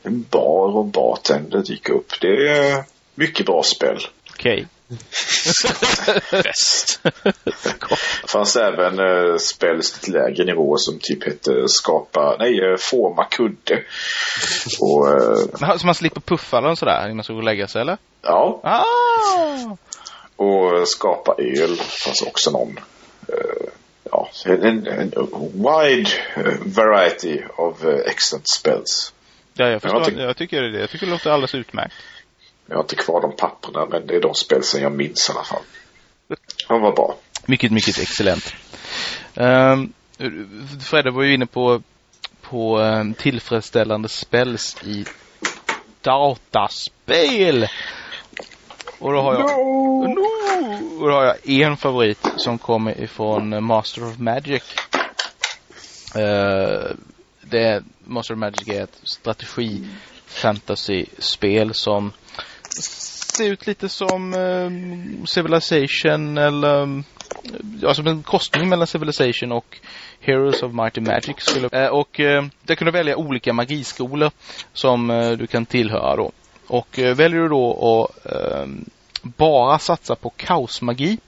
en 0.03 0.25
bar 0.31 0.77
och 0.77 0.87
bartender 0.87 1.63
dyker 1.63 1.93
upp. 1.93 2.21
Det 2.21 2.49
är 2.49 2.85
mycket 3.15 3.47
bra 3.47 3.63
spel. 3.63 3.99
Okej. 4.31 4.67
Det 8.22 8.28
fanns 8.28 8.57
även 8.57 8.99
eh, 8.99 9.36
spel 9.36 9.76
lite 9.76 10.11
lägre 10.11 10.45
nivåer 10.45 10.76
som 10.78 10.99
typ 11.03 11.24
hette 11.24 11.68
skapa, 11.68 12.36
nej, 12.38 12.59
eh, 12.61 12.76
forma 12.78 13.24
kudde. 13.24 13.82
Och 14.80 15.09
eh, 15.09 15.76
Så 15.78 15.86
man 15.86 15.95
slipper 15.95 16.20
puffa 16.20 16.61
den 16.61 16.76
sådär 16.76 17.05
innan 17.05 17.16
man 17.16 17.24
ska 17.24 17.32
gå 17.32 17.38
och 17.38 17.45
lägga 17.45 17.68
sig 17.68 17.80
eller? 17.80 17.99
ja, 18.22 18.61
Ah! 18.64 19.76
och 20.36 20.88
skapa 20.88 21.34
öl 21.38 21.76
fanns 21.76 22.22
också 22.22 22.51
någon. 22.51 22.78
eh, 23.28 23.66
ja, 24.11 24.28
en, 24.47 24.86
en, 24.86 25.12
wide 25.53 26.11
variety 26.64 27.40
of 27.57 27.84
eh, 27.84 27.90
excellent 28.07 28.49
spells. 28.49 29.12
Ja, 29.55 29.68
jag 29.68 29.82
förstår. 29.82 30.01
Jag 30.01 30.12
Jag, 30.20 30.30
tyck- 30.30 30.34
tycker 30.38 30.62
det. 30.62 30.80
Jag 30.80 30.90
tycker 30.90 31.07
det 31.07 31.12
låter 31.12 31.30
alldeles 31.30 31.55
utmärkt. 31.55 31.95
Jag 32.67 32.77
har 32.77 32.83
inte 32.83 32.97
kvar 32.97 33.21
de 33.21 33.37
papperna 33.37 33.87
men 33.87 34.07
det 34.07 34.17
är 34.17 34.21
de 34.21 34.35
spelsen 34.35 34.83
jag 34.83 34.93
minns 34.93 35.29
i 35.29 35.33
alla 35.33 35.45
fall. 35.45 35.63
De 36.69 36.83
var 36.83 36.93
bra. 36.93 37.17
Mycket, 37.47 37.73
mycket 37.73 37.99
excellent. 37.99 38.55
Um, 39.35 39.93
Fredde 40.81 41.11
var 41.11 41.23
ju 41.23 41.35
inne 41.35 41.47
på, 41.47 41.83
på 42.41 42.79
um, 42.79 43.15
tillfredsställande 43.15 44.09
spells 44.09 44.77
i 44.85 45.05
dataspel. 46.01 47.67
Och 48.99 49.13
då 49.13 49.21
har 49.21 49.35
jag, 49.35 49.41
no! 49.41 51.03
och 51.03 51.09
då 51.09 51.15
har 51.15 51.25
jag 51.25 51.49
en 51.49 51.77
favorit 51.77 52.27
som 52.37 52.59
kommer 52.59 53.01
ifrån 53.01 53.65
Master 53.65 54.07
of 54.07 54.19
Magic. 54.19 54.63
Eh, 56.15 56.91
det 57.41 57.63
är, 57.63 57.83
Master 58.05 58.35
of 58.35 58.39
Magic 58.39 58.69
är 58.69 58.83
ett 58.83 59.01
strategi 59.03 59.87
fantasy-spel 60.27 61.75
som 61.75 62.13
se 62.77 63.45
ut 63.45 63.66
lite 63.66 63.89
som 63.89 64.35
eh, 64.35 64.70
Civilization 65.27 66.39
eller 66.39 66.83
eh, 66.83 66.83
alltså, 66.83 67.07
ja, 67.81 67.95
som 67.95 68.07
en 68.07 68.23
korsning 68.23 68.68
mellan 68.68 68.87
Civilization 68.87 69.53
och 69.53 69.79
Heroes 70.20 70.62
of 70.62 70.73
Mighty 70.73 71.01
Magic 71.01 71.37
skulle 71.39 71.68
eh, 71.73 71.89
och 71.89 72.20
eh, 72.20 72.45
där 72.62 72.75
kan 72.75 72.87
du 72.87 72.93
välja 72.93 73.16
olika 73.16 73.53
magiskolor 73.53 74.31
som 74.73 75.11
eh, 75.11 75.31
du 75.31 75.47
kan 75.47 75.66
tillhöra 75.66 76.16
då. 76.16 76.33
Och 76.66 76.99
eh, 76.99 77.14
väljer 77.14 77.41
du 77.41 77.49
då 77.49 77.73
att 78.05 78.33
eh, 78.33 78.66
bara 79.23 79.79
satsa 79.79 80.14
på 80.14 80.31
kaosmagi 80.31 81.18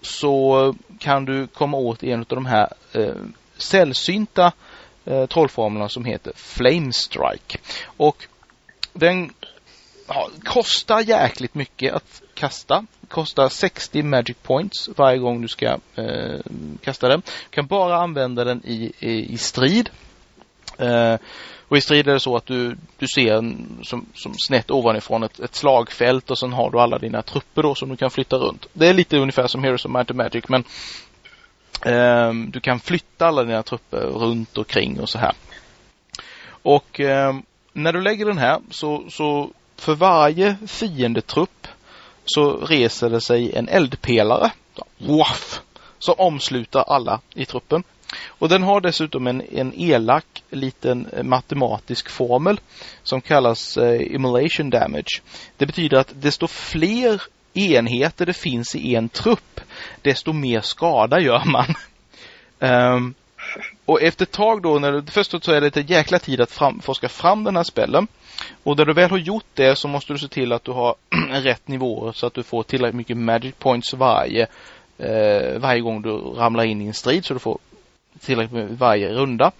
så 0.00 0.74
kan 0.98 1.24
du 1.24 1.46
komma 1.46 1.76
åt 1.76 2.02
en 2.02 2.20
av 2.20 2.26
de 2.26 2.46
här 2.46 2.68
eh, 2.92 3.14
sällsynta 3.56 4.52
eh, 5.04 5.26
trollformlerna 5.26 5.88
som 5.88 6.04
heter 6.04 6.32
Flame 6.36 6.92
Strike. 6.92 7.58
Och 7.96 8.26
den 8.92 9.30
ja, 10.08 10.30
kostar 10.44 11.00
jäkligt 11.00 11.54
mycket 11.54 11.94
att 11.94 12.22
kasta. 12.34 12.86
Kostar 13.08 13.48
60 13.48 14.02
magic 14.02 14.36
points 14.42 14.88
varje 14.96 15.18
gång 15.18 15.42
du 15.42 15.48
ska 15.48 15.66
eh, 15.94 16.40
kasta 16.82 17.08
den. 17.08 17.20
Du 17.20 17.50
kan 17.50 17.66
bara 17.66 17.96
använda 17.96 18.44
den 18.44 18.62
i, 18.64 18.92
i, 18.98 19.34
i 19.34 19.38
strid. 19.38 19.90
Eh, 20.78 21.16
och 21.68 21.76
i 21.76 21.80
strid 21.80 22.08
är 22.08 22.12
det 22.12 22.20
så 22.20 22.36
att 22.36 22.46
du, 22.46 22.76
du 22.98 23.06
ser 23.08 23.34
en, 23.34 23.78
som, 23.82 24.06
som 24.14 24.34
snett 24.34 24.70
ovanifrån 24.70 25.22
ett, 25.22 25.40
ett 25.40 25.54
slagfält 25.54 26.30
och 26.30 26.38
sen 26.38 26.52
har 26.52 26.70
du 26.70 26.80
alla 26.80 26.98
dina 26.98 27.22
trupper 27.22 27.62
då 27.62 27.74
som 27.74 27.88
du 27.88 27.96
kan 27.96 28.10
flytta 28.10 28.36
runt. 28.36 28.66
Det 28.72 28.88
är 28.88 28.94
lite 28.94 29.16
ungefär 29.16 29.46
som 29.46 29.64
Heroes 29.64 29.84
of 29.84 29.90
Might 29.90 30.10
and 30.10 30.16
Magic 30.16 30.44
men 30.48 30.64
eh, 31.84 32.32
du 32.48 32.60
kan 32.60 32.80
flytta 32.80 33.26
alla 33.26 33.44
dina 33.44 33.62
trupper 33.62 34.06
runt 34.06 34.58
och 34.58 34.66
kring 34.66 35.00
och 35.00 35.08
så 35.08 35.18
här. 35.18 35.32
Och 36.48 37.00
ehm, 37.00 37.42
när 37.72 37.92
du 37.92 38.00
lägger 38.00 38.26
den 38.26 38.38
här 38.38 38.60
så, 38.70 39.04
så 39.10 39.50
för 39.76 39.94
varje 39.94 40.56
fiendetrupp 40.66 41.66
så 42.24 42.56
reser 42.56 43.10
det 43.10 43.20
sig 43.20 43.52
en 43.54 43.68
eldpelare. 43.68 44.50
Waff! 44.98 45.60
Som 45.98 46.14
omsluter 46.18 46.80
alla 46.80 47.20
i 47.34 47.44
truppen. 47.44 47.82
Och 48.26 48.48
den 48.48 48.62
har 48.62 48.80
dessutom 48.80 49.26
en, 49.26 49.42
en 49.52 49.72
elak 49.76 50.42
liten 50.50 51.08
matematisk 51.22 52.10
formel 52.10 52.60
som 53.02 53.20
kallas 53.20 53.76
eh, 53.76 54.14
emulation 54.14 54.70
damage. 54.70 55.22
Det 55.56 55.66
betyder 55.66 55.98
att 55.98 56.12
desto 56.14 56.46
fler 56.46 57.22
enheter 57.54 58.26
det 58.26 58.32
finns 58.32 58.74
i 58.74 58.94
en 58.94 59.08
trupp, 59.08 59.60
desto 60.02 60.32
mer 60.32 60.60
skada 60.60 61.20
gör 61.20 61.44
man. 61.44 61.74
um, 62.58 63.14
och 63.84 64.02
efter 64.02 64.24
ett 64.24 64.32
tag 64.32 64.62
då, 64.62 64.78
när 64.78 64.92
du, 64.92 65.02
först 65.02 65.44
så 65.44 65.52
är 65.52 65.60
det 65.60 65.66
lite 65.66 65.80
jäkla 65.80 66.18
tid 66.18 66.40
att 66.40 66.50
fram, 66.50 66.80
forska 66.80 67.08
fram 67.08 67.44
den 67.44 67.56
här 67.56 67.64
spellen. 67.64 68.06
Och 68.62 68.76
när 68.76 68.84
du 68.84 68.92
väl 68.92 69.10
har 69.10 69.18
gjort 69.18 69.46
det 69.54 69.76
så 69.76 69.88
måste 69.88 70.12
du 70.12 70.18
se 70.18 70.28
till 70.28 70.52
att 70.52 70.64
du 70.64 70.72
har 70.72 70.94
rätt 71.30 71.68
nivåer 71.68 72.12
så 72.12 72.26
att 72.26 72.34
du 72.34 72.42
får 72.42 72.62
tillräckligt 72.62 72.96
mycket 72.96 73.16
magic 73.16 73.54
points 73.58 73.94
varje, 73.94 74.46
eh, 74.98 75.58
varje 75.58 75.80
gång 75.80 76.02
du 76.02 76.10
ramlar 76.10 76.64
in 76.64 76.82
i 76.82 76.86
en 76.86 76.94
strid 76.94 77.24
så 77.24 77.34
du 77.34 77.40
får 77.40 77.58
tillräckligt 78.20 78.52
med 78.52 78.78
varje 78.78 79.08
runda. 79.08 79.52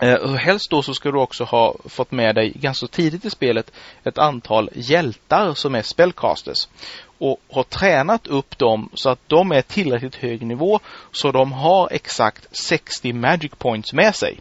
Eh, 0.00 0.14
och 0.14 0.38
helst 0.38 0.70
då 0.70 0.82
så 0.82 0.94
ska 0.94 1.10
du 1.10 1.18
också 1.18 1.44
ha 1.44 1.76
fått 1.84 2.10
med 2.10 2.34
dig 2.34 2.52
ganska 2.54 2.86
tidigt 2.86 3.24
i 3.24 3.30
spelet 3.30 3.72
ett 4.04 4.18
antal 4.18 4.70
hjältar 4.74 5.54
som 5.54 5.74
är 5.74 5.82
spellcasters. 5.82 6.68
Och 7.18 7.40
har 7.50 7.62
tränat 7.62 8.26
upp 8.26 8.58
dem 8.58 8.90
så 8.94 9.10
att 9.10 9.18
de 9.26 9.52
är 9.52 9.62
tillräckligt 9.62 10.14
hög 10.14 10.46
nivå 10.46 10.80
så 11.12 11.32
de 11.32 11.52
har 11.52 11.88
exakt 11.92 12.56
60 12.56 13.12
magic 13.12 13.52
points 13.58 13.92
med 13.92 14.14
sig. 14.14 14.40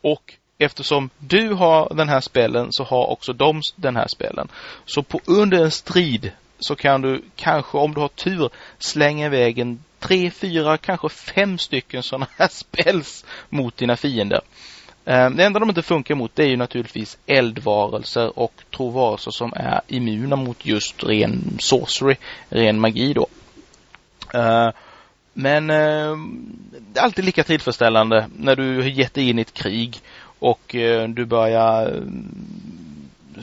Och 0.00 0.34
eftersom 0.58 1.10
du 1.18 1.54
har 1.54 1.94
den 1.94 2.08
här 2.08 2.20
spelen 2.20 2.68
så 2.70 2.84
har 2.84 3.10
också 3.10 3.32
de 3.32 3.60
den 3.76 3.96
här 3.96 4.08
spelen. 4.08 4.48
Så 4.84 5.02
på 5.02 5.20
under 5.24 5.64
en 5.64 5.70
strid 5.70 6.32
så 6.58 6.74
kan 6.74 7.00
du 7.00 7.24
kanske 7.36 7.78
om 7.78 7.94
du 7.94 8.00
har 8.00 8.08
tur 8.08 8.50
slänga 8.78 9.26
iväg 9.26 9.58
en 9.58 9.84
tre, 10.02 10.30
fyra, 10.30 10.76
kanske 10.76 11.08
fem 11.08 11.58
stycken 11.58 12.02
sådana 12.02 12.26
här 12.38 12.48
spells 12.50 13.24
mot 13.48 13.76
dina 13.76 13.96
fiender. 13.96 14.40
Eh, 15.04 15.30
det 15.30 15.44
enda 15.44 15.60
de 15.60 15.68
inte 15.68 15.82
funkar 15.82 16.14
mot 16.14 16.36
det 16.36 16.42
är 16.42 16.48
ju 16.48 16.56
naturligtvis 16.56 17.18
eldvarelser 17.26 18.38
och 18.38 18.52
trovarelser 18.76 19.30
som 19.30 19.52
är 19.56 19.80
immuna 19.86 20.36
mot 20.36 20.66
just 20.66 21.04
ren 21.04 21.56
sorcery, 21.58 22.16
ren 22.48 22.80
magi 22.80 23.12
då. 23.12 23.26
Eh, 24.34 24.70
men 25.34 25.66
det 25.66 27.00
är 27.00 27.02
alltid 27.02 27.24
lika 27.24 27.44
tillfredsställande 27.44 28.26
när 28.36 28.56
du 28.56 28.76
har 28.76 28.88
gett 28.88 29.14
dig 29.14 29.28
in 29.30 29.38
i 29.38 29.42
ett 29.42 29.54
krig 29.54 30.00
och 30.38 30.74
du 31.08 31.24
börjar 31.24 32.02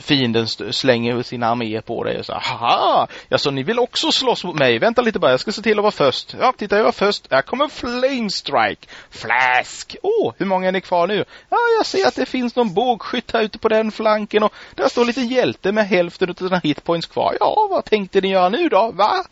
fienden 0.00 0.48
slänger 0.48 1.22
sina 1.22 1.46
arméer 1.46 1.80
på 1.80 2.04
dig 2.04 2.18
och 2.18 2.26
så 2.26 2.32
haha, 2.32 3.08
ja 3.28 3.38
så 3.38 3.50
ni 3.50 3.62
vill 3.62 3.78
också 3.78 4.12
slåss 4.12 4.44
mot 4.44 4.56
mig? 4.56 4.78
Vänta 4.78 5.02
lite 5.02 5.18
bara, 5.18 5.30
jag 5.30 5.40
ska 5.40 5.52
se 5.52 5.62
till 5.62 5.78
att 5.78 5.82
vara 5.82 5.92
först. 5.92 6.36
Ja, 6.40 6.52
titta 6.56 6.76
jag 6.76 6.84
var 6.84 6.92
först. 6.92 7.26
Här 7.30 7.42
kommer 7.42 7.68
Flame 7.68 8.30
Strike. 8.30 8.86
Flask! 9.10 9.96
Åh, 10.02 10.28
oh, 10.28 10.34
hur 10.38 10.46
många 10.46 10.68
är 10.68 10.72
ni 10.72 10.80
kvar 10.80 11.06
nu? 11.06 11.24
Ja, 11.48 11.58
jag 11.76 11.86
ser 11.86 12.06
att 12.06 12.14
det 12.14 12.26
finns 12.26 12.56
någon 12.56 12.74
bågskytt 12.74 13.30
här 13.32 13.42
ute 13.42 13.58
på 13.58 13.68
den 13.68 13.92
flanken 13.92 14.42
och 14.42 14.52
där 14.74 14.88
står 14.88 15.04
lite 15.04 15.20
hjälte 15.20 15.72
med 15.72 15.88
hälften 15.88 16.30
av 16.30 16.34
sina 16.34 16.58
hitpoints 16.58 17.06
kvar. 17.06 17.36
Ja, 17.40 17.66
vad 17.70 17.84
tänkte 17.84 18.20
ni 18.20 18.28
göra 18.28 18.48
nu 18.48 18.68
då? 18.68 18.90
Va? 18.94 19.24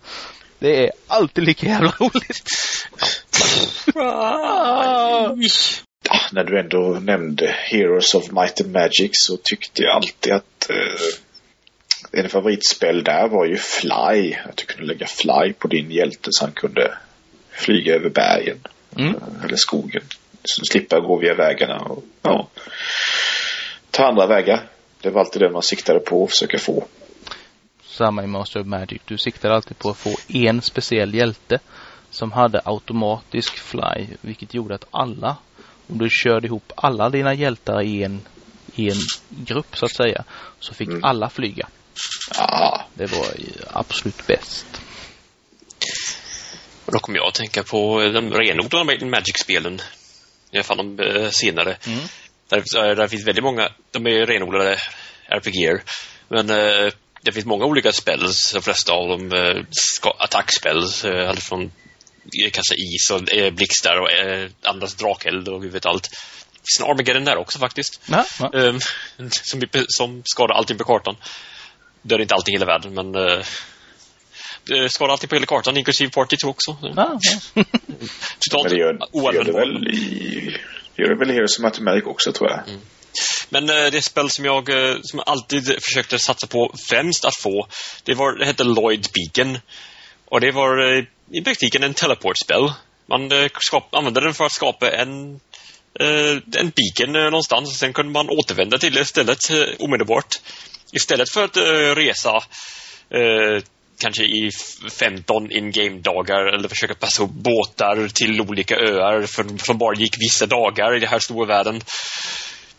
Det 0.59 0.87
är 0.87 0.93
alltid 1.07 1.45
lika 1.45 1.67
jävla 1.67 1.91
roligt. 1.99 2.45
Ja, 6.11 6.21
när 6.33 6.45
du 6.45 6.61
ändå 6.61 6.99
nämnde 7.03 7.57
Heroes 7.59 8.15
of 8.15 8.31
Might 8.31 8.61
and 8.61 8.73
Magic 8.73 9.11
så 9.13 9.37
tyckte 9.37 9.83
jag 9.83 9.97
alltid 9.97 10.33
att 10.33 10.71
eh, 10.71 12.21
en 12.23 12.29
favoritspel 12.29 13.05
där 13.05 13.29
var 13.29 13.47
ju 13.47 13.57
Fly. 13.57 14.35
Att 14.35 14.57
du 14.57 14.65
kunde 14.65 14.87
lägga 14.93 15.07
Fly 15.07 15.53
på 15.53 15.69
din 15.69 15.91
hjälte 15.91 16.29
så 16.33 16.45
han 16.45 16.53
kunde 16.53 16.99
flyga 17.51 17.95
över 17.95 18.11
bergen. 18.11 18.59
Mm. 18.97 19.15
eh, 19.15 19.45
Eller 19.45 19.57
skogen. 19.57 20.03
Så 20.45 20.65
slippa 20.65 21.01
gå 21.01 21.17
via 21.17 21.35
vägarna 21.35 21.79
och 21.79 22.05
ja, 22.23 22.49
ta 23.91 24.07
andra 24.07 24.27
vägar. 24.27 24.69
Det 25.01 25.11
var 25.11 25.21
alltid 25.21 25.43
det 25.43 25.51
man 25.51 25.63
siktade 25.63 26.01
på 26.01 26.25
att 26.25 26.31
försöka 26.31 26.59
få. 26.59 26.85
Samma 27.83 28.25
i 28.25 28.27
Master 28.27 28.61
of 28.61 28.67
Magic. 28.67 29.03
Du 29.05 29.19
siktar 29.19 29.51
alltid 29.51 29.79
på 29.79 29.91
att 29.91 29.97
få 29.97 30.17
en 30.29 30.63
speciell 30.63 31.15
hjälte 31.15 31.59
som 32.11 32.33
hade 32.33 32.61
automatisk 32.65 33.59
fly, 33.59 34.07
vilket 34.21 34.55
gjorde 34.55 34.75
att 34.75 34.87
alla, 34.91 35.37
om 35.89 35.99
du 35.99 36.09
körde 36.11 36.47
ihop 36.47 36.73
alla 36.77 37.11
dina 37.11 37.35
hjältar 37.35 37.83
i 37.83 38.03
en, 38.03 38.21
i 38.75 38.91
en 38.91 39.01
grupp 39.29 39.77
så 39.77 39.85
att 39.85 39.97
säga, 39.97 40.25
så 40.61 40.75
fick 40.75 40.89
mm. 40.89 41.05
alla 41.05 41.31
flyga. 41.31 41.69
Ja. 42.35 42.85
Det 42.95 43.07
var 43.07 43.27
absolut 43.67 44.27
bäst. 44.27 44.67
Och 46.85 46.93
då 46.93 46.99
kommer 46.99 47.19
jag 47.19 47.29
att 47.29 47.35
tänka 47.35 47.63
på 47.63 48.01
de 48.01 48.31
renodlade 48.31 49.07
Magic-spelen. 49.07 49.81
I 50.51 50.57
alla 50.57 50.65
fall 50.65 50.77
de 50.77 51.01
eh, 51.01 51.31
senare. 51.31 51.77
Mm. 51.87 51.99
Där, 52.49 52.95
där 52.95 53.09
finns 53.09 53.27
väldigt 53.27 53.45
många, 53.45 53.69
de 53.91 54.07
är 54.07 54.27
renodlade 54.27 54.79
RPG. 55.29 55.81
Men 56.29 56.51
eh, 56.51 56.93
det 57.23 57.33
finns 57.33 57.47
många 57.47 57.65
olika 57.65 57.93
spells, 57.93 58.53
de 58.53 58.63
flesta 58.63 58.93
av 58.93 59.09
dem 59.09 59.33
eh, 59.33 59.65
attackspells, 60.19 61.05
eh, 61.05 61.33
från 61.33 61.63
eh, 61.63 61.71
kasta 62.53 62.75
is 62.75 63.11
och 63.11 63.33
eh, 63.33 63.53
blixtar 63.53 64.01
och 64.01 64.11
eh, 64.13 64.51
andas 64.63 64.95
drakeld 64.95 65.49
och 65.49 65.63
gud 65.63 65.73
vet 65.73 65.87
allt. 65.87 66.03
Det 66.03 66.59
finns 66.59 66.81
en 66.81 66.91
Armageddon 66.91 67.25
där 67.25 67.37
också 67.37 67.59
faktiskt. 67.59 68.01
Ja, 68.07 68.25
ja. 68.41 68.51
Eh, 68.55 68.77
som, 69.31 69.63
som 69.89 70.23
skadar 70.25 70.55
allting 70.55 70.79
på 70.79 70.85
kartan. 70.85 71.17
Dör 72.03 72.21
inte 72.21 72.35
allting 72.35 72.55
i 72.55 72.59
hela 72.59 72.67
världen, 72.67 72.95
men 72.95 73.15
eh, 73.15 74.89
skadar 74.89 75.13
allting 75.13 75.29
på 75.29 75.35
hela 75.35 75.47
kartan, 75.47 75.77
inklusive 75.77 76.11
Party 76.11 76.37
2 76.37 76.49
också. 76.49 76.77
Ja, 76.83 76.93
ja. 76.97 77.19
Totalt 78.39 78.65
men 78.65 78.73
det 78.73 78.79
gör, 78.79 79.35
gör 79.35 79.45
det 79.45 79.53
väl 79.53 79.89
i, 79.89 80.57
gör 80.97 81.09
det 81.09 81.19
väl 81.19 81.31
i 81.31 81.35
Heroes 81.35 81.59
of 81.59 81.63
Mathematic 81.63 82.05
också, 82.05 82.33
tror 82.33 82.51
jag. 82.51 82.69
Mm. 82.69 82.81
Men 83.49 83.71
eh, 83.71 83.91
det 83.93 84.03
spel 84.03 84.31
som 84.31 84.45
jag 84.45 84.69
eh, 84.69 84.97
som 85.03 85.21
alltid 85.27 85.83
försökte 85.83 86.19
satsa 86.19 86.47
på 86.47 86.75
främst 86.89 87.25
att 87.25 87.37
få, 87.37 87.69
det, 88.05 88.15
var, 88.15 88.39
det 88.39 88.47
hette 88.47 88.65
Lloyd 88.65 89.07
Beacon. 89.15 89.59
Och 90.25 90.41
det 90.41 90.51
var 90.51 90.97
eh, 90.97 91.05
i 91.33 91.43
praktiken 91.43 91.83
en 91.83 91.95
teleportspel. 91.95 92.73
Man 93.07 93.31
skap, 93.61 93.95
använde 93.95 94.21
den 94.21 94.35
för 94.35 94.45
att 94.45 94.53
skapa 94.53 94.91
en, 94.91 95.41
en 96.57 96.73
beacon 96.77 97.13
någonstans. 97.13 97.69
och 97.69 97.77
Sen 97.77 97.93
kunde 97.93 98.13
man 98.13 98.29
återvända 98.31 98.79
till 98.79 98.95
det 98.95 99.01
istället 99.01 99.39
omedelbart. 99.79 100.35
Istället 100.93 101.31
för 101.31 101.45
att 101.45 101.57
resa 101.97 102.43
kanske 103.99 104.25
i 104.25 104.51
15 104.99 105.51
in-game-dagar 105.51 106.55
eller 106.55 106.69
försöka 106.69 106.95
passa 106.95 107.23
ihop 107.23 107.33
båtar 107.33 108.09
till 108.09 108.41
olika 108.41 108.77
öar 108.77 109.27
för, 109.27 109.65
som 109.65 109.79
bara 109.79 109.95
gick 109.95 110.17
vissa 110.19 110.47
dagar 110.47 110.97
i 110.97 111.01
den 111.01 111.09
här 111.09 111.19
stora 111.19 111.47
världen. 111.47 111.81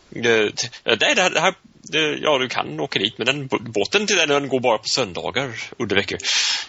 Det, 0.10 0.52
det, 0.84 0.96
det, 0.96 1.14
det 1.14 1.40
här, 1.40 1.54
det, 1.92 2.18
ja, 2.22 2.38
du 2.38 2.50
kan 2.50 2.80
åka 2.80 3.00
dit, 3.00 3.18
men 3.18 3.26
den 3.26 3.48
båten 3.48 4.08
till 4.08 4.16
den 4.16 4.32
ön 4.32 4.48
går 4.48 4.60
bara 4.60 4.78
på 4.78 4.88
söndagar 4.88 5.52
under 5.78 5.96
veckor. 5.96 6.18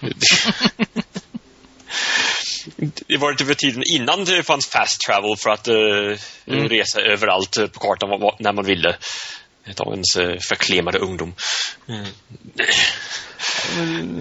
det 3.06 3.16
var 3.16 3.30
inte 3.30 3.44
för 3.44 3.54
tiden 3.54 3.82
innan 3.94 4.24
det 4.24 4.42
fanns 4.42 4.66
fast 4.66 5.00
travel 5.00 5.36
för 5.36 5.50
att 5.50 5.68
uh, 5.68 6.18
mm. 6.46 6.68
resa 6.68 7.00
överallt 7.00 7.72
på 7.72 7.80
kartan 7.80 8.30
när 8.38 8.52
man 8.52 8.64
ville. 8.64 8.96
Dagens 9.76 10.16
uh, 10.16 10.36
förklemade 10.48 10.98
ungdom. 10.98 11.34
Mm. 11.88 12.06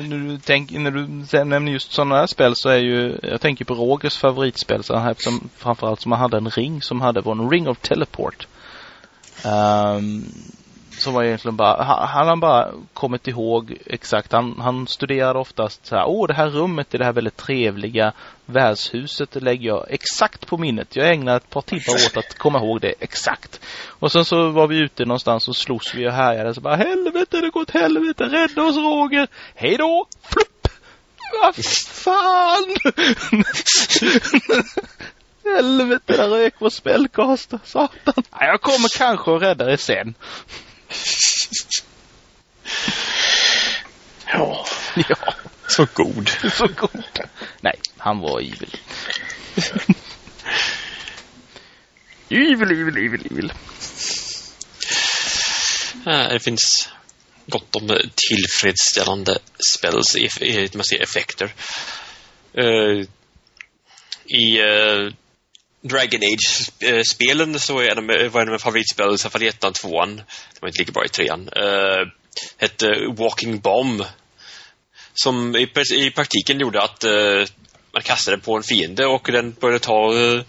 När 0.10 0.18
du, 0.18 0.40
tänk, 0.46 0.72
när 0.72 0.92
du 0.92 1.08
nämner 1.46 1.72
just 1.72 1.92
sådana 1.92 2.16
här 2.16 2.28
spel 2.28 2.56
så 2.56 2.70
är 2.70 2.78
ju, 2.78 3.20
jag 3.24 3.42
tänker 3.42 3.66
på 3.66 3.74
Rogers 3.74 4.18
favoritspel 4.18 4.84
så 4.84 4.98
här, 4.98 5.16
som, 5.18 5.50
framförallt 5.58 6.02
som 6.02 6.10
man 6.10 6.20
hade 6.20 6.38
en 6.38 6.50
ring 6.50 6.82
som 6.82 7.02
hade 7.02 7.22
var 7.22 7.32
en 7.32 7.50
ring 7.50 7.68
of 7.68 7.78
teleport. 7.78 8.48
Um, 9.46 10.26
som 11.02 11.14
var 11.14 11.24
egentligen 11.24 11.56
bara, 11.56 11.84
han 11.84 12.28
har 12.28 12.36
bara 12.36 12.72
kommit 12.94 13.28
ihåg 13.28 13.78
exakt, 13.86 14.32
han, 14.32 14.56
han 14.60 14.88
studerade 14.88 15.40
oftast 15.40 15.86
så 15.86 15.96
här, 15.96 16.06
åh 16.08 16.28
det 16.28 16.34
här 16.34 16.50
rummet 16.50 16.96
i 16.96 16.98
det 16.98 17.06
här 17.06 17.14
väldigt 17.14 17.38
trevliga 17.38 18.14
värdshuset 18.46 19.36
lägger 19.36 19.68
jag 19.68 19.86
exakt 19.90 20.48
på 20.48 20.58
minnet. 20.58 20.96
Jag 20.96 21.14
ägnar 21.14 21.38
ett 21.38 21.50
par 21.50 21.62
timmar 21.62 22.06
åt 22.06 22.18
att 22.18 22.38
komma 22.38 22.60
ihåg 22.60 22.82
det 22.82 22.94
exakt. 23.00 23.60
Och 23.88 24.12
sen 24.12 24.26
så 24.26 24.50
var 24.50 24.68
vi 24.68 24.78
ute 24.78 25.06
någonstans 25.06 25.48
och 25.48 25.56
slogs 25.56 25.96
vi 25.96 26.08
och 26.08 26.14
härjade 26.14 26.54
så 26.54 26.62
bara, 26.62 26.76
helvete 26.76 27.42
det 27.42 27.50
går 27.50 27.62
åt 27.62 27.72
helvete, 27.72 28.24
rädda 28.24 28.64
oss 28.64 28.76
Roger, 28.76 29.28
hej 29.56 29.78
då, 29.78 30.08
flupp! 30.22 30.68
Vad 31.42 31.56
fan! 31.56 32.76
Helvete, 35.56 36.18
där 36.18 36.30
rök 36.30 36.54
vår 36.60 36.70
spellcaster. 36.70 37.60
Satan. 37.64 38.24
Ja, 38.32 38.46
jag 38.46 38.62
kommer 38.62 38.98
kanske 38.98 39.36
att 39.36 39.42
rädda 39.42 39.66
dig 39.66 39.78
sen. 39.78 40.14
ja. 44.34 44.66
Ja. 45.10 45.34
Så 45.68 45.88
god. 45.94 46.30
Så 46.58 46.68
god. 46.68 47.04
Nej, 47.62 47.76
han 47.98 48.20
var 48.20 48.40
evil. 48.40 48.78
evil, 52.30 52.72
evil, 52.72 52.98
evil, 52.98 53.28
evil. 53.32 53.54
Det 56.04 56.40
finns 56.40 56.90
gott 57.48 57.76
om 57.76 57.88
tillfredsställande 58.16 59.38
spells 59.60 60.16
i, 60.16 60.30
effekter. 61.02 61.54
Uh, 62.58 63.06
I 64.26 64.62
uh, 64.62 65.14
Dragon 65.82 66.22
Age-spelen 66.24 67.60
så 67.60 67.80
är 67.80 67.96
de, 67.96 68.08
var 68.08 68.16
en 68.16 68.28
av 68.28 68.46
mina 68.46 68.60
favoritspel, 68.60 69.06
i 69.06 69.10
alla 69.10 69.18
fall 69.18 69.44
i 69.44 69.48
ettan, 69.48 69.74
tvåan. 69.74 70.16
De 70.16 70.60
var 70.62 70.68
inte 70.68 70.80
lika 70.80 70.92
bra 70.92 71.06
i 71.06 71.10
trean. 71.10 71.50
Uh, 71.50 72.08
hette 72.58 72.88
Walking 73.18 73.60
Bomb. 73.60 74.04
Som 75.14 75.56
i, 75.56 75.70
i 75.96 76.12
praktiken 76.12 76.60
gjorde 76.60 76.82
att 76.82 77.04
uh, 77.04 77.46
man 77.94 78.02
kastade 78.04 78.38
på 78.38 78.58
en 78.58 78.64
fiende 78.64 79.06
och 79.06 79.30
den 79.32 79.52
började 79.52 79.80
ta 79.80 80.14
uh, 80.14 80.44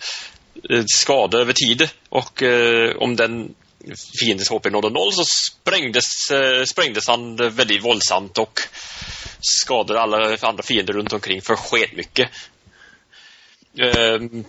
skada 0.87 1.39
över 1.39 1.53
tid. 1.53 1.91
Och 2.09 2.43
uh, 2.43 2.97
om 2.97 3.17
den 3.17 3.55
fiendens 4.21 4.49
HP 4.51 4.71
nådde 4.71 4.91
noll 4.91 5.13
så 5.13 5.25
sprängdes, 5.25 6.05
sprängdes 6.67 7.09
han 7.09 7.37
väldigt 7.37 7.85
våldsamt 7.85 8.39
och 8.39 8.61
skadade 9.41 10.01
alla 10.01 10.37
andra 10.41 10.63
fiender 10.63 10.93
runt 10.93 11.13
omkring 11.13 11.43
för 11.43 11.57
sketmycket. 11.57 12.29
Ehm, 13.79 14.45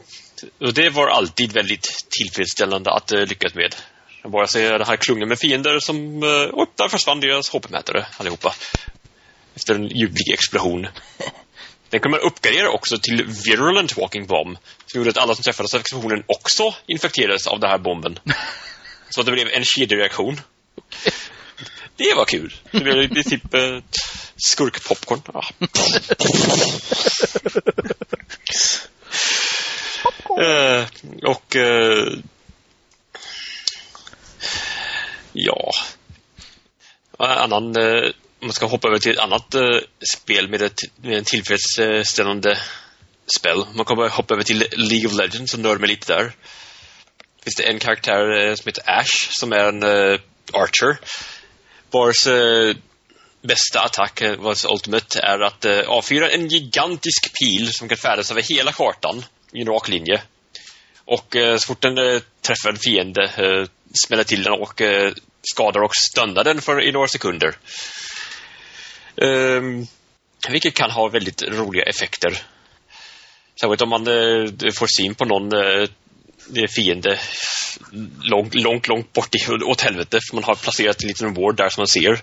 och 0.60 0.74
det 0.74 0.90
var 0.90 1.08
alltid 1.08 1.54
väldigt 1.54 2.08
tillfredsställande 2.10 2.92
att 2.92 3.12
eh, 3.12 3.26
lyckas 3.26 3.56
med. 3.56 3.76
Bara 4.24 4.48
ser 4.48 4.72
den 4.72 4.88
här 4.88 4.96
klungan 4.96 5.30
med 5.30 5.40
fiender 5.40 5.80
som... 5.80 6.24
Eh, 6.24 6.30
uh, 6.30 6.48
och 6.48 6.68
där 6.76 6.88
försvann 6.88 7.20
deras 7.20 7.50
HP-mätare 7.50 8.06
allihopa. 8.18 8.56
Efter 9.56 9.76
en 9.76 9.88
ljuvlig 9.88 10.34
explosion. 10.34 10.88
Den 11.90 12.00
kunde 12.00 12.18
man 12.18 12.28
uppgradera 12.28 12.70
också 12.70 12.98
till 12.98 13.26
Virulent 13.46 13.98
Walking 13.98 14.28
Bomb. 14.28 14.58
Som 14.86 15.00
gjorde 15.00 15.10
att 15.10 15.18
alla 15.18 15.36
som 15.36 15.44
träffades 15.44 15.74
av 15.74 15.80
explosionen 15.80 16.24
också 16.28 16.76
infekterades 16.88 17.48
av 17.48 17.60
den 17.60 17.70
här 17.70 17.78
bomben. 17.78 18.20
Så 19.10 19.24
det 19.24 19.32
blev 19.32 19.48
en 19.48 19.64
kedjereaktion. 19.64 20.42
Det 21.96 22.14
var 22.16 22.26
kul. 22.26 22.54
Det 22.72 22.80
blev 22.80 23.24
typ 23.24 23.54
eh, 23.54 23.78
skurkpopcorn. 24.38 25.22
Ah. 25.34 25.48
Eh, 30.42 30.86
och 31.24 31.56
eh, 31.56 32.08
ja, 35.34 35.72
eh, 37.20 37.42
annan, 37.42 37.76
eh, 37.76 38.04
om 38.40 38.48
man 38.48 38.54
ska 38.54 38.66
hoppa 38.66 38.88
över 38.88 39.00
till 39.00 39.12
ett 39.12 39.20
annat 39.20 39.56
eh, 39.56 39.80
spel 40.14 40.50
med, 40.50 40.62
ett, 40.62 40.80
med 40.96 41.18
en 41.18 41.24
tillfredsställande 41.24 42.58
spel. 43.38 43.66
Man 43.74 43.86
kommer 43.86 44.10
hoppa 44.10 44.34
över 44.34 44.44
till 44.44 44.66
League 44.72 45.08
of 45.08 45.14
Legends 45.14 45.54
och 45.54 45.60
nörda 45.60 45.80
mig 45.80 45.90
lite 45.90 46.14
där. 46.14 46.32
Finns 47.44 47.56
det 47.56 47.64
en 47.64 47.80
karaktär 47.80 48.48
eh, 48.48 48.56
som 48.56 48.68
heter 48.68 48.84
Ash 48.86 49.28
som 49.30 49.52
är 49.52 49.66
en 49.66 49.84
eh, 49.84 50.20
Archer. 50.54 51.00
Vars 51.92 52.28
eh, 52.28 52.76
bästa 53.42 53.80
attack, 53.80 54.22
eh, 54.22 54.36
vars 54.38 54.66
ultimate, 54.66 55.20
är 55.20 55.40
att 55.40 55.66
avfyra 55.88 56.30
en 56.30 56.48
gigantisk 56.48 57.40
pil 57.40 57.74
som 57.74 57.88
kan 57.90 57.98
färdas 57.98 58.32
över 58.32 58.42
hela 58.42 58.72
kartan 58.72 59.24
i 59.54 59.62
en 59.62 59.68
rak 59.68 59.88
linje. 59.88 60.22
Och 61.06 61.36
eh, 61.36 61.58
så 61.58 61.68
fort 61.68 61.82
den 61.82 61.98
eh, 61.98 62.22
träffar 62.42 62.70
en 62.70 62.78
fiende 62.78 63.24
eh, 63.24 63.68
smäller 64.08 64.24
till 64.24 64.44
den 64.44 64.54
och 64.54 64.82
eh, 64.82 65.14
skadar 65.42 65.82
och 65.82 65.96
stunnar 65.96 66.44
den 66.44 66.62
för 66.62 66.82
i 66.82 66.92
några 66.92 67.08
sekunder. 67.08 67.56
Um, 69.16 69.88
vilket 70.50 70.74
kan 70.74 70.92
ha 70.92 71.08
väldigt 71.08 71.44
roliga 71.44 71.84
effekter. 71.84 72.38
Särskilt 73.62 73.82
om 73.82 73.90
man 73.90 74.08
eh, 74.08 74.72
får 74.74 74.88
syn 75.02 75.16
på 75.16 75.26
någon 75.26 75.54
eh, 75.54 75.88
eh, 76.56 76.68
fiende 76.70 77.20
långt, 78.24 78.56
långt, 78.56 78.88
långt 78.88 79.14
bort 79.14 79.36
i, 79.36 79.64
åt 79.64 79.82
helvete. 79.82 80.20
För 80.30 80.36
man 80.36 80.44
har 80.44 80.56
placerat 80.56 81.02
en 81.02 81.08
liten 81.08 81.34
ward 81.34 81.58
där 81.58 81.70
som 81.70 81.82
man 81.82 81.88
ser. 81.88 82.22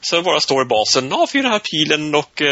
Så 0.00 0.22
bara 0.22 0.40
står 0.40 0.62
i 0.62 0.68
basen, 0.68 1.12
avfyrar 1.12 1.42
den 1.42 1.52
här 1.52 1.58
pilen 1.58 2.14
och 2.14 2.42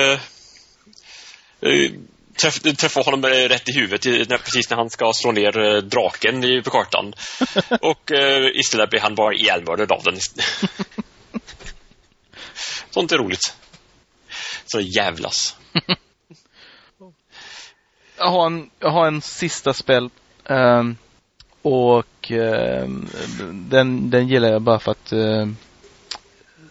träff, 2.37 2.61
träffar 2.61 3.05
honom 3.05 3.23
rätt 3.23 3.69
i 3.69 3.73
huvudet 3.73 4.29
när, 4.29 4.39
precis 4.39 4.71
när 4.71 4.77
han 4.77 4.91
ska 4.91 5.13
slå 5.15 5.33
ner 5.33 5.59
eh, 5.59 5.77
draken 5.83 6.45
i, 6.45 6.63
på 6.63 6.71
kartan. 6.71 7.13
Och 7.81 8.13
eh, 8.13 8.47
istället 8.55 8.91
blir 8.91 9.01
han 9.01 9.15
bara 9.15 9.35
ihjälmördad 9.35 9.93
av 9.93 10.03
den. 10.03 10.17
Sånt 12.91 13.13
är 13.13 13.19
roligt. 13.19 13.57
Så 14.67 14.81
jävlas. 14.81 15.57
jag 18.19 18.31
har 18.31 18.47
en, 18.47 18.71
jag 18.79 18.91
har 18.91 19.07
en 19.07 19.23
sista 19.23 19.73
spel. 19.73 20.11
Um, 20.45 20.97
och 21.63 22.31
um, 22.31 23.09
den, 23.53 24.11
den 24.11 24.29
gillar 24.29 24.49
jag 24.49 24.63
bara 24.63 24.79
för 24.79 24.91
att 24.91 25.13
uh, 25.13 25.47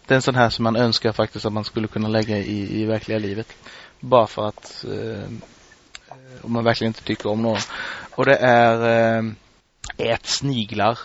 det 0.05 0.13
är 0.13 0.15
en 0.15 0.21
sån 0.21 0.35
här 0.35 0.49
som 0.49 0.63
man 0.63 0.75
önskar 0.75 1.11
faktiskt 1.11 1.45
att 1.45 1.53
man 1.53 1.63
skulle 1.63 1.87
kunna 1.87 2.07
lägga 2.07 2.37
i, 2.37 2.81
i 2.81 2.85
verkliga 2.85 3.19
livet. 3.19 3.55
Bara 3.99 4.27
för 4.27 4.47
att 4.47 4.85
om 6.41 6.53
man 6.53 6.63
verkligen 6.63 6.89
inte 6.89 7.03
tycker 7.03 7.29
om 7.29 7.41
någon. 7.41 7.59
Och 8.11 8.25
det 8.25 8.35
är 8.35 9.19
uh, 9.19 9.31
Ät 9.97 10.25
sniglar 10.25 10.99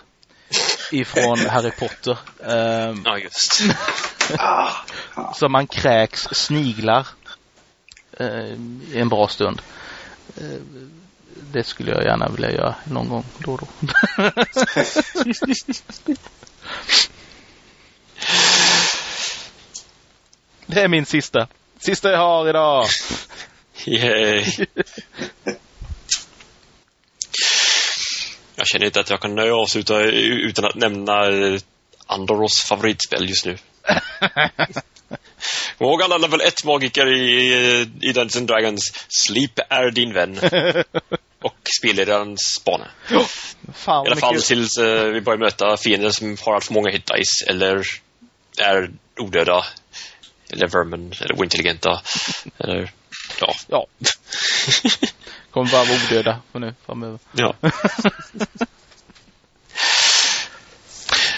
ifrån 0.92 1.38
Harry 1.48 1.70
Potter. 1.70 2.18
Um, 2.38 3.02
ja, 3.04 3.18
just. 3.18 3.62
så 5.38 5.48
man 5.48 5.66
kräks 5.66 6.28
sniglar 6.32 7.06
uh, 8.20 8.52
i 8.92 9.00
en 9.00 9.08
bra 9.08 9.28
stund. 9.28 9.62
Uh, 10.40 10.60
det 11.52 11.64
skulle 11.64 11.90
jag 11.90 12.04
gärna 12.04 12.28
vilja 12.28 12.50
göra 12.50 12.74
någon 12.84 13.08
gång 13.08 13.24
då 13.38 13.52
och 13.52 13.60
då. 13.60 13.66
det 20.66 20.82
är 20.82 20.88
min 20.88 21.06
sista. 21.06 21.46
Sista 21.78 22.10
jag 22.10 22.18
har 22.18 22.48
idag. 22.48 22.86
Yay. 23.86 24.44
Jag 28.56 28.66
känner 28.66 28.86
inte 28.86 29.00
att 29.00 29.10
jag 29.10 29.20
kan 29.20 29.38
avsluta 29.38 30.00
utan 30.02 30.64
att 30.64 30.74
nämna 30.74 31.28
eh, 31.28 31.60
Andoros 32.06 32.64
favoritspel 32.68 33.28
just 33.28 33.46
nu. 33.46 33.56
Ihåg 35.78 36.02
alla 36.02 36.18
level 36.18 36.40
1-magiker 36.40 37.06
i, 37.06 37.52
i 38.00 38.12
Dungeons 38.12 38.46
Dragons. 38.46 38.92
Sleep 39.08 39.58
är 39.68 39.90
din 39.90 40.12
vän. 40.12 40.38
Och 41.42 41.56
spelledarens 41.78 42.62
bana. 42.64 42.86
Oh, 43.10 43.26
fan, 43.74 44.06
I 44.06 44.10
alla 44.10 44.20
fall 44.20 44.42
tills 44.42 44.78
uh, 44.78 45.04
vi 45.04 45.20
börjar 45.20 45.38
möta 45.38 45.76
fiender 45.76 46.10
som 46.10 46.36
har 46.44 46.54
allt 46.54 46.64
för 46.64 46.74
många 46.74 46.90
hit 46.90 47.06
dice 47.06 47.46
eller 47.50 47.82
är 48.58 48.90
odöda. 49.18 49.64
Eller 50.52 50.68
vermin, 50.68 51.14
eller 51.20 51.40
ointelligenta. 51.40 52.02
Eller, 52.58 52.92
ja. 53.40 53.54
Ja. 53.68 53.86
Kommer 55.50 55.70
bara 55.70 55.84
vara 55.84 55.98
odöda 56.06 56.40
för 56.52 56.58
nu 56.58 56.74
framöver. 56.86 57.18
Ja. 57.32 57.54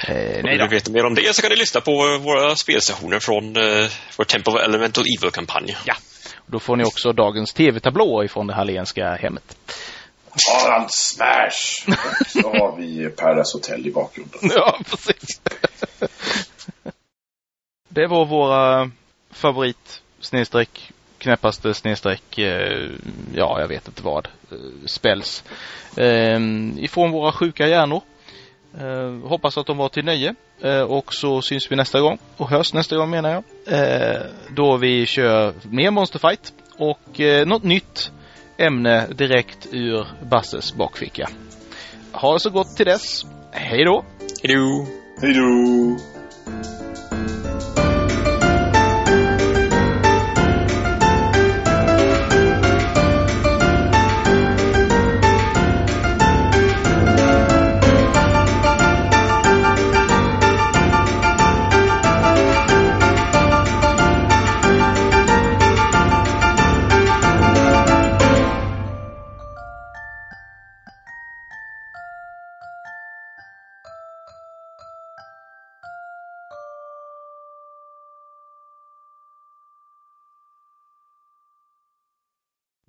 eh, 0.08 0.42
nej 0.42 0.42
Om 0.42 0.42
du 0.42 0.58
vill 0.58 0.68
veta 0.68 0.90
mer 0.90 1.04
om 1.04 1.14
det 1.14 1.36
så 1.36 1.42
kan 1.42 1.50
du 1.50 1.56
lyssna 1.56 1.80
på 1.80 2.18
våra 2.18 2.56
spelstationer 2.56 3.20
från 3.20 3.56
uh, 3.56 3.88
vår 4.16 4.24
Temple 4.24 4.52
of 4.52 4.60
Elemental 4.60 5.04
Evil-kampanj. 5.18 5.76
Ja. 5.84 5.94
Då 6.46 6.58
får 6.58 6.76
ni 6.76 6.84
också 6.84 7.12
dagens 7.12 7.52
tv-tablå 7.52 8.24
ifrån 8.24 8.46
det 8.46 8.54
hallenska 8.54 9.14
hemmet. 9.14 9.56
Aran 10.64 10.88
Smash! 10.88 11.96
Och 12.20 12.26
så 12.26 12.48
har 12.48 12.76
vi 12.76 13.08
Paradise 13.08 13.56
Hotel 13.56 13.86
i 13.86 13.90
bakgrunden. 13.90 14.40
Ja, 14.54 14.78
precis. 14.90 15.40
det 17.88 18.06
var 18.06 18.26
våra 18.26 18.90
favorit 19.30 20.02
snedstreck 20.20 20.92
knäppaste 21.22 21.74
snedstreck, 21.74 22.38
eh, 22.38 22.90
ja 23.34 23.60
jag 23.60 23.68
vet 23.68 23.88
inte 23.88 24.02
vad, 24.02 24.28
eh, 24.50 24.58
spells. 24.86 25.44
Eh, 25.96 26.40
ifrån 26.76 27.10
våra 27.10 27.32
sjuka 27.32 27.68
hjärnor. 27.68 28.02
Eh, 28.80 29.28
hoppas 29.28 29.58
att 29.58 29.66
de 29.66 29.76
var 29.76 29.88
till 29.88 30.04
nöje. 30.04 30.34
Och 30.88 31.14
så 31.14 31.42
syns 31.42 31.72
vi 31.72 31.76
nästa 31.76 32.00
gång. 32.00 32.18
Och 32.36 32.50
hörs 32.50 32.74
nästa 32.74 32.96
gång 32.96 33.10
menar 33.10 33.30
jag. 33.30 33.44
Då 34.56 34.76
vi 34.76 35.06
kör 35.06 35.54
mer 35.62 35.90
Monsterfight. 35.90 36.52
Och 36.76 37.20
något 37.46 37.62
nytt 37.62 38.12
ämne 38.56 39.06
direkt 39.06 39.68
ur 39.72 40.06
Basses 40.30 40.74
bakficka. 40.74 41.28
Ha 42.12 42.32
det 42.32 42.40
så 42.40 42.50
gott 42.50 42.76
till 42.76 42.86
dess. 42.86 43.26
Hej 43.52 43.84
då! 43.84 44.04
Hej 44.42 44.54
då! 44.54 44.86
Hej 45.20 45.34
då! 45.34 46.11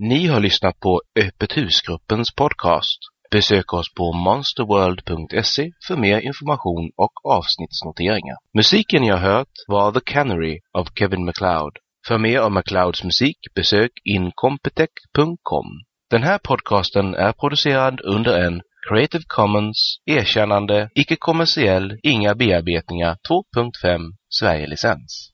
Ni 0.10 0.28
har 0.28 0.39
lyssnat 0.39 0.80
på 0.80 1.01
Öppet 1.20 1.58
husgruppens 1.58 2.36
podcast. 2.36 2.99
Besök 3.32 3.74
oss 3.74 3.93
på 3.93 4.14
monsterworld.se 4.14 5.72
för 5.88 5.95
mer 5.95 6.20
information 6.20 6.91
och 6.97 7.14
avsnittsnoteringar. 7.38 8.38
Musiken 8.54 9.01
ni 9.01 9.10
har 9.10 9.18
hört 9.18 9.56
var 9.68 9.91
The 9.91 9.99
Canary 10.06 10.60
av 10.74 10.86
Kevin 10.99 11.26
MacLeod. 11.26 11.78
För 12.08 12.18
mer 12.18 12.39
av 12.39 12.51
MacLeods 12.51 13.04
musik 13.04 13.38
besök 13.56 13.91
incompetech.com. 14.04 15.68
Den 16.10 16.24
här 16.24 16.38
podcasten 16.38 17.16
är 17.16 17.32
producerad 17.32 18.01
under 18.01 18.45
en 18.45 18.62
Creative 18.89 19.24
Commons 19.28 19.97
erkännande, 20.06 20.89
icke-kommersiell, 20.95 21.99
inga 22.04 22.36
bearbetningar 22.36 23.18
2.5 23.30 23.99
Sverige-licens. 24.39 25.32